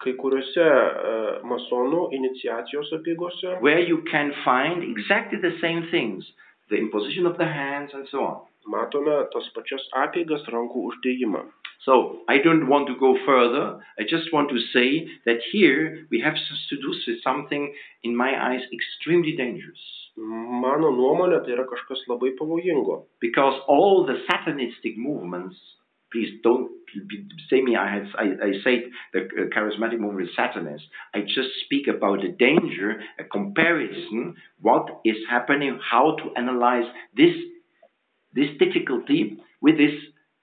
[0.00, 6.24] Kai kuriuose uh, masonų iniciacijos apygose where you can find exactly the same things
[6.70, 8.40] the imposition of the hands and so on.
[8.68, 11.44] matome tas pačias apeigas rankų uždėjimą.
[11.84, 13.80] So, I don't want to go further.
[13.98, 17.72] I just want to say that here we have to do with something,
[18.02, 19.80] in my eyes, extremely dangerous.
[20.16, 23.04] Mano nuomonė tai yra kažkas labai pavojingo.
[23.20, 25.56] Because all the satanistic movements,
[26.12, 26.70] please don't
[27.48, 30.84] say me, I, have, I, I say the uh, charismatic movement is satanist.
[31.14, 36.84] I just speak about the danger, a comparison, what is happening, how to analyze
[37.16, 37.34] this,
[38.34, 39.94] this difficulty with this,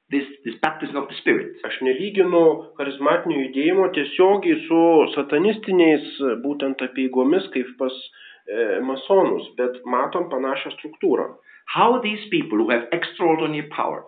[0.10, 1.60] this, this baptism of the Spirit.
[1.68, 2.44] Aš nelyginu
[2.80, 4.81] charizmatinio judėjimo tiesiogiai su
[5.15, 6.14] satanistiniais
[6.44, 7.95] būtent apeigomis kaip pas
[8.48, 11.34] e, masonus, bet matom panašią struktūrą.
[11.76, 14.06] How these people who have extraordinary power,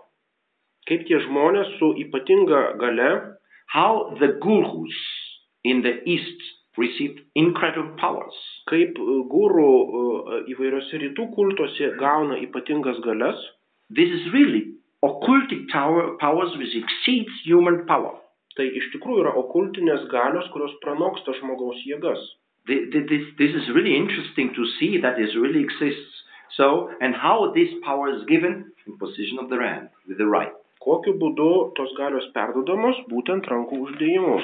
[0.88, 3.10] Kaip tie žmonės su ypatinga gale,
[3.74, 4.96] how the gurus
[5.64, 6.42] in the East
[6.78, 8.38] received incredible powers.
[8.70, 13.40] kaip e, gurų e, įvairiose rytų kultuose gauna ypatingas galias,
[13.90, 18.14] This is really occultic tower, powers which exceeds human power.
[18.56, 22.20] tai iš tikrųjų yra okultinės galios, kurios pranoksta žmogaus jėgas.
[22.68, 26.24] Th- th- This, this is really interesting to see that this really exists.
[26.58, 30.52] So, and how this power is given in position of the hand, with the right.
[30.80, 34.36] Kokiu būdu tos galios perdodamos būtent rankų uždėjimu.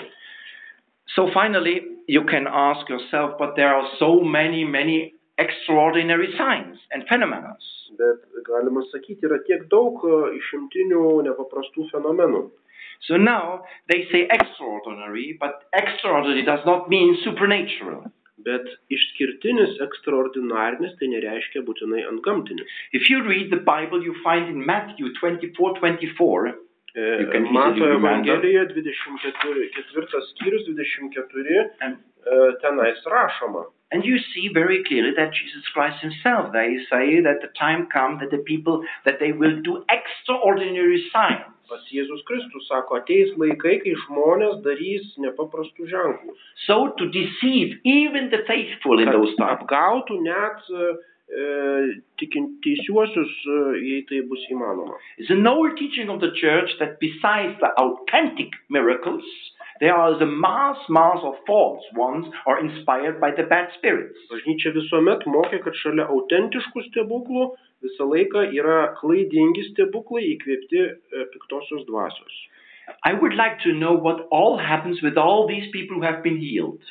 [1.15, 1.75] So finally,
[2.07, 7.55] you can ask yourself, but there are so many, many extraordinary signs and phenomena.
[7.97, 12.43] Bet galima sakyti, yra tiek daug e, išimtinių nepaprastų fenomenų.
[13.07, 18.11] So now they say extraordinary, but extraordinary does not mean supernatural.
[18.43, 22.67] Bet išskirtinis, ekstraordinarinis tai nereiškia būtinai antgamtinis.
[22.91, 26.55] If you read the Bible, you find in Matthew 24 24,
[26.95, 28.07] E, You can easily Mato remember.
[28.07, 31.97] Evangelijoje 24 ketvirtas skyrius 24 and,
[32.61, 33.65] tenais rašoma.
[33.91, 38.19] and you see very clearly that Jesus Christ himself, they say that the time comes
[38.21, 41.54] that the people, that they will do extraordinary signs.
[41.69, 46.35] Pats Jėzus Kristus sako, ateis laikai, kai žmonės darys nepaprastų ženklų.
[46.65, 49.59] So to deceive even the faithful in those times.
[49.59, 50.93] apgautų net e,
[52.21, 53.59] tikintysiuosius, e,
[53.89, 54.97] jei tai bus įmanoma.
[55.17, 59.25] It's an old teaching of the church that besides the authentic miracles,
[59.79, 64.17] there are the mass, mass of false ones are inspired by the bad spirits.
[64.31, 67.45] Bažnyčia visuomet mokė, kad šalia autentiškų stebuklų
[67.85, 72.35] visą laiką yra klaidingi stebuklai įkvėpti e, piktosios dvasios.
[73.03, 76.37] I would like to know what all happens with all these people who have been
[76.37, 76.81] healed,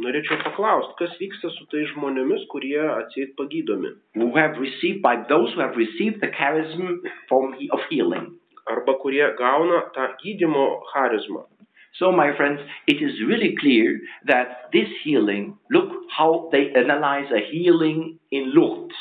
[0.00, 3.90] Norėčiau paklausti, kas vyksta su tais žmonėmis, kurie atseit pagydomi.
[4.14, 8.38] who have received by those who have received the charism from he- of healing.
[8.70, 11.42] Arba kurie gauna tą gydymo charizmą.
[11.98, 17.42] So, my friends, it is really clear that this healing, look how they analyze a
[17.50, 18.94] healing in Lourdes.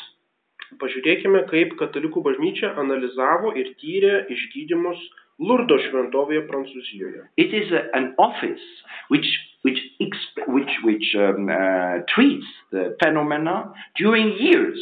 [0.79, 4.99] Pažiūrėkime, kaip katalikų bažnyčia analizavo ir tyrė išgydymus
[5.39, 7.23] Lurdo šventovėje Prancūzijoje.
[7.37, 8.65] It is a, an office
[9.09, 9.27] which
[9.63, 9.79] which
[10.47, 14.79] which which um, uh, treats the phenomena during years.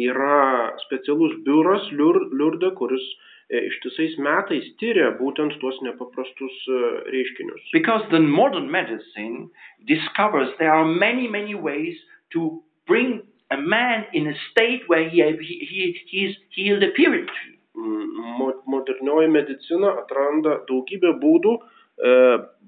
[0.00, 6.80] Yra specialus biuras Liurde, kuris e, ištisais metais tyria būtent tuos nepaprastus e,
[7.14, 7.62] reiškinius.
[7.72, 9.50] Because the modern medicine
[9.86, 11.96] discovers there are many, many ways
[12.32, 17.58] to bring a man in a state where he, he, he, is healed apparently.
[17.76, 22.14] Mm, mo- Modernioji medicina atranda daugybę būdų e,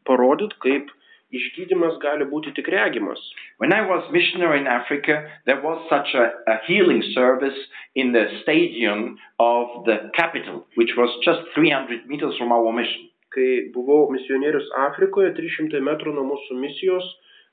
[0.08, 0.90] parodyti, kaip
[1.38, 3.20] išgydymas gali būti tik regimas.
[3.58, 7.58] When I was missionary in Africa, there was such a, a healing service
[7.94, 13.08] in the stadium of the capital, which was just 300 meters from our mission.
[13.32, 17.06] Kai buvau misionierius Afrikoje, 300 metrų nuo mūsų misijos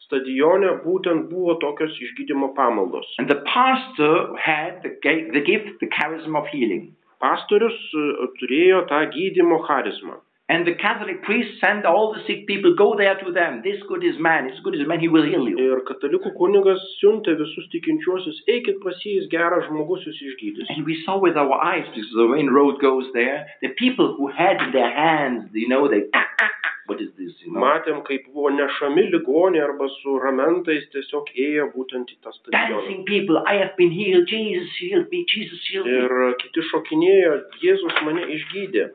[0.10, 3.08] stadione būtent buvo tokios išgydymo pamaldos.
[3.20, 4.96] And the pastor had the,
[5.36, 6.96] the gift, the charism of healing.
[7.20, 8.04] Pastorius e,
[8.40, 10.20] turėjo tą gydymo charizmą.
[10.50, 13.62] And the Catholic priest sent all the sick people, go there to them.
[13.64, 15.58] This good is man, this good is man, he will heal you.
[15.62, 20.72] Ir katalikų kunigas siuntė visus tikinčiuosius, eikit pas jį, jis geras žmogus, jūs išgydys.
[20.74, 24.32] And we saw with our eyes, because the main road goes there, the people who
[24.40, 27.62] had in their hands, you know, they, ah, ah, ah, what is this, you know,
[27.62, 32.74] Matėm, kaip buvo nešami ligoniai arba su ramentais tiesiog ėjo būtent į tą stadioną.
[32.74, 36.02] dancing people, I have been healed, Jesus healed me, Jesus healed me.
[36.10, 38.90] Ir kiti šokinėjo, Jėzus mane išgydė.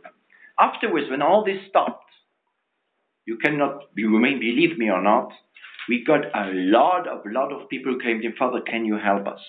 [0.59, 2.11] Afterwards, when all this stopped,
[3.27, 5.33] you cannot, you may believe me or not,
[5.89, 8.97] we got a lot of, lot of people who came to him, Father, can you
[8.97, 9.41] help us?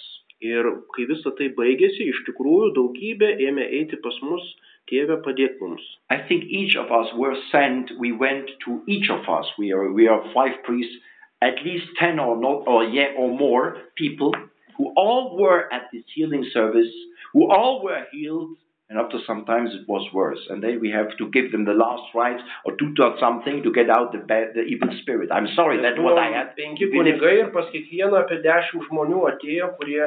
[0.42, 4.44] Ir kai visa tai baigėsi, iš tikrųjų daugybė ėmė eiti pas mus,
[4.92, 5.86] tėvė padėk mums.
[6.10, 7.94] I think each of us were sent.
[7.98, 9.48] We went to each of us.
[9.58, 10.96] We are we are five priests,
[11.42, 14.36] at least ten or not or yet or more people
[14.78, 16.94] who all were at this healing service,
[17.32, 18.58] who all were healed,
[18.90, 20.40] and after sometimes it was worse.
[20.50, 23.90] And then we have to give them the last rites or do something to get
[23.90, 25.30] out the bad, the evil spirit.
[25.32, 26.56] I'm sorry, that's what I had.
[26.58, 30.04] Penki kunigai ir pas kiekvieną apie dešimt žmonių atėjo, kurie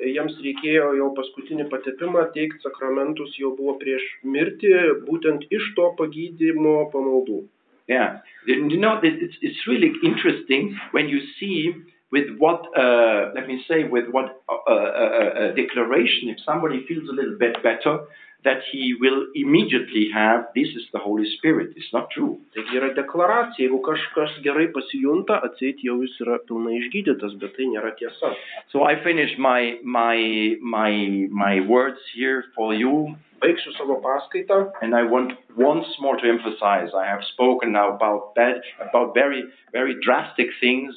[0.00, 4.72] jiems reikėjo jau paskutinį patepimą teikti sakramentus, jau buvo prieš mirtį,
[5.08, 7.42] būtent iš to pagydymo pamaldų.
[7.88, 11.74] Yeah, you you know, it's, it's really interesting when you see
[12.12, 16.84] with what, uh, let me say, with what uh, uh, uh, uh, declaration, if somebody
[16.86, 18.04] feels a little bit better,
[18.44, 21.70] that he will immediately have, this is the Holy Spirit.
[21.76, 22.40] It's not true.
[22.54, 27.70] Taigi yra deklaracija, jeigu kažkas gerai pasijunta, atseit jau jis yra pilnai išgydytas, bet tai
[27.70, 28.34] nėra tiesa.
[28.72, 30.92] So I finish my, my, my,
[31.30, 33.14] my words here for you.
[33.42, 34.72] Baigsiu savo paskaitą.
[34.82, 39.44] And I want once more to emphasize, I have spoken now about bad, about very,
[39.72, 40.94] very drastic things.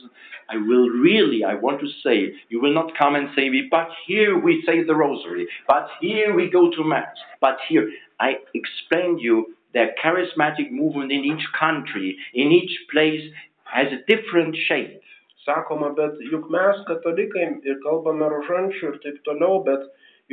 [0.48, 3.90] I will really, I want to say, you will not come and say, me, but
[4.06, 7.90] here we say the rosary, but here we go to mass, but here,
[8.20, 13.24] I explained you that charismatic movement in each country, in each place,
[13.64, 15.02] has a different shape.
[15.48, 19.84] Sakoma, bet juk mes katalikai ir kalbame rožančių ir taip toliau, bet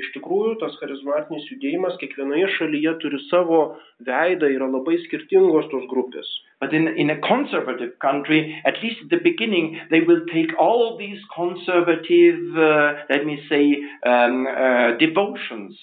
[0.01, 3.61] iš tikrųjų tas charizmatinis judėjimas kiekvienoje šalyje turi savo
[4.07, 6.29] veidą, yra labai skirtingos tos grupės.
[6.61, 10.97] But in, in a conservative country, at least at the beginning, they will take all
[10.97, 13.65] these conservative, uh, let me say,
[14.07, 15.77] um, uh, devotions.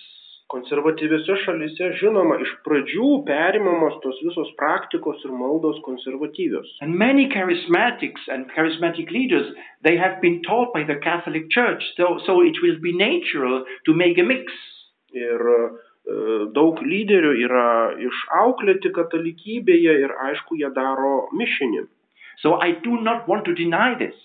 [0.50, 6.72] Konservatyviose šalyse, žinoma, iš pradžių perimamos tos visos praktikos ir maldos konservatyvios.
[6.82, 9.52] And many charismatics and charismatic leaders,
[9.86, 13.94] they have been taught by the Catholic Church, so, so it will be natural to
[13.94, 14.50] make a mix.
[15.14, 15.60] Ir e,
[16.58, 17.70] daug lyderių yra
[18.10, 21.86] išauklėti katalikybėje ir aišku, jie daro mišinį.
[22.42, 24.18] So I do not want to deny this.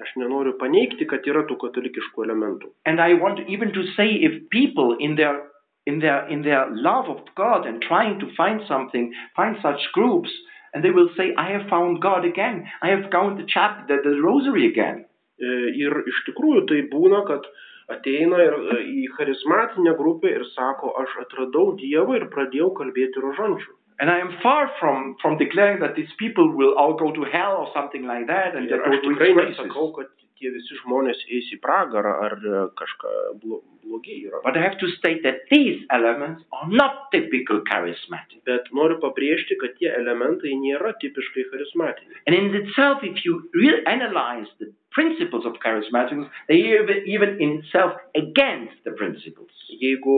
[0.00, 2.70] Aš nenoriu paneigti, kad yra tų katalikiškų elementų.
[2.84, 5.49] And I want even to say if people in their
[5.86, 10.30] in their in their love of God and trying to find something, find such groups,
[10.74, 12.66] and they will say, I have found God again.
[12.82, 15.06] I have found the chap the, the rosary again.
[15.40, 17.46] Ir iš tikrųjų tai būna, kad
[17.90, 23.72] ateina ir į charizmatinę grupę ir sako, aš atradau Dievą ir pradėjau kalbėti rožančių.
[24.00, 27.56] And I am far from, from declaring that these people will all go to hell
[27.60, 30.08] or something like that and they go to.
[30.40, 33.12] Tie visi žmonės eis į pragarą ar e, kažką
[33.42, 34.40] blo, blogi yra.
[34.44, 38.40] But I have to state that these elements are not typical charismatic.
[38.48, 42.24] Bet noriu pabrėžti, kad tie elementai nėra tipiškai charizmatiniai.
[42.26, 47.60] And in itself, if you really analyze the principles of charismatics, they even, even in
[47.60, 49.52] itself against the principles.
[49.82, 50.16] Jeigu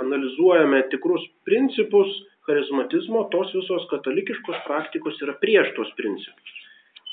[0.00, 2.08] analizuojame tikrus principus
[2.48, 6.56] charizmatizmo, tos visos katalikiškos praktikos yra prieš tos principus.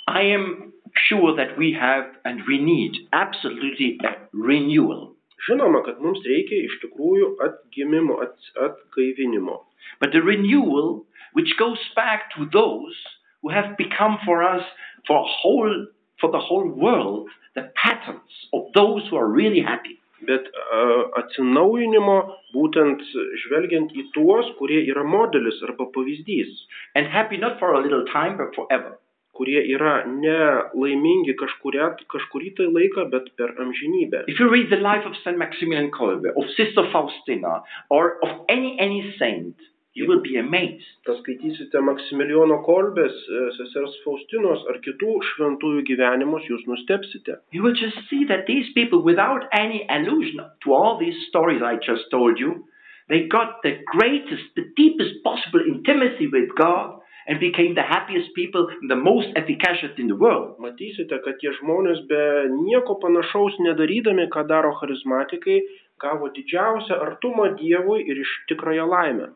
[0.08, 0.74] I am
[1.10, 5.16] sure that we have and we need absolutely a renewal.
[5.50, 9.60] Žinoma, kad mums reikia iš tikrųjų atgimimo, at, atgaivinimo.
[10.00, 12.96] But the renewal which goes back to those
[13.42, 14.64] who have become for us,
[15.06, 15.88] for whole,
[16.20, 20.00] for the whole world, the patterns of those who are really happy.
[20.26, 22.16] Bet uh, atsinaujinimo
[22.56, 23.04] būtent
[23.44, 26.56] žvelgiant į tuos, kurie yra modelis arba pavyzdys,
[26.96, 28.98] And happy not for a little time, but forever.
[29.36, 34.26] Kurie yra nelaimingi kažkuria, kažkurį tai laiką, bet per amžinybę.
[34.32, 38.76] If you read the life of Saint Maximilian Kolbe, of Sister Faustina, or of any
[38.80, 39.56] any saint,
[39.96, 40.88] you will be amazed.
[41.08, 43.16] Paskaitysite Maksimilijono Kolbės,
[43.58, 47.40] sesers Faustinos ar kitų šventųjų gyvenimus, jūs nustepsite.
[47.56, 51.76] You will just see that these people, without any allusion to all these stories I
[51.80, 52.68] just told you,
[53.08, 58.68] they got the greatest, the deepest possible intimacy with God and became the happiest people
[58.82, 60.60] and the most efficacious in the world.
[60.62, 62.22] Matysite, kad tie žmonės be
[62.54, 65.62] nieko panašaus nedarydami, ką daro charizmatikai,
[66.02, 69.32] gavo didžiausią artumą Dievui ir iš tikrąją laimę.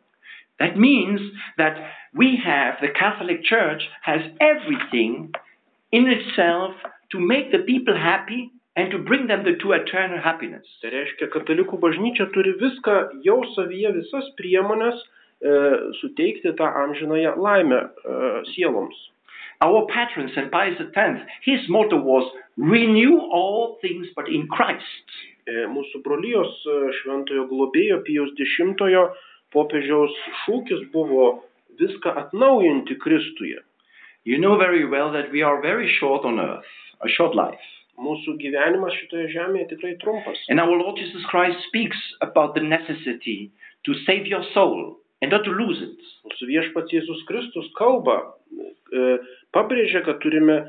[0.60, 1.22] That means
[1.58, 1.78] that
[2.14, 5.34] we have, the Catholic Church has everything
[5.92, 6.76] in itself
[7.12, 10.68] to make the people happy and to bring them to eternal happiness.
[10.82, 15.08] Tai reiškia, katalikų bažnyčia turi viską jau savyje, visas priemonės e,
[16.02, 17.90] suteikti tą amžinąją laimę e,
[18.54, 18.98] sieloms.
[19.62, 20.52] Our patron, St.
[20.52, 22.24] Pius X, his motto was
[22.58, 25.08] renew all things but in Christ.
[25.48, 29.10] E, Mūsų brolijos e, šventojo globėjo Pijos X
[29.52, 30.14] popiežiaus
[30.46, 31.44] šūkis buvo
[31.80, 33.60] viską atnaujinti Kristuje.
[34.24, 36.72] You know very well that we are very short on earth,
[37.02, 37.68] a short life.
[38.00, 40.40] Mūsų gyvenimas šitoje žemėje tikrai trumpas.
[40.48, 43.52] And our Lord Jesus Christ speaks about the necessity
[43.86, 46.00] to save your soul and not to lose it.
[46.28, 48.22] Mūsų viešpats Jėzus Kristus kalba,
[49.56, 50.62] pabrėžia, kad turime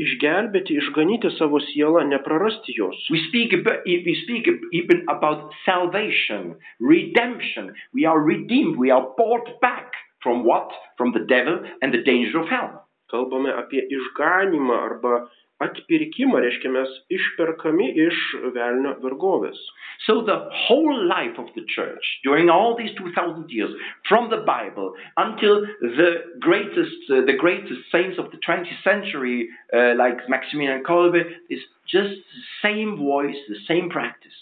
[0.00, 2.98] išgelbėti, išganyti savo sielą, neprarasti jos.
[3.10, 3.54] We speak,
[3.86, 7.74] we speak even about salvation, redemption.
[7.94, 8.76] We are redeemed.
[8.76, 9.92] We are bought back
[10.22, 10.72] from what?
[10.98, 12.83] From the devil and the danger of hell.
[13.14, 15.24] Kalbame apie išganimą arba
[15.62, 18.20] atpirkimą, reiškia mes išperkami iš
[18.56, 19.58] velnio vergovės.
[20.06, 20.36] So the
[20.66, 23.70] whole life of the church during all these 2000 years
[24.08, 26.10] from the Bible until the
[26.40, 32.18] greatest uh, the greatest saints of the 20th century uh, like Maximilian Kolbe is just
[32.34, 34.40] the same voice, the same practice.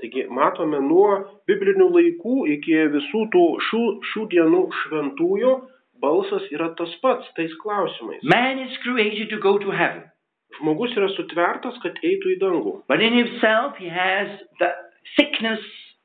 [0.00, 1.12] Taigi matome nuo
[1.48, 5.52] biblinių laikų iki visų tų šių, šių dienų šventųjų
[6.04, 8.22] balsas yra tas pats tais klausimais.
[8.22, 10.04] Man is created to go to heaven,
[10.60, 14.70] Žmogus yra sutvertas, kad eitų į dangų, but in himself he has the
[15.16, 15.64] sickness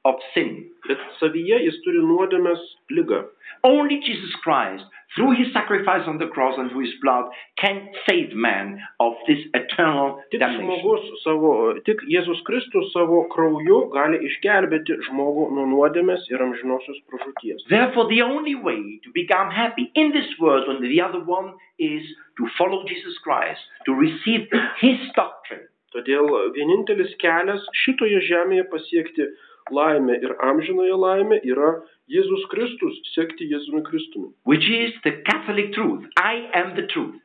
[0.10, 0.70] of sin.
[0.88, 2.62] bet savyje jis turi nuodėmės
[2.98, 3.22] lygą.
[3.64, 4.84] Only Jesus Christ,
[5.16, 9.40] through his sacrifice on the cross and through his blood, can save man of this
[9.54, 10.70] eternal Tik damnation.
[10.70, 17.66] žmogus savo, tik Jėzus Kristus savo krauju gali išgelbėti žmogų nuo nuodėmės ir amžinosios pražūties.
[17.70, 22.06] Therefore, the only way to become happy in this world and the other one is
[22.38, 24.48] to follow Jesus Christ, to receive
[24.80, 25.66] his doctrine.
[25.90, 29.26] Todėl vienintelis kelias šitoje žemėje pasiekti
[29.72, 31.72] laimę ir amžinąją laimę yra
[32.10, 34.34] Jėzus Kristus, sekti Jėzumi Kristumi.
[34.44, 36.06] which is the Catholic truth.
[36.18, 37.16] I am the truth.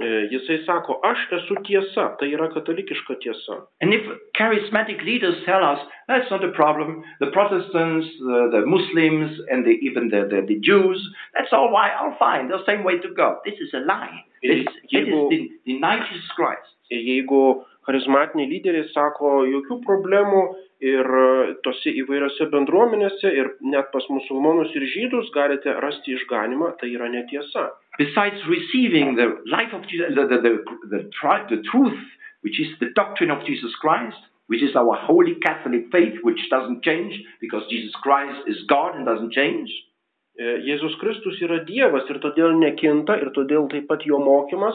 [0.00, 3.60] E, Jisai sako, aš esu tiesa, tai yra katalikiška tiesa.
[3.80, 4.02] And if
[4.36, 5.78] charismatic leaders tell us
[6.08, 10.58] that's not a problem, the Protestants, the, the Muslims, and the, even the, the, the
[10.58, 10.98] Jews,
[11.32, 13.38] that's all right, all fine, the same way to go.
[13.44, 14.24] This is a lie.
[14.42, 16.68] This, it is the, deny Jesus Christ.
[16.90, 20.42] Ir jeigu charizmatiniai lyderiai sako, jokių problemų
[20.84, 21.08] ir
[21.64, 27.70] tose įvairiose bendruomenėse ir net pas musulmonus ir žydus galite rasti išganimą, tai yra netiesa.
[27.98, 30.54] Besides receiving the life of Jesus, the, the, the,
[30.92, 31.00] the,
[31.50, 32.00] the truth,
[32.42, 36.84] which is the doctrine of Jesus Christ, which is our holy Catholic faith, which doesn't
[36.84, 39.70] change because Jesus Christ is God and doesn't change.
[40.34, 44.74] Jėzus Kristus yra Dievas ir todėl nekinta ir todėl taip pat jo mokymas,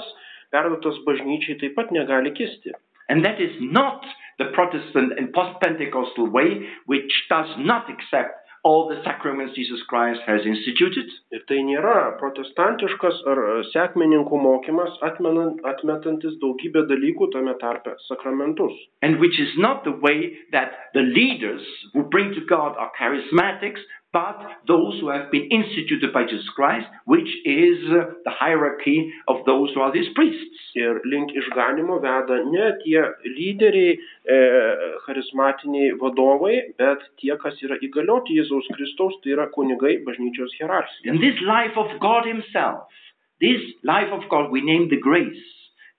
[0.55, 2.71] perduotas bažnyčiai, taip pat negali kisti.
[3.09, 4.05] And that is not
[4.39, 10.19] the Protestant and post Pentecostal way, which does not accept all the sacraments Jesus Christ
[10.27, 11.07] has instituted.
[11.31, 18.75] Ir tai nėra protestantiškas ar e, sekmininkų mokymas, atmenant, atmetantis daugybę dalykų tame tarpe sakramentus.
[19.01, 21.63] And which is not the way that the leaders
[21.93, 26.87] who bring to God are charismatics, but those who have been instituted by Jesus Christ,
[27.05, 30.57] which is uh, the hierarchy of those who are his priests.
[30.75, 33.03] Ir link išganimo veda ne tie
[33.37, 34.39] lyderiai, e,
[35.05, 41.13] charizmatiniai vadovai, bet tie, kas yra įgalioti Jėzaus Kristaus, tai yra kunigai bažnyčios hierarchija.
[41.13, 42.89] And this life of God himself,
[43.41, 45.45] this life of God we name the grace,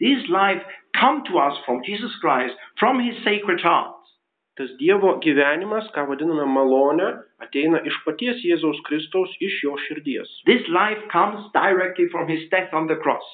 [0.01, 0.62] this life
[0.99, 4.00] come to us from Jesus Christ, from his sacred heart.
[4.61, 7.07] Tas Dievo gyvenimas, ką vadiname malonę,
[7.41, 10.35] ateina iš paties Jėzaus Kristaus, iš jo širdies.
[10.45, 13.24] This life comes directly from his death on the cross.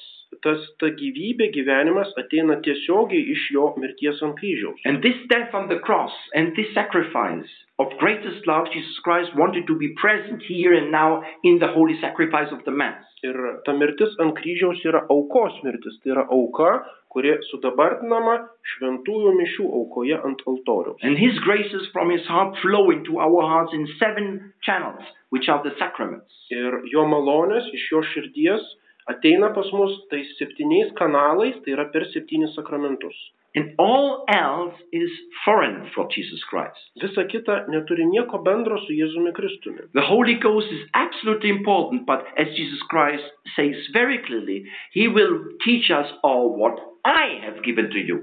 [0.45, 4.79] Tas ta gyvybė, gyvenimas ateina tiesiogiai iš jo mirties ant kryžiaus.
[4.87, 9.67] And this death on the cross and this sacrifice of greatest love, Jesus Christ wanted
[9.67, 13.03] to be present here and now in the holy sacrifice of the Mass.
[13.27, 16.85] Ir ta mirtis ant kryžiaus yra aukos mirtis, tai yra auka,
[17.17, 18.33] kuri sudabartinama
[18.75, 21.01] šventųjų mišių aukoje ant altoriaus.
[21.01, 25.01] And his graces from his heart flow into our hearts in seven channels,
[25.33, 26.29] which are the sacraments.
[26.53, 28.67] Ir jo malonės iš jo širdies
[29.09, 33.17] ateina pas mus tais septyniais kanalais, tai yra per septynis sakramentus.
[33.57, 35.09] And all else is
[35.43, 36.77] foreign for Jesus Christ.
[37.01, 39.87] Visa kita neturi nieko bendro su Jėzumi Kristumi.
[39.93, 43.23] The Holy Ghost is absolutely important, but as Jesus Christ
[43.55, 46.77] says very clearly, He will teach us all what
[47.07, 48.17] I have given to you.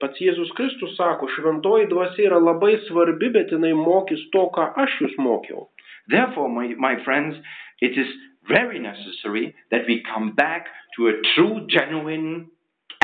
[0.00, 4.98] Pats Jėzus Kristus sako, šventoji dvasia yra labai svarbi, bet jinai mokys to, ką aš
[5.00, 5.70] jūs mokiau.
[6.12, 7.38] Therefore, my, my friends,
[7.80, 8.10] it is
[8.46, 12.50] very necessary that we come back to a true, genuine,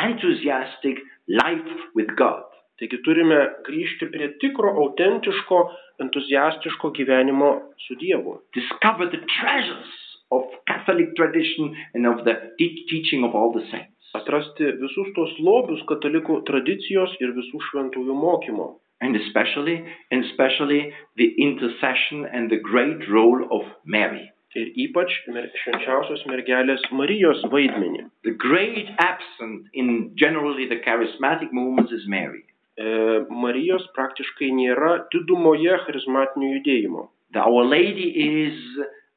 [0.02, 1.00] enthusiastic
[1.40, 2.44] life with God.
[2.76, 5.62] Taigi turime grįžti prie tikro, autentiško,
[6.04, 7.50] entuziastiško gyvenimo
[7.86, 8.36] su Dievu.
[8.52, 9.96] Discover the treasures
[10.30, 13.91] of Catholic tradition and of the teaching of all the saints.
[14.18, 18.68] Atrasti visus tos lobius katalikų tradicijos ir visų šventųjų mokymo.
[19.02, 19.82] And especially,
[20.12, 24.28] and especially the intercession and the great role of Mary.
[24.55, 25.14] Ir ypač
[25.62, 28.05] švenčiausios mergelės Marijos vaidmenį.
[28.28, 32.44] The great absent in generally the charismatic movements is Mary.
[32.76, 32.84] E,
[33.32, 37.09] Marijos praktiškai nėra didumoje charizmatinio judėjimo.
[37.32, 38.60] The Our Lady is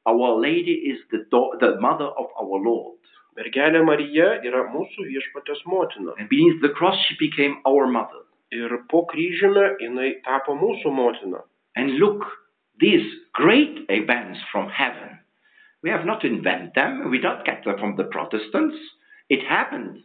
[0.08, 1.26] Our Lady is the
[1.60, 2.96] the mother of our Lord.
[3.36, 6.14] Mergelė Marija yra mūsų viešpatės motina.
[6.16, 8.24] And beneath the cross she became our mother.
[8.54, 11.42] Ir po kryžiumi jinai tapo mūsų motina.
[11.76, 12.24] And look,
[12.80, 15.18] these great events from heaven,
[15.82, 18.76] we have not invented them, we don't get them from the Protestants.
[19.28, 20.00] It happened.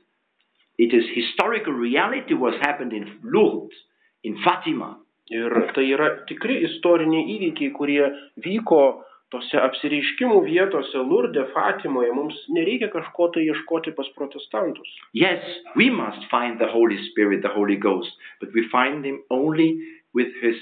[0.78, 3.76] It is historical reality what happened in Lourdes,
[4.24, 4.98] in Fatima.
[5.32, 8.04] Ir tai yra tikri istoriniai įvykiai, kurie
[8.44, 8.82] vyko
[9.32, 12.12] tose apsireiškimų vietose, Lurde, Fatimoje.
[12.16, 14.92] Mums nereikia kažko tai ieškoti pas protestantus.
[15.18, 15.46] Yes,
[15.76, 19.72] we must find the Holy Spirit, the Holy Ghost, but we find him only
[20.14, 20.60] with his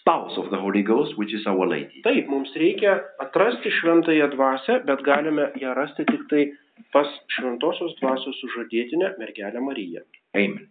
[0.00, 2.02] spouse of the Holy Ghost, which is Our Lady.
[2.06, 6.46] Taip, mums reikia atrasti šventąją dvasę, bet galime ją rasti tik tai
[6.92, 10.02] pas šventosios dvasios sužadėtinę mergelę Mariją.
[10.34, 10.66] Amen.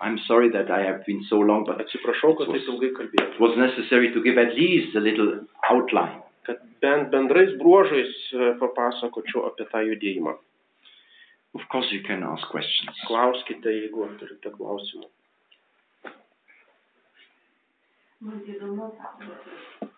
[0.00, 3.28] I'm sorry that I have been so long, but Atsiprašau, kad taip ilgai kalbėjau.
[3.34, 6.20] it was necessary to give at least a little outline.
[6.44, 10.34] Kad bent bendrais bruožais e, papasakočiau apie tą judėjimą.
[11.54, 12.98] Of course, you can ask questions.
[13.06, 15.06] Klauskite, jeigu turite klausimų.
[18.24, 18.90] Man tai įdomu,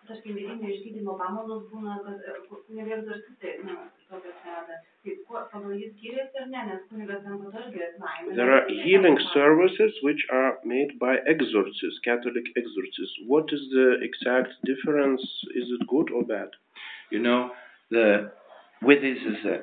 [0.07, 3.75] tarkim, vidinio išgydymo pamaldos būna, kad kunigas dar kitai, na,
[4.11, 4.79] tokias veda.
[5.03, 8.35] Tai kuo pagal jį skiriasi ar ne, nes kunigas ten po to irgi laimė.
[8.39, 13.19] There are healing services which are made by exorcists, Catholic exorcists.
[13.27, 15.23] What is the exact difference?
[15.55, 16.57] Is it good or bad?
[17.11, 17.51] You know,
[17.91, 18.31] the
[18.81, 19.57] with this is uh,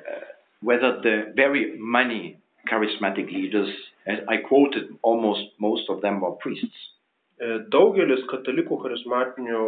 [0.61, 2.39] whether the very many
[2.71, 3.69] charismatic leaders,
[4.07, 6.94] as I quoted, almost most of them were priests.
[7.39, 9.63] E, Daugelis katalikų charizmatinio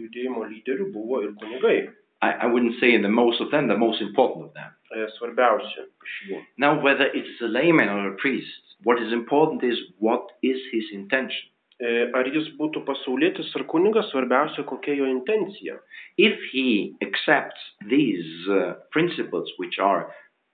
[0.00, 1.78] judėjimo lyderių buvo ir kunigai,
[2.24, 4.72] I, I wouldn't say the most of them, the most important of them.
[4.94, 6.40] e, svarbiausi iš jų.
[6.62, 10.90] Now, whether it's a layman or a priest, what is important is what is his
[10.92, 11.50] intention.
[11.80, 15.76] E, Ar jis būtų pasaulietis ar kunigas, svarbiausia, kokia jo intencija.
[16.16, 17.60] If he accepts
[17.90, 20.06] these uh, principles, which are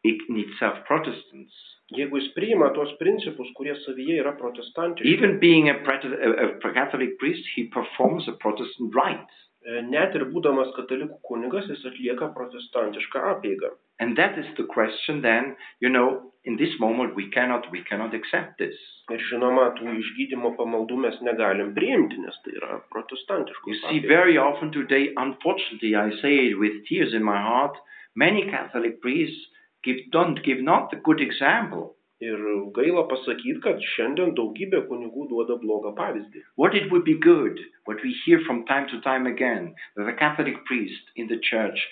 [0.02, 1.54] in itself Protestants,
[1.96, 6.72] Jeigu jis priima tuos principus, kurie savyje yra protestantiški, even being a, Prot- a, a
[6.72, 9.38] Catholic priest, he performs a Protestant rite.
[9.62, 13.70] E, Net ir būdamas katalikų kunigas, jis atlieka protestantišką apėgą.
[14.00, 18.14] And that is the question then, you know, in this moment we cannot we cannot
[18.18, 18.74] accept this.
[19.12, 24.08] Ir žinoma, tų išgydymo pamaldų mes negalim priimti, nes tai yra You protestantiškos see, apeigos.
[24.08, 27.76] very often today, unfortunately, I say it with tears in my heart,
[28.16, 29.38] many Catholic priests
[29.84, 31.96] give, don't give not the good example.
[32.22, 32.38] Ir
[32.76, 36.42] gaila pasakyti, kad šiandien daugybė kunigų duoda blogą pavyzdį.
[36.54, 40.14] What it would be good, what we hear from time to time again, that the
[40.20, 41.82] Catholic priest in the church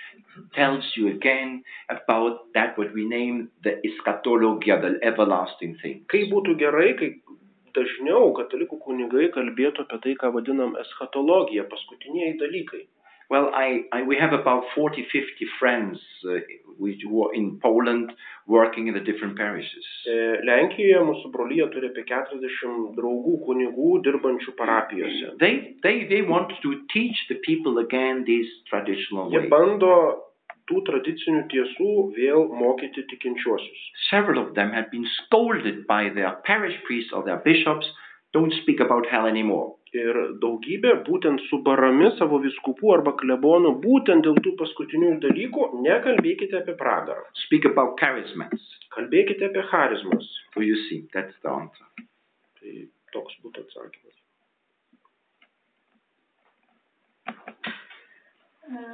[0.54, 6.04] tells you again about that what we name the eschatologia, the everlasting thing.
[6.14, 7.10] Kaip būtų gerai, kai
[7.74, 12.84] dažniau katalikų kunigai kalbėtų apie tai, ką vadinam eschatologija, paskutiniai dalykai.
[13.30, 16.40] Well, I, I, we have about 40, 50 friends uh,
[16.78, 18.10] which, are in Poland
[18.48, 19.86] working in the different parishes.
[20.48, 25.36] Lenkijoje mūsų brolyje turi apie 40 draugų kunigų dirbančių parapijose.
[25.38, 29.94] They, they, they want to teach the people again these traditional Jie bando
[30.66, 33.86] tų tradicinių tiesų vėl mokyti tikinčiuosius.
[34.10, 37.86] Several of them have been scolded by their parish priests or their bishops.
[38.34, 39.74] Don't speak about hell anymore.
[39.98, 46.60] Ir daugybė būtent su barami savo viskupų arba klebonų, būtent dėl tų paskutinių dalykų, nekalbėkite
[46.60, 47.24] apie pragarą.
[47.46, 48.68] Speak about charismats.
[48.94, 50.28] Kalbėkite apie charizmas.
[50.54, 52.06] So you see, that's the answer.
[52.60, 52.76] Tai
[53.16, 54.16] toks būtų atsakymas.
[58.70, 58.84] E,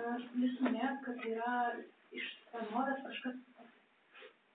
[0.40, 1.52] Jūs minėjot, kad yra
[2.16, 3.36] iš senovės kažkas.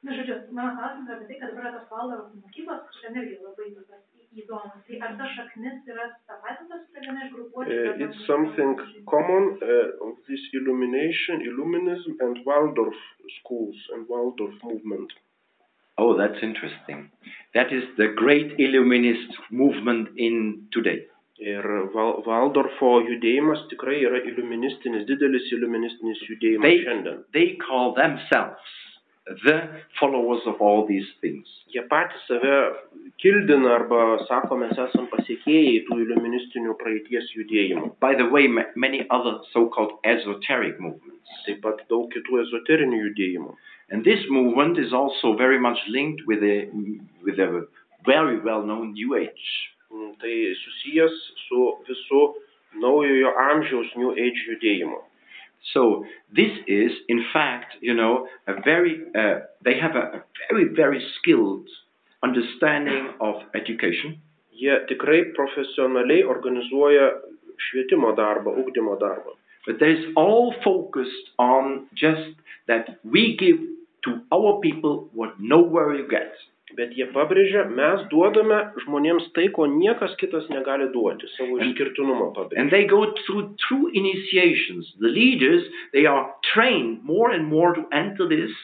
[0.01, 3.35] Na, žodžiu, mano klausimas apie tai, kad dabar yra tos Valdoro mokyklos, kur ten irgi
[3.45, 4.01] labai tokios
[4.41, 4.79] įdomus.
[4.87, 7.75] Tai ar ta šaknis yra tapatintas prie viena iš grupuočių?
[7.75, 8.73] Uh, it's something
[9.11, 12.97] common uh, of this illumination, illuminism and Waldorf
[13.37, 15.13] schools and Waldorf movement.
[16.01, 17.11] Oh, that's interesting.
[17.53, 21.05] That is the great Illuminist movement in today.
[21.41, 27.21] Ir Val Waldorfo judėjimas tikrai yra iliuministinis, didelis iliuministinis judėjimas They, šiandien.
[27.33, 28.80] they call themselves
[29.25, 29.57] the
[29.99, 31.45] followers of all these things.
[31.73, 32.75] Jie patys save
[33.23, 37.91] kildina arba sako, mes esam pasiekėjai tų iliuministinių praeities judėjimų.
[38.01, 41.35] By the way, ma- many other so-called esoteric movements.
[41.45, 43.53] Taip pat daug kitų ezoterinių judėjimų.
[43.91, 46.69] And this movement is also very much linked with a,
[47.23, 47.67] with a
[48.05, 49.47] very well-known New Age.
[49.91, 51.15] Mm, Tai susijęs
[51.47, 52.21] su visu
[52.79, 54.99] naujojo amžiaus New Age judėjimu.
[55.73, 60.65] So this is, in fact, you know, a very, uh, they have a, a very,
[60.75, 61.67] very skilled
[62.23, 64.21] understanding of education.
[64.53, 67.11] Jie tikrai profesionaliai organizuoja
[67.57, 69.37] švietimo darbą, ugdymo darbą.
[69.65, 72.35] But there is all focused on just
[72.67, 73.57] that we give
[74.05, 76.33] to our people what nowhere you get.
[76.77, 82.61] Bet jie pabrėžia, mes duodame žmonėms tai, ko niekas kitas negali duoti, savo išskirtinumą pabrėžia.
[82.61, 84.91] And they go through true initiations.
[84.99, 88.55] The leaders, they are trained more and more to enter this.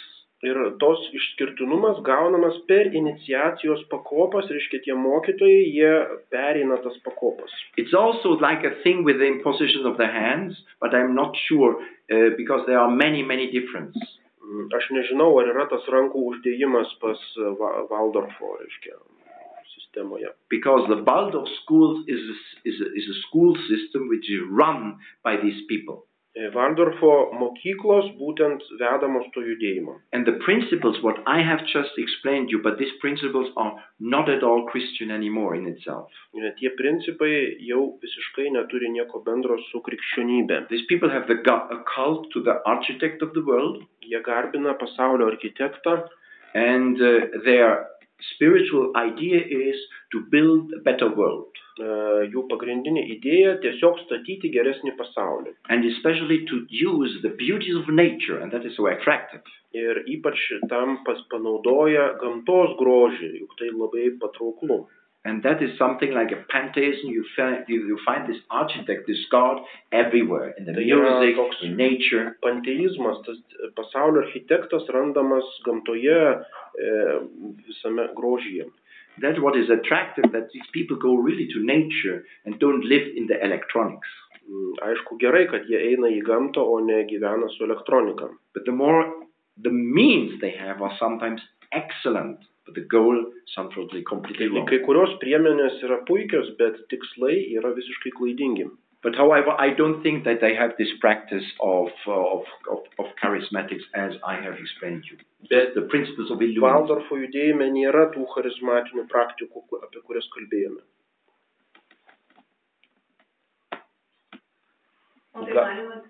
[0.46, 5.90] Ir tos išskirtinumas gaunamas per iniciacijos pakopas, reiškia tie mokytojai, jie
[6.30, 7.50] pereina tas pakopas.
[7.76, 11.82] It's also like a thing with the imposition of the hands, but I'm not sure
[11.82, 14.06] uh, because there are many, many differences.
[14.48, 18.96] Mm, Aš nežinau, ar yra tas rankų uždėjimas pas uh, Va- Waldorfo, reiškia,
[19.76, 20.32] sistemoje.
[20.50, 22.36] Because the Waldorf schools is a,
[22.70, 26.07] is, a, is a school system which is run by these people.
[26.38, 29.96] E, Waldorfo mokyklos būtent vedamos to judėjimo.
[30.14, 34.44] And the principles, what I have just explained you, but these principles are not at
[34.44, 36.14] all Christian anymore in itself.
[36.38, 37.32] E, Tie principai
[37.66, 40.68] jau visiškai neturi nieko bendro su krikščionybė.
[40.70, 44.78] These people have the gu- a cult to the architect of the world, Jie garbina
[44.78, 46.04] pasaulio architektą
[46.54, 47.88] and uh, their
[48.34, 49.76] spiritual idea is
[50.12, 51.86] to build a better world, E,
[52.34, 55.52] jų pagrindinė idėja tiesiog statyti geresnį pasaulį.
[55.70, 59.42] and especially to use the beauties of nature, and that is so attractive.
[59.74, 60.40] Ir ypač
[60.70, 64.88] tam pas panaudoja gamtos grožį, juk tai labai patrauklu.
[65.26, 67.10] And that is something like a pantheism.
[67.10, 69.62] You find, you, find this architect, this God,
[69.92, 72.38] everywhere in the Tai music, toks- in nature.
[72.42, 73.38] Panteizmas, tas
[73.76, 76.18] pasaulio architektas randamas gamtoje
[76.80, 76.90] e,
[77.68, 78.66] visame grožyje.
[79.22, 80.32] That's what is attractive.
[80.32, 84.08] That these people go really to nature and don't live in the electronics.
[84.50, 88.30] Mm, Aišku, gerai, kad jie eina į gamtą, o ne gyvena su elektronika.
[88.54, 89.04] But the more
[89.62, 91.42] the means they have are sometimes
[91.74, 93.26] excellent, but the goal
[93.56, 94.68] sometimes completely Taigi, wrong.
[94.70, 98.70] kai kurios priemonės yra puikios, bet tikslai yra visiškai klaidingi.
[99.04, 102.44] But however, I don't think that they have this practice of uh, of,
[102.74, 105.20] of, of charismatics as I have explained to you.
[105.52, 106.66] Bet The principles of illuminism.
[106.66, 110.82] Valdorfo judėjime nėra tų charizmatinių praktikų, ku- apie kurias kalbėjome.
[115.38, 116.02] O tai Ga- galima,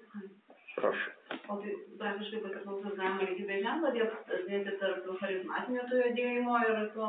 [0.79, 1.11] Prašau.
[1.51, 7.07] o tai praktiškai pakartosiu, galima lygybės ženklą dėti dėti tarp charizmatinio to judėjimo ir to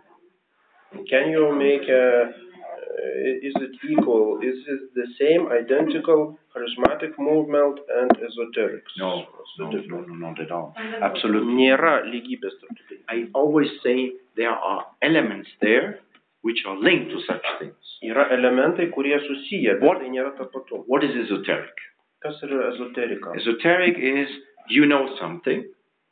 [1.10, 7.18] Can you make a, uh, Uh, is it equal, is it the same identical charismatic
[7.18, 8.92] movement and esoterics?
[8.98, 9.26] No,
[9.60, 10.74] no, no, no, not at all.
[10.78, 11.02] Absolutely.
[11.10, 11.54] Absolutely.
[11.62, 12.98] Nėra lygybės tarp tų.
[13.10, 16.00] I always say there are elements there
[16.42, 17.98] which are linked to such things.
[18.04, 20.84] Yra elementai, kurie susiję, bet What- tai nėra tapatu.
[20.88, 21.78] What is esoteric?
[22.22, 23.36] Kas yra ezoterika?
[23.36, 24.30] Esoteric is
[24.70, 25.64] you know something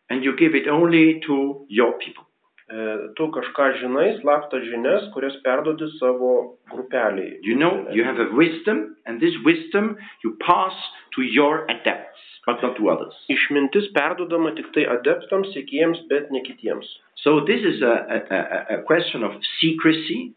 [0.10, 2.26] and you give it only to your people.
[2.70, 2.76] E,
[3.18, 7.40] tu kažką žinai, slaptas žinias, kurias perdodi savo grupeliai.
[7.44, 10.74] You know you have a wisdom and this wisdom you pass
[11.16, 13.14] to your adepts, but not to others.
[13.30, 16.88] Išmintis perdodama tik tai adeptams, sėkėjams, bet ne kitiems.
[17.24, 20.34] So this is a, a, a, a question of secrecy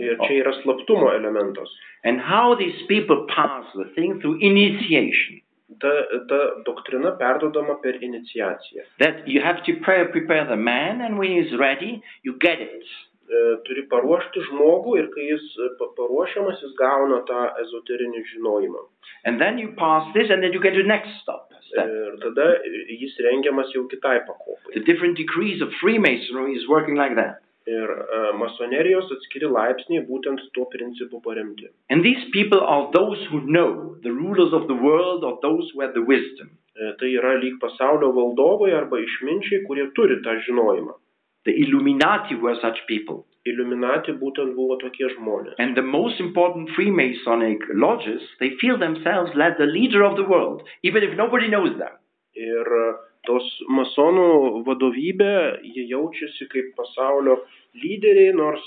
[0.00, 1.68] Ir čia yra slaptumo elementas.
[2.04, 5.42] and how these people pass the thing through initiation.
[5.78, 5.90] Ta,
[6.28, 8.82] ta doktrina perdodama per iniciaciją.
[8.98, 12.82] That you have to prepare, prepare the man and when he's ready, you get it.
[13.30, 18.82] E, turi paruošti žmogų ir kai jis e, pa- paruošiamas, jis gauna tą ezoterinį žinojimą.
[19.24, 21.46] And then you pass this and then you get to the next stop.
[21.70, 21.86] step.
[21.86, 22.48] Ir tada
[22.90, 24.74] jis rengiamas jau kitai pakopai.
[24.74, 27.38] The different degrees of Freemasonry is working like that.
[27.70, 31.68] Ir e, masonerijos atskiri laipsniai būtent tuo principu paremti.
[31.90, 35.82] And these people are those who know, the rulers of the world or those who
[35.84, 36.56] have the wisdom.
[36.74, 40.96] E, Tai yra lyg pasaulio valdovai arba išminčiai, kurie turi tą žinojimą.
[41.44, 43.24] The Illuminati were such people.
[43.48, 45.54] Iliuminati būtent buvo tokie žmonės.
[45.58, 50.62] And the most important Freemasonic lodges, they feel themselves like the leader of the world,
[50.82, 51.94] even if nobody knows them.
[52.36, 52.84] Ir e,
[53.28, 54.26] tos masonų
[54.66, 55.32] vadovybė,
[55.74, 57.38] jie jaučiasi kaip pasaulio
[57.82, 58.64] lyderiai, nors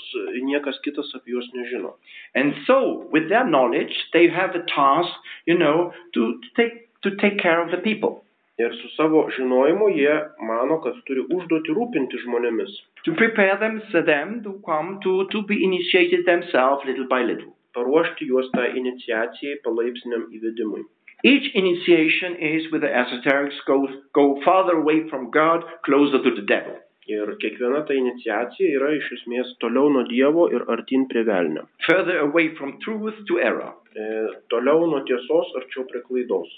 [0.48, 1.94] niekas kitas apie juos nežino.
[2.34, 5.12] And so, with their knowledge, they have a task,
[5.46, 8.20] you know, to take, to take care of the people,
[8.54, 10.12] Ir su savo žinojimu jie
[10.46, 15.58] mano, kad turi užduoti rūpinti žmonėmis, to prepare them, them to come to, to be
[15.64, 17.50] initiated themselves little by little.
[17.74, 20.84] paruošti juos tą iniciacijai palaipsniam įvedimui.
[21.24, 26.42] Each initiation is with the esoterics go, go farther away from God, closer to the
[26.46, 26.76] devil.
[27.08, 31.66] Ir kiekviena ta iniciacija yra iš esmės toliau nuo Dievo ir artin prie velnio.
[31.86, 33.72] Further away from truth to error.
[33.96, 34.04] E,
[34.52, 36.48] toliau nuo tiesos arčiau prie klaidos.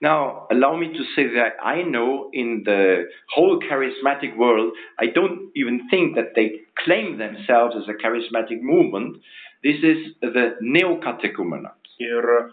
[0.00, 5.50] Now, allow me to say that I know in the whole charismatic world, I don't
[5.56, 9.22] even think that they claim themselves as a charismatic movement.
[9.62, 11.80] This is the neo-catechumenate.
[12.00, 12.50] Ir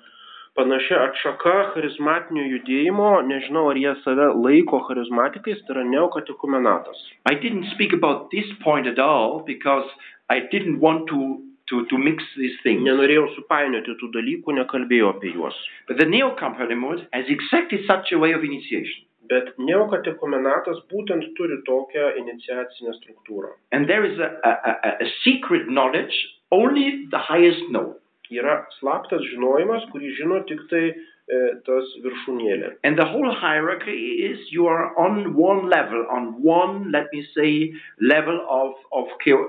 [0.62, 7.00] panašia atšaka charizmatinio judėjimo, nežinau ar jie save laiko charizmatikais, tai yra neokatekumenatas.
[7.32, 9.88] I didn't speak about this point at all because
[10.30, 12.86] I didn't want to, to, to mix these things.
[12.86, 15.58] Nenorėjau supainioti tų dalykų, nekalbėjau apie juos.
[15.88, 19.08] But the neo-catechumenate has exactly such a way of initiation.
[19.32, 23.56] Bet neokatekumenatas būtent turi tokią iniciacinę struktūrą.
[23.72, 26.14] And there is a, a, a, a secret knowledge
[26.52, 27.96] only the highest know.
[28.32, 32.78] Yra slaptas žinojimas, kurį žino tik tai e, tas viršūnėlė.
[32.84, 33.98] And the whole hierarchy
[34.30, 39.08] is you are on one level, on one, let me say, level of, of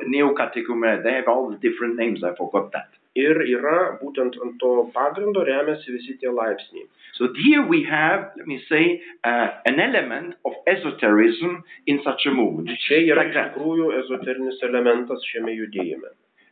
[0.09, 1.05] neo-catechumenate.
[1.05, 2.91] They have all the different names, I forgot that.
[3.15, 6.87] Ir yra būtent ant to pagrindo remiasi visi tie laipsniai.
[7.19, 12.31] So here we have, let me say, uh, an element of esotericism in such a
[12.31, 12.71] movement.
[12.71, 13.53] It's Čia yra like iš that.
[13.53, 16.09] tikrųjų ezoterinis elementas šiame judėjime.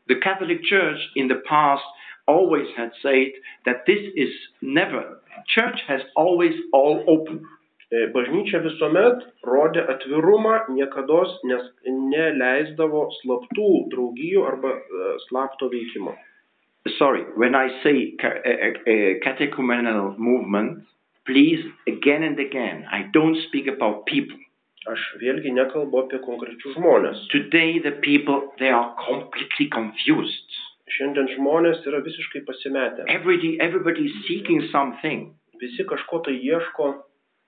[0.09, 1.87] The Catholic Church in the past
[2.27, 3.33] always had said
[3.65, 4.31] that this is
[4.61, 7.43] never, church has always all open.
[7.91, 11.25] E, Bažnyčia visuomet rodė atvirumą, niekada
[11.85, 16.15] neleisdavo slaptų draugijų arba e, slapto veikimo.
[16.99, 20.85] Sorry, when I say ca- a, a, a catechumenal movement,
[21.27, 24.39] please, again and again, I don't speak about people.
[24.89, 27.27] Aš vėlgi nekalbu apie konkrečius žmonės.
[27.35, 30.50] Today, the people, they are completely confused.
[30.97, 33.07] Šiandien žmonės yra visiškai pasimetę.
[33.09, 35.31] Everybody, everybody is seeking something.
[35.61, 36.95] Visi kažko tai ieško,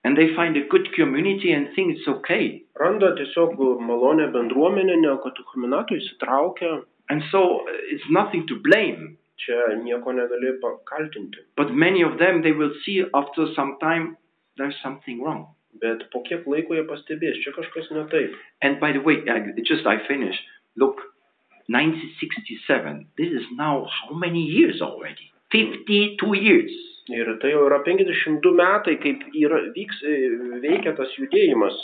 [0.05, 2.65] And they find a good community and think it's okay.
[2.79, 3.55] randa tiesiog
[3.89, 6.71] malonę bendruomenę, neokatuchuminatų įsitraukia.
[7.09, 9.15] And so uh, it's nothing to blame.
[9.39, 11.39] Čia nieko negali pakaltinti.
[11.55, 14.17] But many of them, they will see after some time
[14.57, 15.55] there's something wrong.
[15.81, 18.35] Bet po kiek laiko jie pastebės, čia kažkas ne taip.
[18.61, 20.35] And by the way, I, just I finish.
[20.75, 20.99] Look,
[21.67, 23.07] 1967.
[23.17, 25.31] This is now how many years already?
[25.51, 26.71] 52 years.
[27.11, 29.99] Ir tai jau yra 52 metai, kaip yra, vyks,
[30.63, 31.75] veikia tas judėjimas.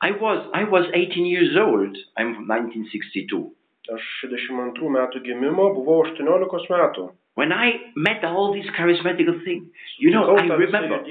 [0.00, 1.96] I was I was 18 years old.
[2.16, 3.52] I'm 1962.
[3.92, 7.10] Aš 62 metų gimimo buvau 18 metų.
[7.36, 9.68] When I met all these charismatic things,
[9.98, 11.04] you know, I remember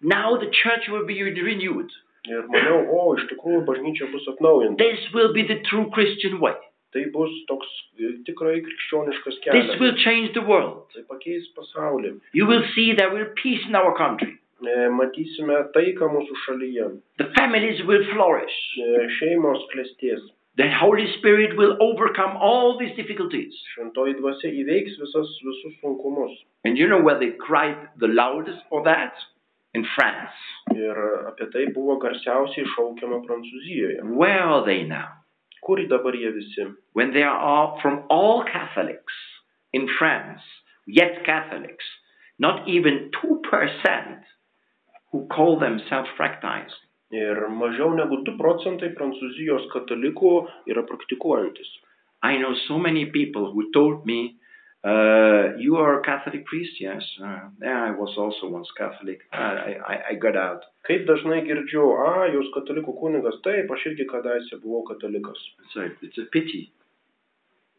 [0.00, 1.90] now the church will be renewed.
[2.30, 4.78] Ir maniau, o, iš tikrųjų bažnyčia bus atnaujinta.
[4.78, 6.54] This will be the true Christian way.
[6.92, 7.68] Tai bus toks
[8.28, 10.84] tikrai krikščioniškas This will change the world.
[10.92, 12.18] Tai pakeis pasaulį.
[12.36, 14.36] You will see there will be peace in our country.
[14.62, 16.90] Matysime taiką mūsų šalyje.
[17.18, 18.58] The families will flourish.
[19.18, 20.22] Šeimos klestės.
[20.60, 23.56] The Holy Spirit will overcome all these difficulties.
[23.72, 26.36] Šventoji dvasia įveiks visas, visus sunkumus.
[26.64, 29.16] And you know where they cried the loudest for that?
[29.74, 30.36] In France.
[30.76, 30.98] Ir
[31.30, 34.02] apie tai buvo garsiausiai šaukiama Prancūzijoje.
[34.20, 35.08] Where are they now?
[35.64, 36.66] Kur dabar jie visi?
[36.92, 39.16] When there are from all Catholics
[39.72, 40.42] in France,
[40.86, 41.86] yet Catholics,
[42.38, 44.20] not even 2%
[45.12, 46.76] who call themselves fractized.
[47.12, 50.34] Ir mažiau negu 2 procentai Prancūzijos katalikų
[50.72, 51.68] yra praktikuojantis.
[52.22, 54.36] I know so many people who told me,
[54.84, 56.80] uh, You are a Catholic priest?
[56.80, 57.02] Yes.
[57.22, 59.20] Uh, yeah, I was also once Catholic.
[59.32, 60.62] I, I, I got out.
[60.88, 65.38] Kaip dažnai girdžiu, a, jūs katalikų kunigas, taip, aš irgi kadaise buvau katalikas.
[65.72, 66.72] So it's a pity.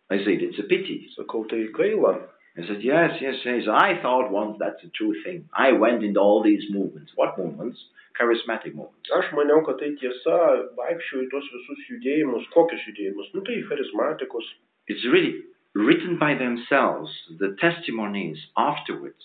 [0.10, 1.10] I said, It's a pity.
[1.18, 2.22] Sakau, tai gaila.
[2.58, 3.68] I said, Yes, yes, yes.
[3.68, 5.50] I thought once that's a true thing.
[5.52, 7.12] I went into all these movements.
[7.16, 7.80] What movements?
[8.20, 9.10] Charismatic movements.
[9.18, 10.38] Aš maniau, kad tai tiesa,
[10.78, 12.46] vaikščiau į tuos visus judėjimus.
[12.54, 13.32] Kokius judėjimus?
[13.34, 14.46] Nu tai charizmatikus.
[14.88, 15.34] It's really
[15.76, 19.24] written by themselves, the testimonies afterwards.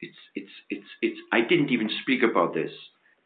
[0.00, 2.70] It's, it's, it's, it's, I didn't even speak about this.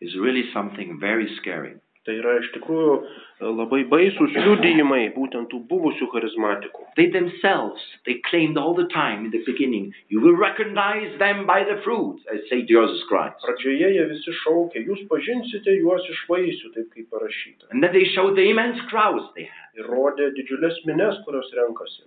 [0.01, 1.75] It's really something very scary.
[2.03, 3.03] Tai yra iš tikrųjų e,
[3.47, 6.87] labai baisus liudijimai būtent tų buvusių charizmatikų.
[6.99, 11.61] They themselves, they claimed all the time in the beginning, you will recognize them by
[11.69, 12.67] the fruits, as St.
[12.67, 13.39] Joseph Christ.
[13.47, 17.71] Pradžioje jie visi šaukė, jūs pažinsite juos iš vaisių, taip kaip parašyta.
[17.71, 19.71] And then they showed the immense crowds they had.
[19.79, 22.03] Ir rodė didžiulės mines, kurios renkasi.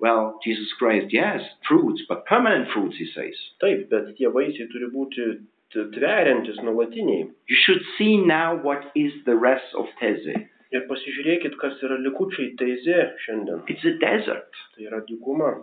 [0.00, 3.34] Well, Jesus Christ, yes, fruits, but permanent fruits, he says.
[3.60, 5.26] Taip, bet tie vaisiai turi būti
[5.74, 7.26] tveriantis, nuolatiniai.
[7.48, 10.36] You should see now what is the rest of Teze.
[10.70, 13.62] Ir pasižiūrėkit, kas yra likučiai teizė šiandien.
[13.72, 14.52] It's a desert.
[14.74, 15.54] Tai yra dykuma.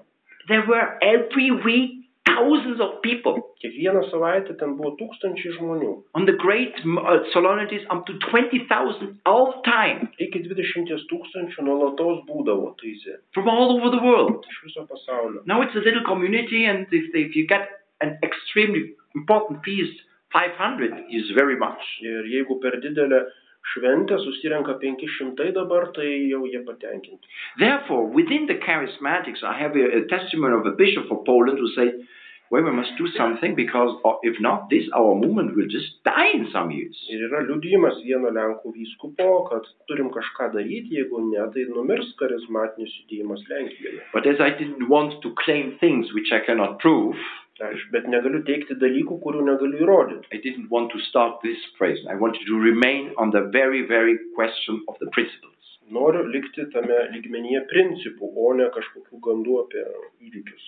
[0.50, 3.36] There were every week thousands of people.
[3.62, 5.92] Kiekvieną savaitę ten buvo tūkstančiai žmonių.
[6.14, 12.24] On the great uh, solemnities, up to 20,000 all the time Iki 20 tūkstančių nuolatos
[12.30, 13.20] būdavo teizė.
[13.34, 14.46] from all over the world.
[14.50, 15.42] Iš viso pasaulio.
[15.46, 17.70] Now it's a little community, and if, if you get
[18.02, 20.02] an extremely important feast,
[20.34, 21.82] 500 is very much.
[22.02, 23.26] Ir jeigu per didelę
[23.74, 27.28] šventę susirenka 500 dabar, tai jau jie patenkinti.
[27.60, 31.70] Therefore, within the charismatics, I have a, a testimony of a bishop of Poland who
[31.76, 32.06] said,
[32.52, 36.30] well, we must do something because uh, if not, this our movement will just die
[36.34, 36.96] in some years.
[37.10, 42.94] Ir yra liudijimas vieno Lenkų vyskupo, kad turim kažką daryti, jeigu ne, tai numirs charizmatinis
[43.00, 44.04] judėjimas Lenkijoje.
[44.14, 47.18] But as I didn't want to claim things which I cannot prove,
[47.64, 50.28] Aš bet negaliu teikti dalykų, kurių negaliu įrodyti.
[50.36, 52.02] I didn't want to start this phrase.
[52.12, 55.54] I wanted to remain on the very, very question of the principles.
[55.88, 59.86] Noriu likti tame lygmenyje principų, o ne kažkokių gandų apie
[60.28, 60.68] įvykius.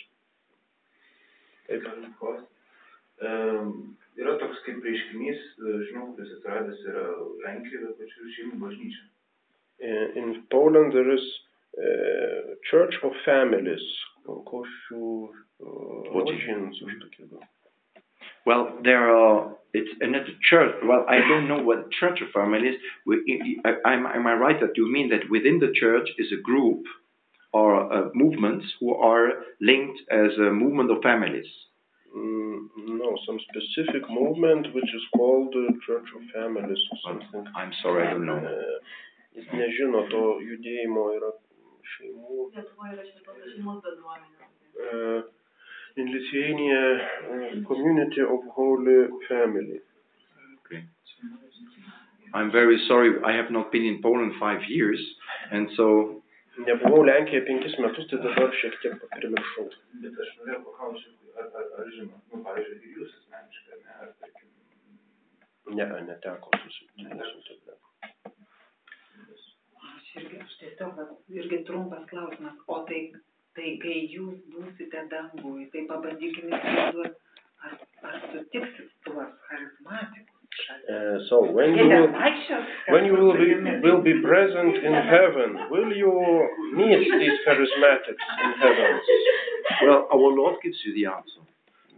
[1.67, 1.89] Taip.
[3.17, 7.05] Um, yra toks kaip reiškinys, e, žinau, kuris atsiradęs yra
[7.43, 9.07] Lenkijoje, bet pačiu šeimų bažnyčia.
[9.79, 11.25] Eh, In Poland there is
[11.77, 13.83] uh, Church of Families,
[14.27, 17.45] košių uh, origins už tokį gal.
[18.45, 19.55] Well, there are.
[19.73, 20.75] It's another church.
[20.83, 22.75] Well, I don't know what church of family is.
[23.05, 26.41] We, I, am, am I right that you mean that within the church is a
[26.41, 26.85] group
[27.51, 31.45] or uh, movements who are linked as a movement of families?
[32.15, 32.67] Mm,
[33.01, 37.45] no, some specific movement which is called uh, Church of Families or something.
[37.53, 38.41] I'm sorry, I don't know.
[39.35, 41.27] Jis nežino to judėjimo yra
[41.95, 42.49] šeimų.
[42.55, 44.49] Lietuvoje yra šventosios šeimos bendruomenė.
[44.77, 45.21] Uh,
[45.97, 49.81] in Lithuania, uh, Community of Holy Family.
[50.59, 50.83] Okay.
[52.33, 53.15] I'm very sorry.
[53.25, 55.01] I have not been in Poland five years,
[55.51, 56.21] and so
[56.57, 59.67] Nebuvau Lenkijoje penkis metus, tai dabar šiek tiek primiršau.
[60.01, 64.13] Bet aš norėjau paklausti, ar, ar, ar žinot, nu, pavyzdžiui, jūs asmeniškai, ar ne, ar
[64.21, 64.47] tarkim,
[65.67, 67.73] Ne, neteko susitikti
[70.19, 73.01] su irgi, aš tiesiog, vat, irgi trumpas klausimas, o tai,
[73.55, 77.13] tai kai jūs būsite dangui, tai pabandykime įsivaizduoti,
[77.67, 77.77] ar,
[78.09, 80.33] ar sutiksit tuos charizmatikus.
[80.89, 82.07] Uh, so when you will,
[82.89, 83.81] when you will be, kartu su jumis?
[83.83, 86.13] will be present in heaven, will you
[86.73, 88.99] meet these charismatics in heaven?
[89.83, 91.43] well, our Lord gives you the answer.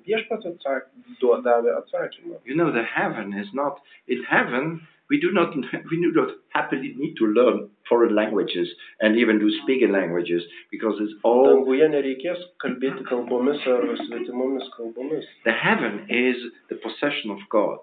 [0.08, 0.90] Viešpats atsak,
[1.22, 2.40] duo- davė atsakymą.
[2.44, 4.88] You know, the heaven is not in heaven.
[5.10, 5.56] We do not
[5.92, 8.68] we do not happily need to learn foreign languages
[9.02, 15.26] and even do speaking languages because it's all Danguje nereikės kalbėti kalbomis ar svetimomis kalbomis.
[15.46, 16.38] the heaven is
[16.70, 17.80] the possession of God.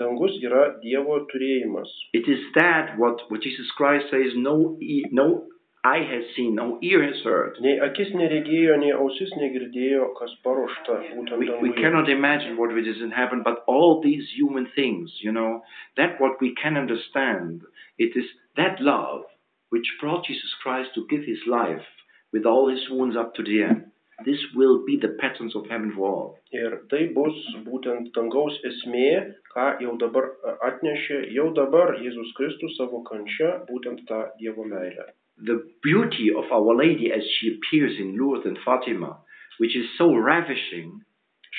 [0.00, 1.90] Dangus yra Dievo turėjimas.
[2.14, 4.78] It is that what, what Jesus Christ says no
[5.10, 5.44] no
[5.84, 7.58] eye has seen, no ear has heard.
[7.60, 12.86] Nei akis neregėjo, nei ausis negirdėjo, kas paruošta būtent We, we cannot imagine what it
[12.86, 15.62] is in heaven, but all these human things, you know,
[15.96, 17.62] that what we can understand,
[17.98, 19.24] it is that love
[19.70, 21.88] which brought Jesus Christ to give his life
[22.32, 23.86] with all his wounds up to the end.
[24.24, 26.38] This will be the patterns of heaven for all.
[26.54, 29.08] Ir tai bus būtent dangaus esmė,
[29.54, 30.28] ką jau dabar
[30.68, 35.08] atnešė, jau dabar Jėzus Kristus savo kančia, būtent tą Dievo meilę.
[35.38, 39.18] The beauty of Our Lady as she appears in Lourdes and Fatima,
[39.58, 41.00] which is so ravishing,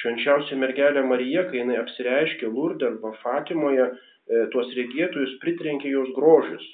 [0.01, 3.91] Švenčiausia mergelė Marija, kai jinai apsireiškė Lurde arba Fatimoje,
[4.53, 6.65] tuos regėtojus pritrenkė jos grožis.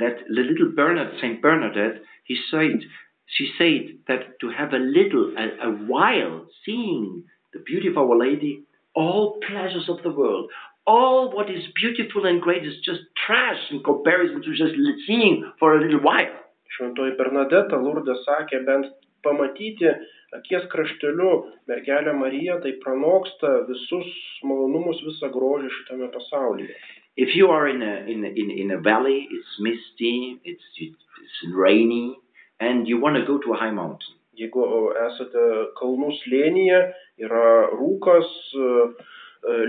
[0.00, 2.80] that the little Bernard, Saint Bernadette, he said,
[3.26, 8.18] she said that to have a little, a, a while seeing the beauty of Our
[8.18, 10.50] Lady, all pleasures of the world,
[10.90, 15.36] all what is beautiful and great is just trash in comparison to just li- seeing
[15.58, 16.34] for a little while.
[16.74, 18.88] Šventoji Bernadeta Lurde sakė, bent
[19.26, 19.90] pamatyti
[20.38, 21.30] akies krašteliu
[21.70, 24.08] mergelę Mariją, tai pranoksta visus
[24.46, 26.74] malonumus, visą grožį šitame pasaulyje.
[27.16, 31.38] If you are in a, in a, in, in a valley, it's misty, it's, it's
[31.54, 32.16] rainy,
[32.60, 34.16] and you want to go to a high mountain.
[34.38, 35.46] Jeigu o, esate
[35.76, 36.78] kalnų slėnyje,
[37.26, 39.19] yra rūkas, e, e,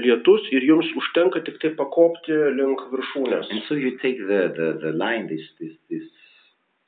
[0.03, 3.52] lietus ir jums užtenka tik tai pakopti link viršūnės.
[3.52, 6.10] And so you take the, the, the line, this, this, this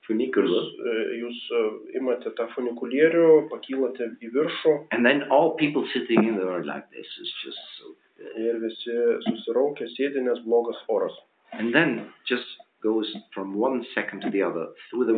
[0.03, 1.59] Jūs, funicular, e, jūs e,
[1.95, 6.91] imate tą funikulierių, pakylate į viršų And then all people sitting in there are like,
[6.91, 7.95] this is just so.
[8.37, 8.93] ir visi
[9.27, 11.15] susiraukia sėdi, nes blogas oras.
[11.53, 12.47] And then just
[12.83, 15.15] goes from one second to the other through the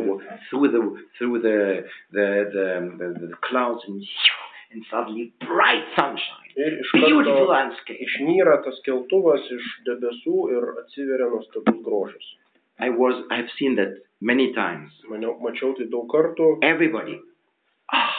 [0.48, 0.82] through the
[1.18, 2.66] through the the the,
[2.98, 4.02] the, the clouds and
[4.72, 7.98] and suddenly bright sunshine, Ir iš beautiful karto landscape.
[8.06, 12.26] išnyra tas keltuvas iš debesų ir atsiveria nuostabus grožis.
[12.78, 14.92] I was I've seen that many times.
[15.10, 17.18] Maniau, mačiau tai daug kartų, Everybody,
[17.92, 18.14] ah,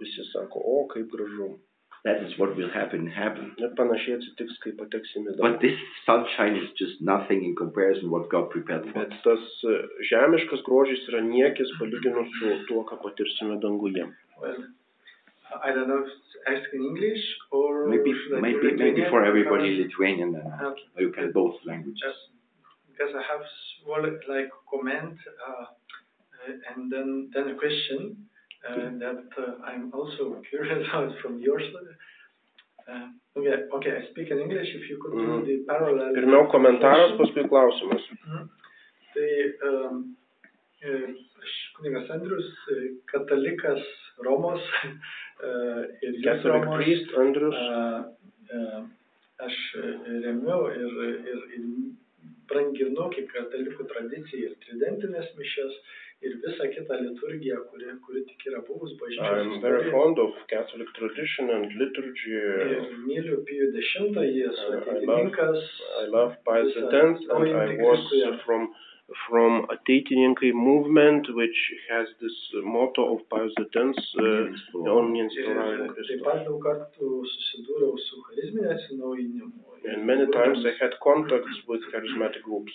[0.00, 1.58] visi sako, o kaip gražu.
[2.04, 3.52] that is what will happen in heaven.
[3.62, 5.60] Ir panašiai atsitiks, kai pateksime į But dangų.
[5.60, 9.20] this sunshine is just nothing in comparison what God prepared for Bet us.
[9.22, 9.76] tas e,
[10.10, 14.08] žemiškas grožis yra niekis palyginus su tuo, ką patirsime danguje.
[14.42, 14.64] Well,
[15.66, 19.02] I don't know if it's asked in English or Maybe should I do maybe maybe
[19.10, 20.86] for everybody Lithuanian and Okay.
[21.02, 22.00] you can both languages.
[22.06, 22.22] Just
[22.88, 23.42] because I have
[23.82, 24.02] small
[24.34, 25.16] like comment
[25.48, 25.66] uh,
[26.38, 28.28] uh, and then then a question
[28.68, 31.94] uh, that uh, I'm also curious about from your side.
[32.90, 33.06] Uh,
[33.38, 34.68] okay, okay, I speak in English.
[34.80, 35.28] If you could Mhm.
[35.30, 36.10] do the parallel.
[36.18, 37.18] Pirmiau komentaras, translation.
[37.20, 38.02] paskui klausimas.
[38.26, 38.44] Mhm.
[39.14, 39.30] Tai
[39.68, 39.96] um,
[40.82, 40.88] e,
[41.42, 42.76] aš kunigas Andrius, e,
[43.12, 43.82] katalikas
[44.26, 44.62] Romos
[45.42, 46.76] ir jūs Catholic Romos.
[46.78, 47.54] priest Andrius.
[47.56, 48.04] a,
[48.52, 48.82] e,
[49.42, 49.88] Aš e,
[50.22, 50.92] remiu ir,
[51.32, 51.62] ir, ir
[52.50, 55.78] branginu kaip katalikų tradiciją ir tridentinės mišes
[56.22, 60.92] ir visą kitą liturgiją, kuri, kuri tik yra buvus bažnyčios I'm very fond of Catholic
[60.98, 62.36] tradition and liturgy.
[62.36, 65.66] Ir myliu Pijų dešimtąjį, esu I- I love- ateitininkas.
[66.04, 68.06] I love Pius X and I was
[68.44, 68.68] from
[69.28, 71.58] from Ateitininkai movement which
[71.90, 73.74] has this motto of Pius X,
[74.18, 74.22] uh,
[74.98, 76.22] Omniens Ir Torah taip Christus.
[76.28, 79.52] pat daug kartų susidūriau su charizminė atsinaujinimu.
[79.92, 82.72] And many times I had contacts with charismatic groups.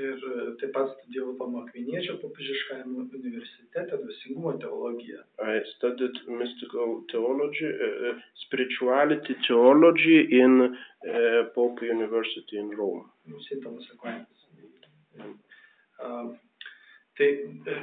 [0.00, 5.24] Ir e, taip pat studijavau Tomo Akviniečio popiežiškajame universitete dvasingumo teologiją.
[5.44, 13.10] I studied mystical theology, uh, uh, spirituality theology in uh, Pope University in Rome.
[13.48, 13.62] St.
[13.64, 14.39] Thomas Aquinas.
[16.00, 16.30] Um,
[17.18, 17.28] tai
[17.74, 17.76] e,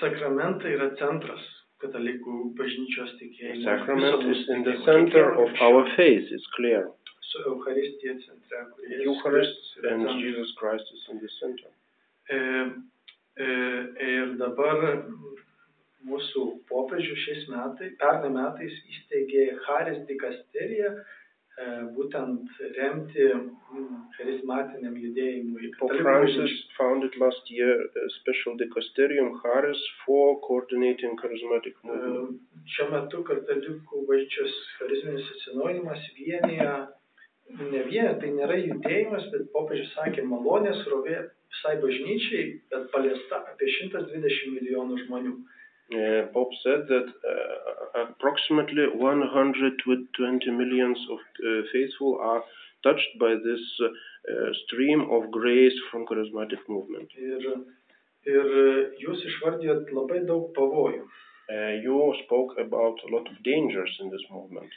[0.00, 1.46] sakramentai yra centras
[1.82, 3.64] katalikų bažnyčios tikėjimo.
[3.64, 6.88] Sacrament is in the center of our faith, it's clear.
[7.28, 8.62] Su Eucharistija centre,
[9.04, 10.22] Eucharist and centras.
[10.22, 11.70] Jesus Christ is in the center.
[12.28, 12.38] E,
[13.44, 13.48] e,
[14.12, 14.84] ir dabar
[16.08, 20.92] mūsų popiežių šiais metais, pernai metais įsteigė Haris dikasteriją,
[21.94, 25.72] būtent remti mm, charizmatiniam judėjimui.
[25.80, 32.38] Pope Francis founded last year a special dicasterium Haris for coordinating charismatic E, movement.
[32.76, 36.70] Šiuo metu katalikų bažnyčios charizminis atsinaujinimas vienyje,
[37.58, 43.70] ne vienyje, tai nėra judėjimas, bet popiežius sakė malonės rovė visai bažnyčiai, bet paliesta apie
[43.80, 45.38] 120 milijonų žmonių.
[45.88, 52.42] Uh, Pope said that uh, approximately 120 millions of uh, faithful are
[52.82, 57.08] touched by this uh, stream of grace from charismatic movement.
[57.16, 57.40] Ir,
[58.28, 58.50] ir
[59.00, 61.06] jūs išvardijot labai daug pavojų.
[61.48, 64.68] Uh, you spoke about a lot of dangers in this movement.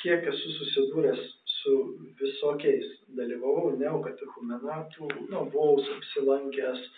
[0.00, 1.20] Kiek esu susidūręs
[1.56, 1.74] su
[2.20, 2.86] visokiais,
[3.18, 6.90] dalyvavau neokatechumenatų, nu, buvau apsilankęs, e,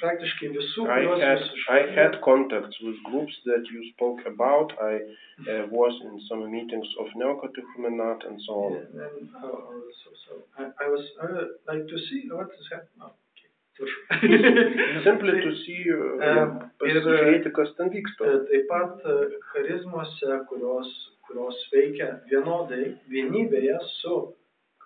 [0.00, 4.72] praktiškai visų, I had, I had contacts with groups that you spoke about.
[4.80, 8.76] I uh, was in some meetings of Neocatechumenat and so on.
[8.80, 12.68] And then, oh, oh, so, so, I, I was, would like to see what is
[12.72, 13.02] happening.
[13.02, 15.04] Oh, okay.
[15.08, 18.30] Simply to see, uh, Um, pasižiūrėti, kas ten vyksta.
[18.30, 19.04] E, Taip pat
[19.52, 20.90] charizmose, kurios,
[21.28, 24.18] kurios veikia vienodai vienybėje su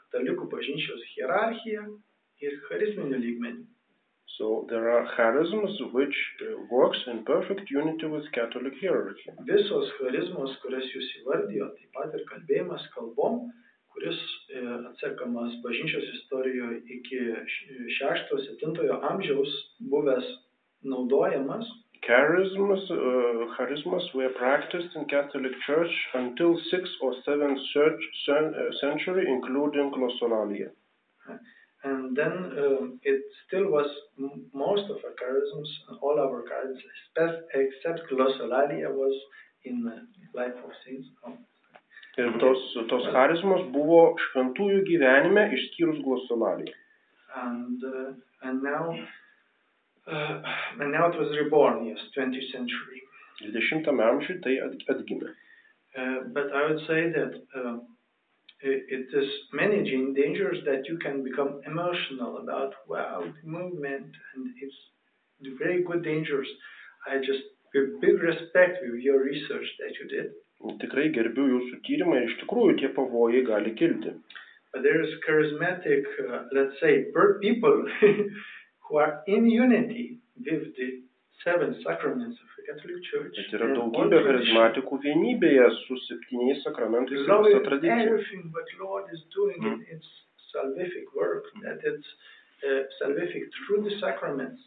[0.02, 1.84] katalikų bažnyčios hierarchija
[2.44, 3.66] ir charizminiu lygmeniu.
[4.36, 9.32] So there are charisms which uh, works in perfect unity with Catholic hierarchy.
[9.48, 13.48] Visos charizmos, kurias jūs įvardijo, taip pat ir kalbėjimas kalbom,
[13.94, 14.20] kuris
[14.54, 17.18] e, atsekamas bažnyčios istorijoje iki
[17.98, 19.56] 6-7 amžiaus
[19.90, 20.28] buvęs
[20.86, 21.66] naudojamas,
[22.06, 28.70] Charisms, uh, charismas were practiced in Catholic Church until 6th or 7th church, cen- uh,
[28.80, 30.70] century, including glossolalia.
[31.84, 33.86] And then um, it still was
[34.18, 35.68] m- most of our charisms,
[36.02, 39.14] all our charisms, except, glossolalia was
[39.64, 39.96] in the
[40.34, 41.06] life of saints.
[41.24, 41.36] Oh.
[42.18, 46.74] Ir tos, tos charizmos buvo šventųjų gyvenime išskyrus glossolaliją.
[47.36, 48.90] And uh, and now
[50.10, 50.42] uh,
[50.80, 53.02] and now it was reborn, yes, 20th century.
[53.44, 55.30] 20 amžiuje tai at- atgimė.
[55.96, 57.76] Uh, but I would say that uh,
[58.60, 62.74] it, is managing dangers that you can become emotional about.
[62.88, 66.48] Wow, movement, and it's very good dangers.
[67.06, 67.42] I just
[67.74, 70.30] with big respect with your research that you did.
[70.82, 74.16] Tikrai gerbiu jūsų tyrimą ir iš tikrųjų tie pavojai gali kilti.
[74.72, 77.06] But there is charismatic, uh, let's say,
[77.40, 77.86] people
[78.88, 81.07] who are in unity with the
[81.44, 83.34] seven sacraments of the Catholic Church.
[83.38, 87.98] Bet yra daugybė charizmatikų vienybėje su septyniais sakramentais ir visa tradicija.
[88.06, 89.84] everything what Lord is doing in Mm.
[89.96, 90.08] its
[90.52, 92.08] salvific work, that it's
[93.00, 94.62] salvific through the sacraments.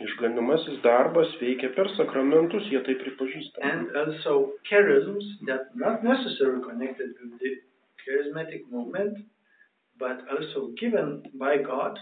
[0.00, 3.62] Išganimasis darbas veikia per sakramentus, jie tai pripažįsta.
[3.62, 7.52] And also charisms that not necessarily connected with the
[8.04, 9.16] charismatic movement,
[9.98, 11.98] but also given by God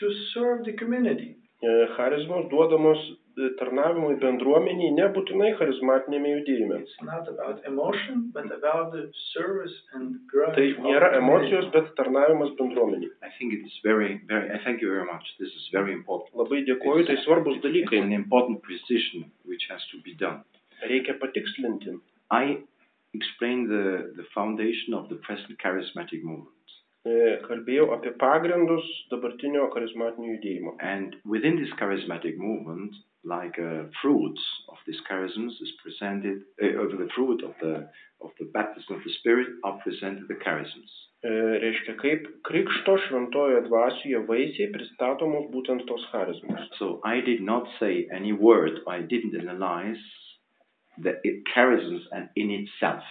[0.00, 1.36] to serve the community.
[1.62, 2.98] E, Charizmos duodamos
[3.36, 6.78] e, tarnavimui bendruomeniai, nebūtinai charizmatinėme judėjime.
[6.80, 9.02] It's not about emotion, but about the
[9.34, 10.54] service and growth.
[10.56, 13.12] Tai nėra emocijos, bet tarnavimas bendruomeniai.
[13.22, 15.24] I think it's very, very, I thank you very much.
[15.38, 16.32] This is very important.
[16.40, 18.00] Labai dėkoju, tai svarbus It's dalykai.
[18.08, 20.40] an important precision which has to be done.
[20.88, 21.98] Reikia patikslinti.
[22.30, 22.58] I
[23.12, 26.54] explained the, the foundation of the present charismatic movement.
[27.08, 27.12] E,
[27.46, 30.74] Kalbėjau apie pagrindus dabartinio charizmatinio judėjimo.
[30.80, 32.92] And within this charismatic movement,
[33.24, 37.88] like uh, fruits of these charisms is presented, uh, over the fruit of the,
[38.20, 40.92] of the baptism of the Spirit are presented the charisms.
[41.24, 41.28] E,
[41.62, 46.68] Reiškia, kaip krikšto šventojo dvasioje vaisiai pristatomos būtent tos charizmos.
[46.78, 50.00] So I did not say any word, I didn't analyze
[50.96, 53.04] the it, charisms and in itself.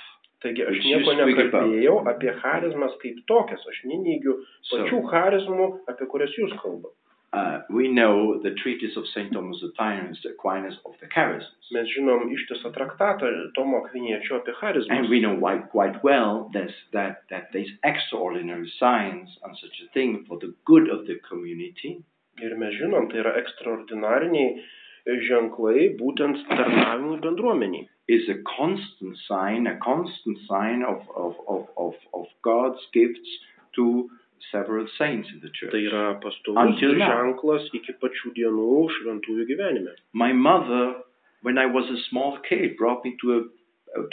[0.44, 6.36] Taigi aš nieko nekalbėjau apie charizmas kaip tokias, aš neneigiu So pačių charizmų, apie kurias
[6.40, 6.96] jūs kalbate.
[7.32, 9.32] uh, we know the treatise of St.
[9.32, 11.70] Thomas Aquinas, Aquinas of the charisms.
[11.72, 15.10] Mes žinom ištisą traktatą Tomo Akviniečio apie And charizmas.
[15.10, 20.26] we know why, quite well this, that, that these extraordinary signs and such a thing
[20.28, 22.02] for the good of the community
[22.42, 27.90] Ir mes žinom, tai yra ekstraordinariniai ženklai būtent tarnavimui bendruomeniai.
[28.10, 33.30] Is a constant sign, a constant sign of, of, of, of, of God's gifts
[33.76, 34.10] to
[34.52, 35.72] several saints in the church.
[35.76, 39.94] Tai yra pastovus ženklas iki pačių dienų šventųjų gyvenime.
[40.14, 41.06] My mother,
[41.44, 43.40] when I was a small kid, brought me to a,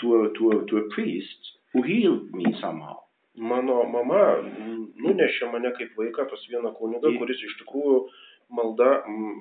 [0.03, 3.01] to a, to a, to a priest who healed me somehow.
[3.37, 4.21] Mano mama
[4.97, 7.99] nunešė mane kaip vaiką pas vieną kunigą, kuris iš tikrųjų
[8.53, 9.35] malda mm,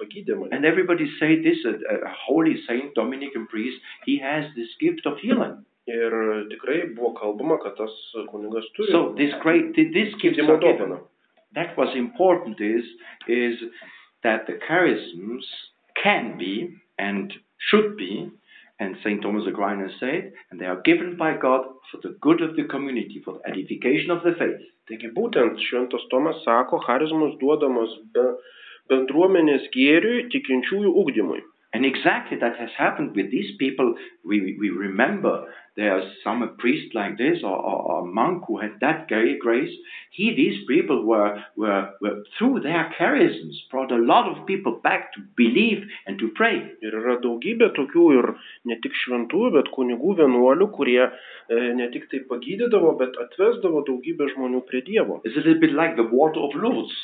[0.00, 0.48] e, mane.
[0.52, 5.18] And everybody say this, a, a holy saint, Dominican priest, he has this gift of
[5.18, 5.64] healing.
[5.88, 6.10] Ir
[6.50, 7.94] tikrai buvo kalbama, kad tas
[8.32, 11.00] kunigas turi So this great, this gift dovaną.
[11.54, 12.84] That was important is,
[13.28, 13.56] is
[14.22, 15.44] that the charisms
[16.02, 18.30] can be and should be,
[18.78, 19.22] and St.
[19.22, 23.22] Thomas Aquinas said, and they are given by God for the good of the community,
[23.24, 24.60] for the edification of the faith.
[24.90, 28.26] Taigi būtent šventas Tomas sako, charizmus duodamas be,
[28.92, 31.40] bendruomenės gėriui, tikinčiųjų ugdymui.
[31.76, 33.96] And exactly that has happened with these people.
[34.24, 35.44] We, we remember
[35.76, 39.40] there's some a priest like this or, or, or a monk who had that great
[39.40, 39.74] grace.
[40.10, 45.12] He, these people were, were, were, through their charisms, brought a lot of people back
[45.16, 46.56] to believe and to pray.
[46.80, 48.30] Ir yra daugybė tokių ir
[48.72, 51.10] ne tik šventųjų, bet kunigų vienuolių, kurie e,
[51.76, 55.20] ne tik tai pagydydavo, bet atvesdavo daugybę žmonių prie Dievo.
[55.28, 56.96] It's a little bit like the water of Lourdes.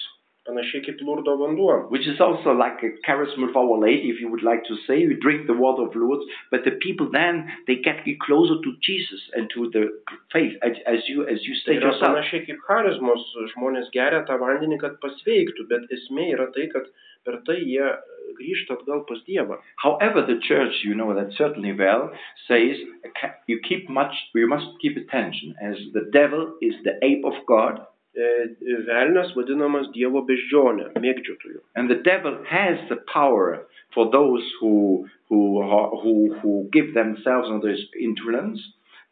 [0.48, 1.88] Panašiai kaip lurdo vanduo.
[1.90, 5.06] which is also like a charism of Our Lady, if you would like to say.
[5.06, 9.20] We drink the water of Lourdes, but the people then they get closer to Jesus
[9.34, 9.84] and to the
[10.32, 12.16] faith, as, you as you state yourself.
[12.16, 13.22] panašiai kaip charizmos,
[13.54, 16.90] žmonės geria tą vandenį, kad pasveiktų, bet esmė yra tai, kad
[17.24, 17.86] per tai jie
[18.40, 19.58] grįžta atgal pas Dievą.
[19.76, 22.10] However, the church, you know that certainly well,
[22.48, 22.76] says
[23.46, 27.86] you keep much, you must keep attention, as the devil is the ape of God,
[28.14, 31.60] Velnas vadinamas Dievo beždžionė, mėgdžiotojų.
[31.76, 37.48] and the devil has the power for those who who are, who who give themselves
[37.48, 38.60] under his influence,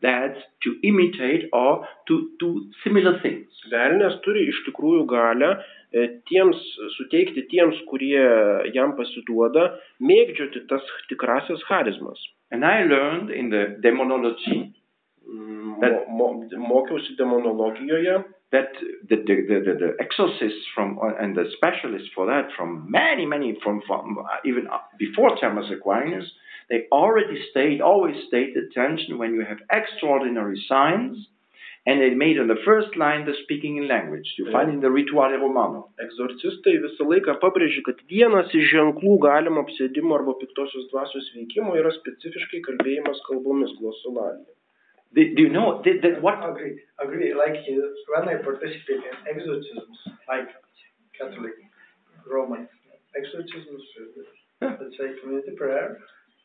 [0.03, 3.49] that to imitate or to do similar things.
[3.73, 5.51] Velnas turi iš tikrųjų galę
[5.93, 6.61] e, tiems,
[6.97, 8.21] suteikti tiems, kurie
[8.75, 12.21] jam pasiduoda, mėgdžioti tas tikrasias charizmas.
[12.51, 14.75] And I learned in the demonology
[15.31, 18.73] Mm, Bet- Mo, mo, mokiausi demonologijoje, that
[19.09, 23.57] the, the, the, the, the exorcists from and the specialists for that from many many
[23.63, 26.27] from, from uh, even up before Thomas Aquinas
[26.69, 31.17] they already state always state attention when you have extraordinary signs
[31.87, 34.29] and they made on the first line the speaking in language.
[34.37, 35.89] You find in the Rituale Romano.
[36.05, 41.91] Egzorcistai visą laiką pabrėžia, kad vienas iš ženklų galimo apsėdimo arba piktosios dvasios veikimo yra
[41.97, 44.53] specifiškai kalbėjimas kalbomis glosolalija.
[45.15, 45.83] Do, you know
[46.21, 50.49] what Agree, agree, like uh, when I participate in exorcisms, like
[51.19, 51.55] Catholic,
[52.27, 52.69] Roman
[53.17, 53.83] exorcisms,
[54.63, 55.99] uh, let's say community prayer,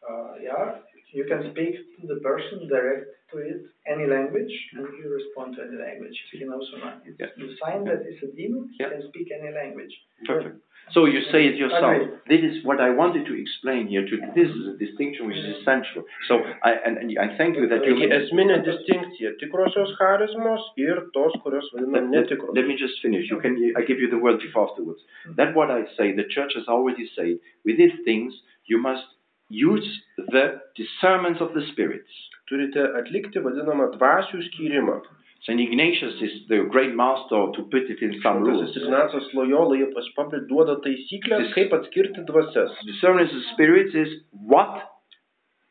[0.10, 0.80] uh, yeah,
[1.14, 5.62] you can speak to the person direct to it, any language, and he respond to
[5.64, 6.18] any language.
[6.32, 7.02] He knows or not.
[7.06, 7.32] It's Yeah.
[7.38, 8.90] the sign that it's a demon, he Yeah.
[8.90, 9.94] can speak any language.
[10.26, 10.58] Perfect.
[10.91, 12.22] So you say it yourself.
[12.30, 14.06] This is what I wanted to explain here.
[14.06, 16.03] To this is a distinction which is essential.
[16.28, 17.95] So I and, and I thank you that you.
[18.20, 22.56] Esminė distinkcija- tikrosios charizmos ir tos, kurios vadinam netikros.
[22.56, 23.30] let me just finish.
[23.30, 23.57] You can.
[23.76, 25.02] I give you the word afterwards.
[25.36, 26.12] That what I say.
[26.14, 27.40] The church has already said.
[27.66, 28.34] With these things,
[28.66, 29.06] you must
[29.49, 29.88] use
[30.18, 32.10] the discernments of the spirits.
[32.49, 35.02] Turite atlikti vadinamą dvasių skyrimą.
[35.45, 38.73] Saint Ignatius is the great master to put it in some rules.
[38.73, 42.73] Šventasis Ignacas Lojola jie paspabri duoda taisyklės, kaip atskirti dvasias.
[42.89, 44.81] Discernment of the spirits is what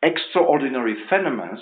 [0.02, 1.58] extraordinary phenomena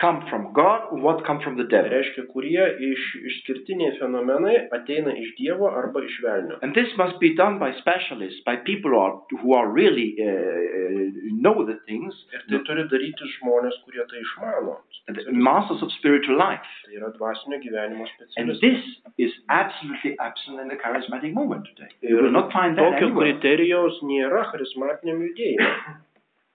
[0.00, 1.90] come from God or what come from the Tai devil.
[1.90, 6.58] reiškia, kurie iš, išskirtiniai fenomenai ateina iš Dievo arba iš velnio.
[6.62, 10.26] And this must be done by specialists, by people who are, who are really uh,
[10.26, 14.76] uh, know the things, Ir tai turi daryti žmonės, kurie tai išmano.
[15.08, 16.68] and masters of spiritual life.
[16.86, 18.60] Tai yra dvasinio gyvenimo And specialistai.
[18.60, 18.80] this
[19.26, 21.90] is absolutely absent in the charismatic movement today.
[22.02, 23.32] You will Ir not find that tokio anywhere.
[23.34, 25.74] kriterijaus nėra charizmatiniam judėjimui.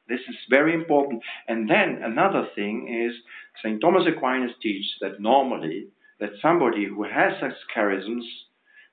[0.08, 1.24] This is very important.
[1.48, 3.16] And then another thing is
[3.64, 3.80] St.
[3.80, 5.88] Thomas Aquinas teaches that normally
[6.20, 8.24] that somebody who has such charisms,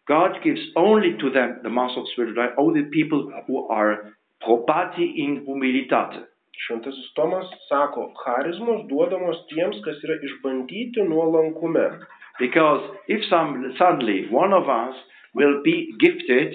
[0.07, 5.13] God gives only to them the master of spiritual life, only people who are probati
[5.17, 6.27] in humilitate.
[6.69, 12.01] Šventasis Tomas sako, charizmos duodamos tiems, kas yra išbandyti nuolankume.
[12.39, 14.95] Because if some, suddenly one of us
[15.35, 16.55] will be gifted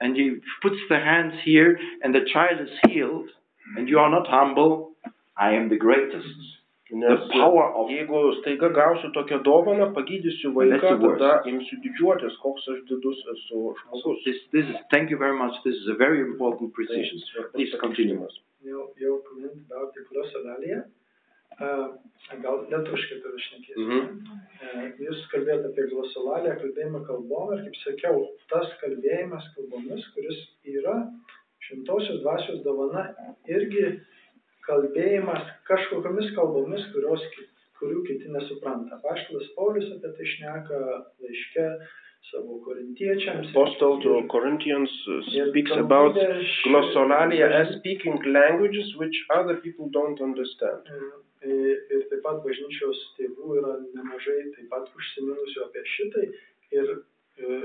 [0.00, 3.28] and he puts the hands here and the child is healed
[3.76, 4.92] and you are not humble,
[5.36, 6.28] I am the greatest.
[6.92, 12.66] Nes The power of jeigu staiga gausiu tokią dovaną, pagydysiu vaiką, tada imsiu didžiuotis, koks
[12.68, 14.24] aš didus esu So žmogus.
[14.26, 15.54] this, this is, thank you very much.
[15.64, 17.18] This is a very important Tai precision.
[17.32, 18.18] svarbus Please continue.
[18.18, 20.84] comment about the glossolalia,
[21.60, 21.88] uh,
[22.44, 23.88] gal lietuviškai tada šnekėsiu.
[23.88, 24.04] Mhm.
[24.60, 28.20] E, Jūs kalbėjote apie glosolaliją, kalbėjimą kalbom ir kaip sakiau,
[28.52, 30.38] tas kalbėjimas kalbomis, kuris
[30.76, 30.96] yra
[31.72, 33.08] šventosios dvasios dovana,
[33.48, 33.96] irgi
[34.68, 37.24] kalbėjimas kažkokiamis kalbomis, kurios,
[37.80, 39.00] kurių kiti nesupranta.
[39.02, 40.80] Paštalas Paulius apie tai šneka
[41.24, 41.66] laiške
[42.30, 43.50] savo korintiečiams.
[43.50, 46.14] Apostle to Corinthians uh, speaks about
[46.66, 50.86] glossolalia as speaking languages which other people don't understand.
[51.42, 56.26] Ir ir taip pat bažnyčios tėvų yra nemažai taip pat užsiminusių apie šitai
[56.78, 57.56] ir e,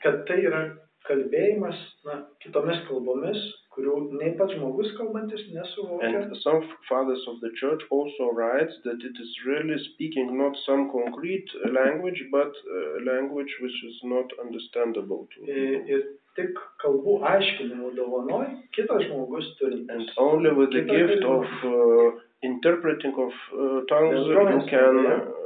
[0.00, 0.62] kad tai yra
[1.08, 3.38] kalbėjimas na, kitomis kalbomis,
[3.76, 6.10] kurių nei pats žmogus kalbantis nesuvokia.
[6.22, 10.88] And some fathers of the church also writes that it is really speaking not some
[10.90, 15.90] concrete language, but a language which is not understandable to Ir, people.
[15.96, 16.06] ir
[16.36, 18.46] tik kalbų aiškinimų dovanoj,
[18.76, 19.84] kitas žmogus turi.
[19.88, 21.36] And only with the Kita gift charizma.
[21.36, 25.16] of uh, interpreting of uh, tongues you Bendruomenės can, kalboje.
[25.16, 25.45] uh,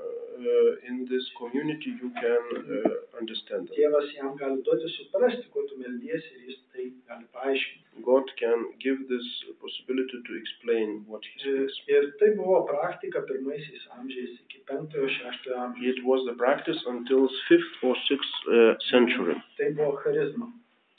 [0.88, 3.76] in this community, you can uh, understand them.
[3.76, 8.02] Dievas jam gali duoti suprasti, ko tu meldiesi ir jis tai gali paaiškinti.
[8.06, 9.26] God can give this
[9.60, 11.88] possibility to explain what He Ir, speaks.
[11.96, 15.84] ir tai buvo praktika pirmaisiais amžiais iki 5-6 amžiaus.
[15.92, 20.48] It was the practice until 5th or 6th uh, century, Tai buvo charizma.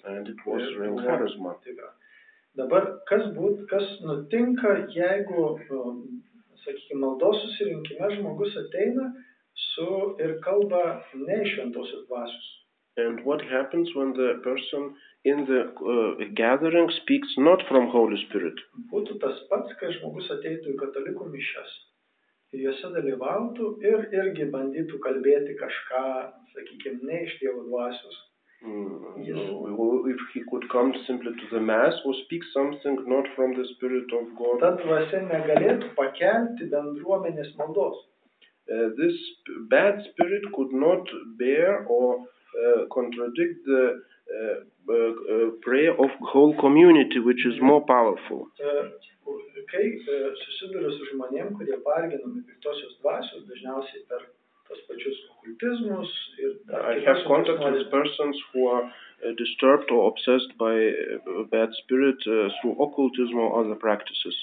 [0.06, 1.56] and it was Ir real charisma.
[2.56, 5.58] Dabar kas, būt, kas nutinka, jeigu,
[6.66, 9.06] sakykime, maldos susirinkime žmogus ateina
[9.74, 10.84] su ir kalba
[11.28, 12.50] ne iš šventosios dvasios.
[12.98, 14.94] And what happens when the person
[15.24, 18.60] in the uh, gathering speaks not from Holy Spirit?
[18.92, 21.80] Būtų tas pats, kai žmogus ateitų į katalikų mišes
[22.52, 26.04] ir juose dalyvautų ir irgi bandytų kalbėti kažką,
[26.52, 28.18] sakykime, ne iš Dievo dvasios.
[28.62, 29.38] Mm, Yes.
[29.38, 33.66] no, if he could come simply to the mass or speak something not from the
[33.74, 37.98] Spirit of God, Ta dvasia negalėtų pakelti bendruomenės maldos.
[38.72, 39.16] Uh, this
[39.70, 41.04] bad spirit could not
[41.38, 48.48] bear or uh, contradict the uh, prayer of whole community, which is more powerful.
[49.72, 49.88] Kai
[50.44, 54.26] susiduriu su žmonėm, kurie varginami piktosios dvasios, dažniausiai per
[54.68, 56.12] tos pačius okultizmus
[56.44, 56.52] ir
[56.92, 62.20] I have contact with persons who are uh, disturbed or obsessed by uh, bad spirit
[62.28, 64.36] uh, through occultism or other practices.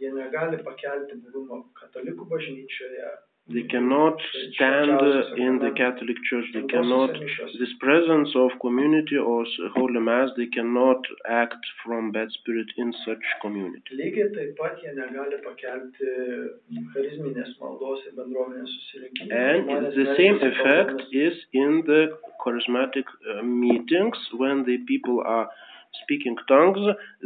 [0.00, 3.10] Jie negali pakelti buvimo katalikų bažnyčioje.
[3.52, 4.16] They cannot
[4.54, 5.00] stand
[5.36, 6.46] in the Catholic Church.
[6.54, 7.10] They cannot,
[7.58, 9.44] this presence of community or
[9.74, 13.98] Holy Mass, they cannot act from bad spirit in such community.
[13.98, 16.12] Lygiai taip pat jie negali pakelti
[16.94, 19.32] charizminės maldos ir bendruomenės susirinkimų.
[19.34, 22.02] And the same effect is in the
[22.44, 25.48] charismatic uh, meetings when the people are
[26.02, 26.78] speaking tongues.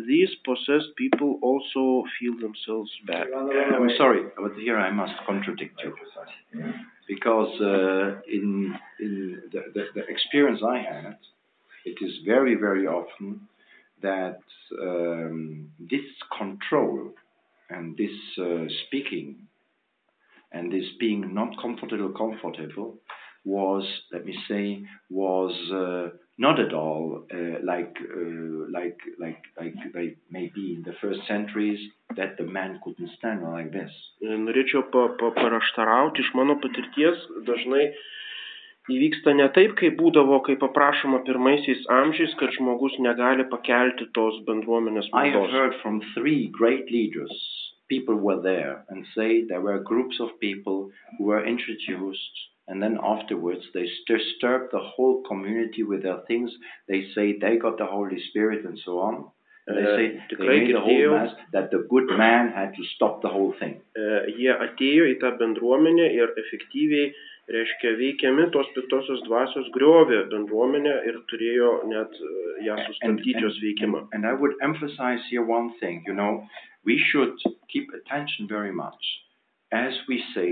[0.07, 3.27] These possessed people also feel themselves bad.
[3.35, 5.95] I'm sorry, but here I must contradict you
[7.09, 11.17] because uh, in in the, the, the experience I had,
[11.85, 13.49] it is very very often
[14.03, 14.41] that
[14.81, 17.13] um, this control
[17.71, 19.37] and this uh, speaking
[20.53, 22.97] and this being not comfortable comfortable
[23.45, 29.75] was let me say was uh, not at all uh, like uh, like like like
[29.95, 31.79] like maybe in the first centuries
[32.17, 33.93] that the man couldn't stand like this.
[34.23, 36.25] Norėčiau pa, pa, paraštarauti.
[36.25, 37.87] Iš mano patirties, dažnai
[38.91, 45.11] įvyksta ne taip, kaip būdavo, kai paprašoma pirmaisiais amžiais, kad žmogus negali pakelti tos bendruomenės
[45.15, 45.55] maldos.
[45.55, 47.35] heard from three great leaders,
[47.89, 52.99] people were there and say there were groups of people who were introduced and then
[53.03, 56.51] afterwards they disturbed the whole community with their things.
[56.89, 59.25] They say they got the Holy Spirit and so on.
[59.67, 62.75] And they Uh, say the they made the whole mass that the good man had
[62.79, 63.81] to stop the whole thing.
[63.97, 64.03] E,
[64.39, 67.07] Jie atėjo į tą bendruomenę ir efektyviai,
[67.55, 72.31] reiškia, veikiami tos piktosios dvasios griovė bendruomenę ir turėjo net e,
[72.69, 74.09] ją And, sustabdyti jos veikimą.
[74.13, 76.45] and I would emphasize here one thing, you know,
[76.85, 77.33] we should
[77.73, 79.03] keep attention very much.
[79.73, 80.51] As we say,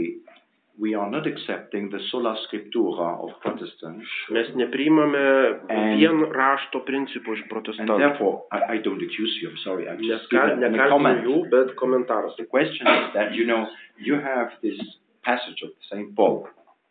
[0.78, 7.34] we are not accepting the sola scriptura of Protestants, Mes nepriimame And- vien rašto principų
[7.36, 7.98] iš and protestantų.
[7.98, 11.24] therefore, I, I don't accuse you, I'm sorry, I'm just giving a comment.
[11.24, 12.36] jų, bet komentaras.
[12.36, 13.66] The question is that, you know,
[13.98, 14.80] you have this
[15.22, 16.14] passage of St.
[16.16, 16.48] Paul.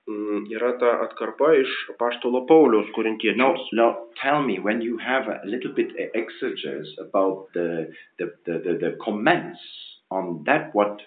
[0.10, 3.60] Mm, Yra ta atkarpa iš paštolo Pauliaus Now, korintiečiams.
[3.74, 7.88] now tell me, when you have a little bit exegesis about the,
[8.18, 9.60] the, the, the, the comments
[10.10, 11.02] on that, what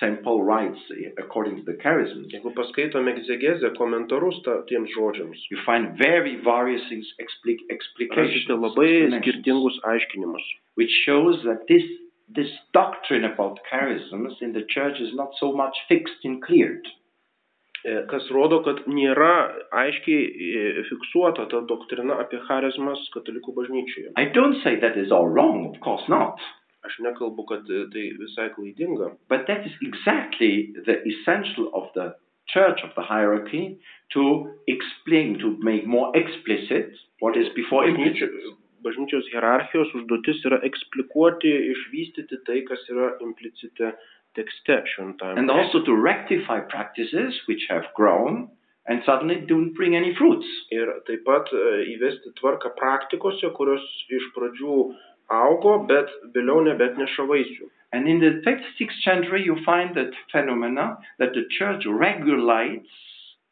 [0.00, 0.22] St.
[0.24, 0.80] Paul writes
[1.18, 6.82] according to the charisms, Jeigu paskaitome egzegezę, komentarus ta, tiems žodžiams, you find very various
[6.90, 10.46] ex- expli- rasite explications, labai explanations, skirtingus aiškinimus.
[10.76, 11.84] which shows that this,
[12.34, 16.86] this doctrine about charisms in the church is not so much fixed and cleared.
[17.84, 19.32] E, Kas rodo, kad nėra
[19.72, 24.12] aiškiai e, fiksuota ta doktrina apie charizmas katalikų bažnyčioje.
[24.16, 26.36] I don't say that is all wrong, of course not.
[26.86, 32.14] Aš nekalbu, kad e, tai visai klaidinga, But that is exactly the essential of the
[32.48, 33.78] church of the hierarchy
[34.14, 36.90] to explain, to make more explicit
[37.20, 38.30] what is before implicit.
[38.84, 43.92] bažnyčios hierarchijos užduotis yra eksplikuoti, išvystyti tai, kas yra implicite
[44.38, 45.42] tekste šventajame.
[45.42, 48.48] And also to rectify practices which have grown
[48.86, 50.48] and suddenly don't bring any fruits.
[50.72, 54.76] Ir taip pat e, įvesti tvarką praktikose, kurios iš pradžių
[55.30, 57.70] augo, bet vėliau nebetneša vaisių.
[57.92, 62.88] And in the 6th century, you find that phenomena that the church regulates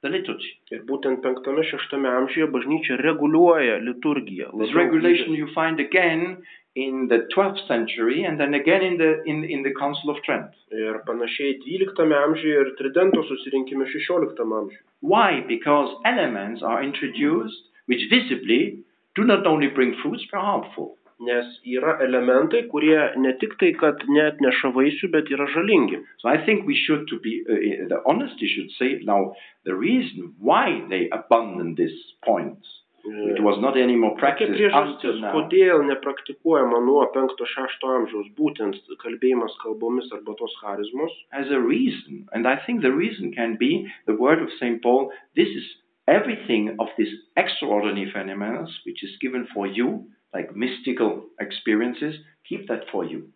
[0.02, 0.52] the liturgy.
[0.70, 4.52] Ir būtent penktame, šeštame amžiuje bažnyčia reguliuoja liturgiją.
[4.60, 6.38] This regulation you find again
[6.78, 10.54] in the 12th century and then again in the, in, in the Council of Trent.
[10.70, 14.84] Ir panašiai 12 amžiuje ir Tridento susirinkime 16 amžiuje.
[15.02, 15.42] Why?
[15.48, 18.84] Because elements are introduced which visibly
[19.16, 20.94] do not only bring fruits but are harmful.
[21.20, 25.98] Nes yra elementai, kurie ne tik tai, kad net neša vaisių, bet yra žalingi.
[26.22, 29.34] So I think we should, to be uh, the honesty, should say now
[29.64, 32.62] the reason why they abandoned this point.
[33.04, 39.54] It was not any more Kokia practiced priežastis, kodėl nepraktikuojama nuo 5-6 amžiaus būtent kalbėjimas
[39.62, 41.14] kalbomis arba tos charizmos?
[41.32, 45.10] Has a reason, and I think the reason can be the word of Saint Paul.
[45.36, 45.64] This is
[46.06, 52.14] everything of these extraordinary phenomena which is given for you, like mystical experiences.
[52.48, 53.28] Keep that for you,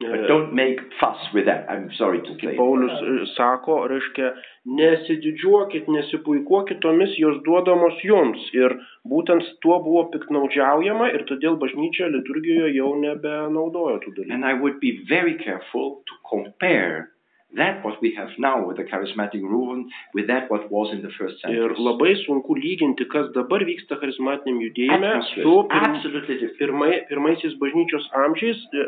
[0.00, 1.68] but don't make fuss with that.
[1.68, 2.56] I'm sorry to say.
[2.56, 4.30] Paulius e, sako, reiškia,
[4.78, 8.46] nesididžiuokit, nesipuikuokit tomis jos duodamos jums.
[8.54, 8.76] Ir
[9.10, 14.36] būtent tuo buvo piknaudžiaujama ir todėl bažnyčia liturgijoje jau nebenaudojo tų dalykų.
[17.56, 21.10] That what we have now with the charismatic movement with that what was in the
[21.18, 21.58] first century.
[21.58, 26.58] Ir labai sunku lyginti, kas dabar vyksta charizmatiniam judėjime su absolutely different.
[26.62, 28.62] pirmai, pirmaisiais bažnyčios amžiais.
[28.72, 28.86] e,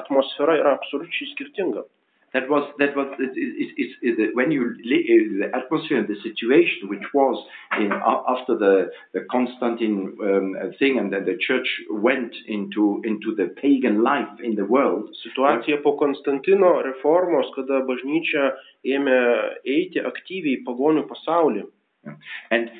[0.00, 1.84] Atmosfera yra absoliučiai skirtinga.
[2.32, 3.32] That was that was it,
[3.76, 7.44] it, it, when you uh, the atmosphere and the situation which was
[7.78, 13.46] in after the the Constantine um, thing and then the church went into into the
[13.60, 15.10] pagan life in the world.
[15.26, 18.54] Situacija po Konstantino reformos, kada bažnyčia
[18.86, 19.18] ėmė
[19.66, 21.66] eiti aktyviai į pagonių pasaulį.
[22.50, 22.70] And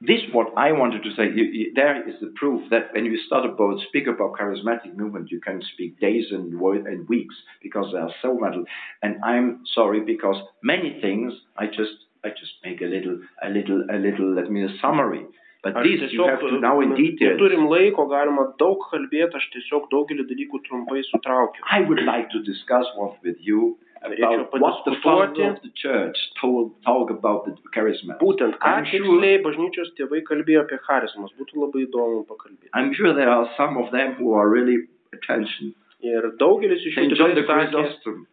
[0.00, 3.18] this, what I wanted to say, you, you, there is the proof that when you
[3.26, 7.98] start about speak about charismatic movement, you can speak days and, and weeks because they
[7.98, 8.54] are so much.
[9.02, 11.92] And I'm sorry because many things I just
[12.24, 15.26] I just make a little a little a little let me a summary.
[15.62, 17.36] But Aš this you have to now in na, detail.
[17.36, 21.60] Neturim laiko, galima daug kalbėti, aš tiesiog daugelį dalykų trumpai sutraukiu.
[21.70, 25.02] I would like to discuss what with you Norėčiau about what the padiskutuoti.
[25.02, 28.16] father of the church told talk about the charisma.
[28.18, 32.70] Būtent, ką I'm sure- tiksliai bažnyčios tėvai kalbėjo apie charizmas, būtų labai įdomu pakalbėti.
[32.74, 35.74] I'm sure there are some of them who are really attention.
[36.02, 38.26] Ir daugelis iš jų Saint John the tikrai sakė, Chrysostom.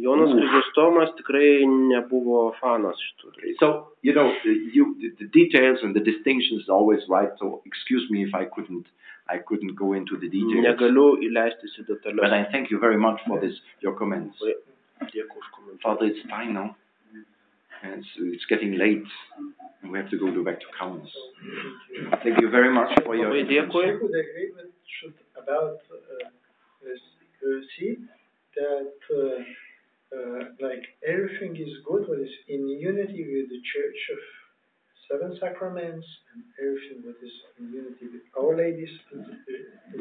[0.00, 0.36] Jonas Ooh.
[0.40, 3.56] Krizostomas tikrai nebuvo fanas šitų dalykų.
[3.58, 7.30] So you know, you the, the details and the distinctions is always right.
[7.38, 8.86] So excuse me if I couldn't,
[9.28, 10.64] I couldn't go into the details.
[10.64, 12.32] Negaliu įleistis į But detalės.
[12.32, 14.36] I thank you very much for this your comments.
[15.00, 15.82] Dėkui už komentarą.
[15.82, 16.76] Father, it's time now.
[17.82, 19.08] And it's, it's getting late,
[19.80, 21.08] and we have to go back to Kaunas.
[22.22, 23.30] Thank you very much for your.
[23.32, 23.84] Labai dėkui.
[23.88, 24.68] I would agree with
[25.00, 26.28] should about uh,
[26.84, 27.00] this
[27.40, 27.96] uh, see
[28.56, 29.40] that uh,
[30.16, 34.18] uh, like everything is good what is in unity with the Church of
[35.10, 38.92] Seven Sacraments and everything what is in unity with Our Lady's.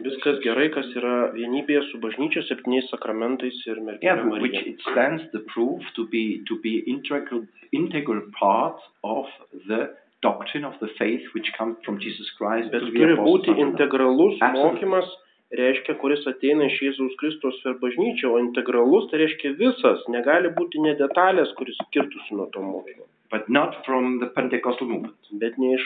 [0.06, 4.74] Viskas gerai, kas yra vienybėje su bažnyčia, septyniais sakramentais ir Yeah, mergelė which Marija.
[4.74, 7.42] it stands the proof to be to be integral
[7.74, 9.26] integral part of
[9.68, 9.82] the
[10.22, 12.70] doctrine of the faith which comes from Jesus Christ.
[12.72, 14.62] Bet turi būti integralus Absolutely.
[14.78, 15.10] mokymas,
[15.58, 20.84] reiškia, kuris ateina iš Jėzaus Kristus per bažnyčią, o integralus tai reiškia visas, negali būti
[20.86, 25.16] ne detalės, kuris skirtųsi nuo to mokymo, but not from the Pentecostal movement.
[25.42, 25.86] bet ne iš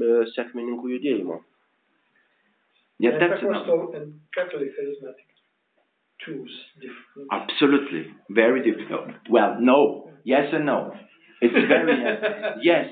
[0.00, 1.40] e, sekmininkų judėjimo.
[2.98, 5.26] Yeah, that's Pentecostal and Catholic charismatic
[6.24, 7.28] choose different.
[7.32, 9.08] absolutely very difficult.
[9.28, 10.94] Well, no, yes and no.
[11.40, 11.96] It's very
[12.62, 12.86] yes,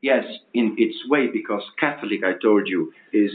[0.00, 0.24] yes,
[0.54, 3.30] in its way because Catholic, I told you, is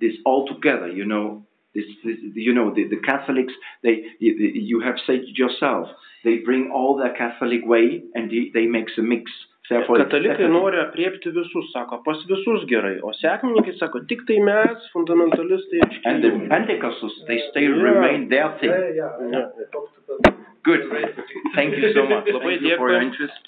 [0.00, 0.88] this altogether.
[0.88, 3.52] You know, this, this you know, the, the Catholics.
[3.82, 5.88] They you, you have said yourself.
[6.24, 9.30] They bring all their Catholic way and they, they makes a mix.
[9.70, 10.50] It's Katalikai Catholic.
[10.50, 16.24] nori apriepti visus, sako, pas visus gerai, o sekmininkai sako, tik tai mes, fundamentalistai, and
[16.24, 16.30] the.
[16.48, 17.82] Pentecostals, they stay Yeah.
[17.88, 18.70] remain their thing.
[18.70, 20.34] Yeah, yeah, Yeah.
[20.64, 20.82] Good.
[21.54, 22.26] Thank you so much.
[22.26, 23.04] Labai Thank you for your dėkui.
[23.04, 23.38] interest.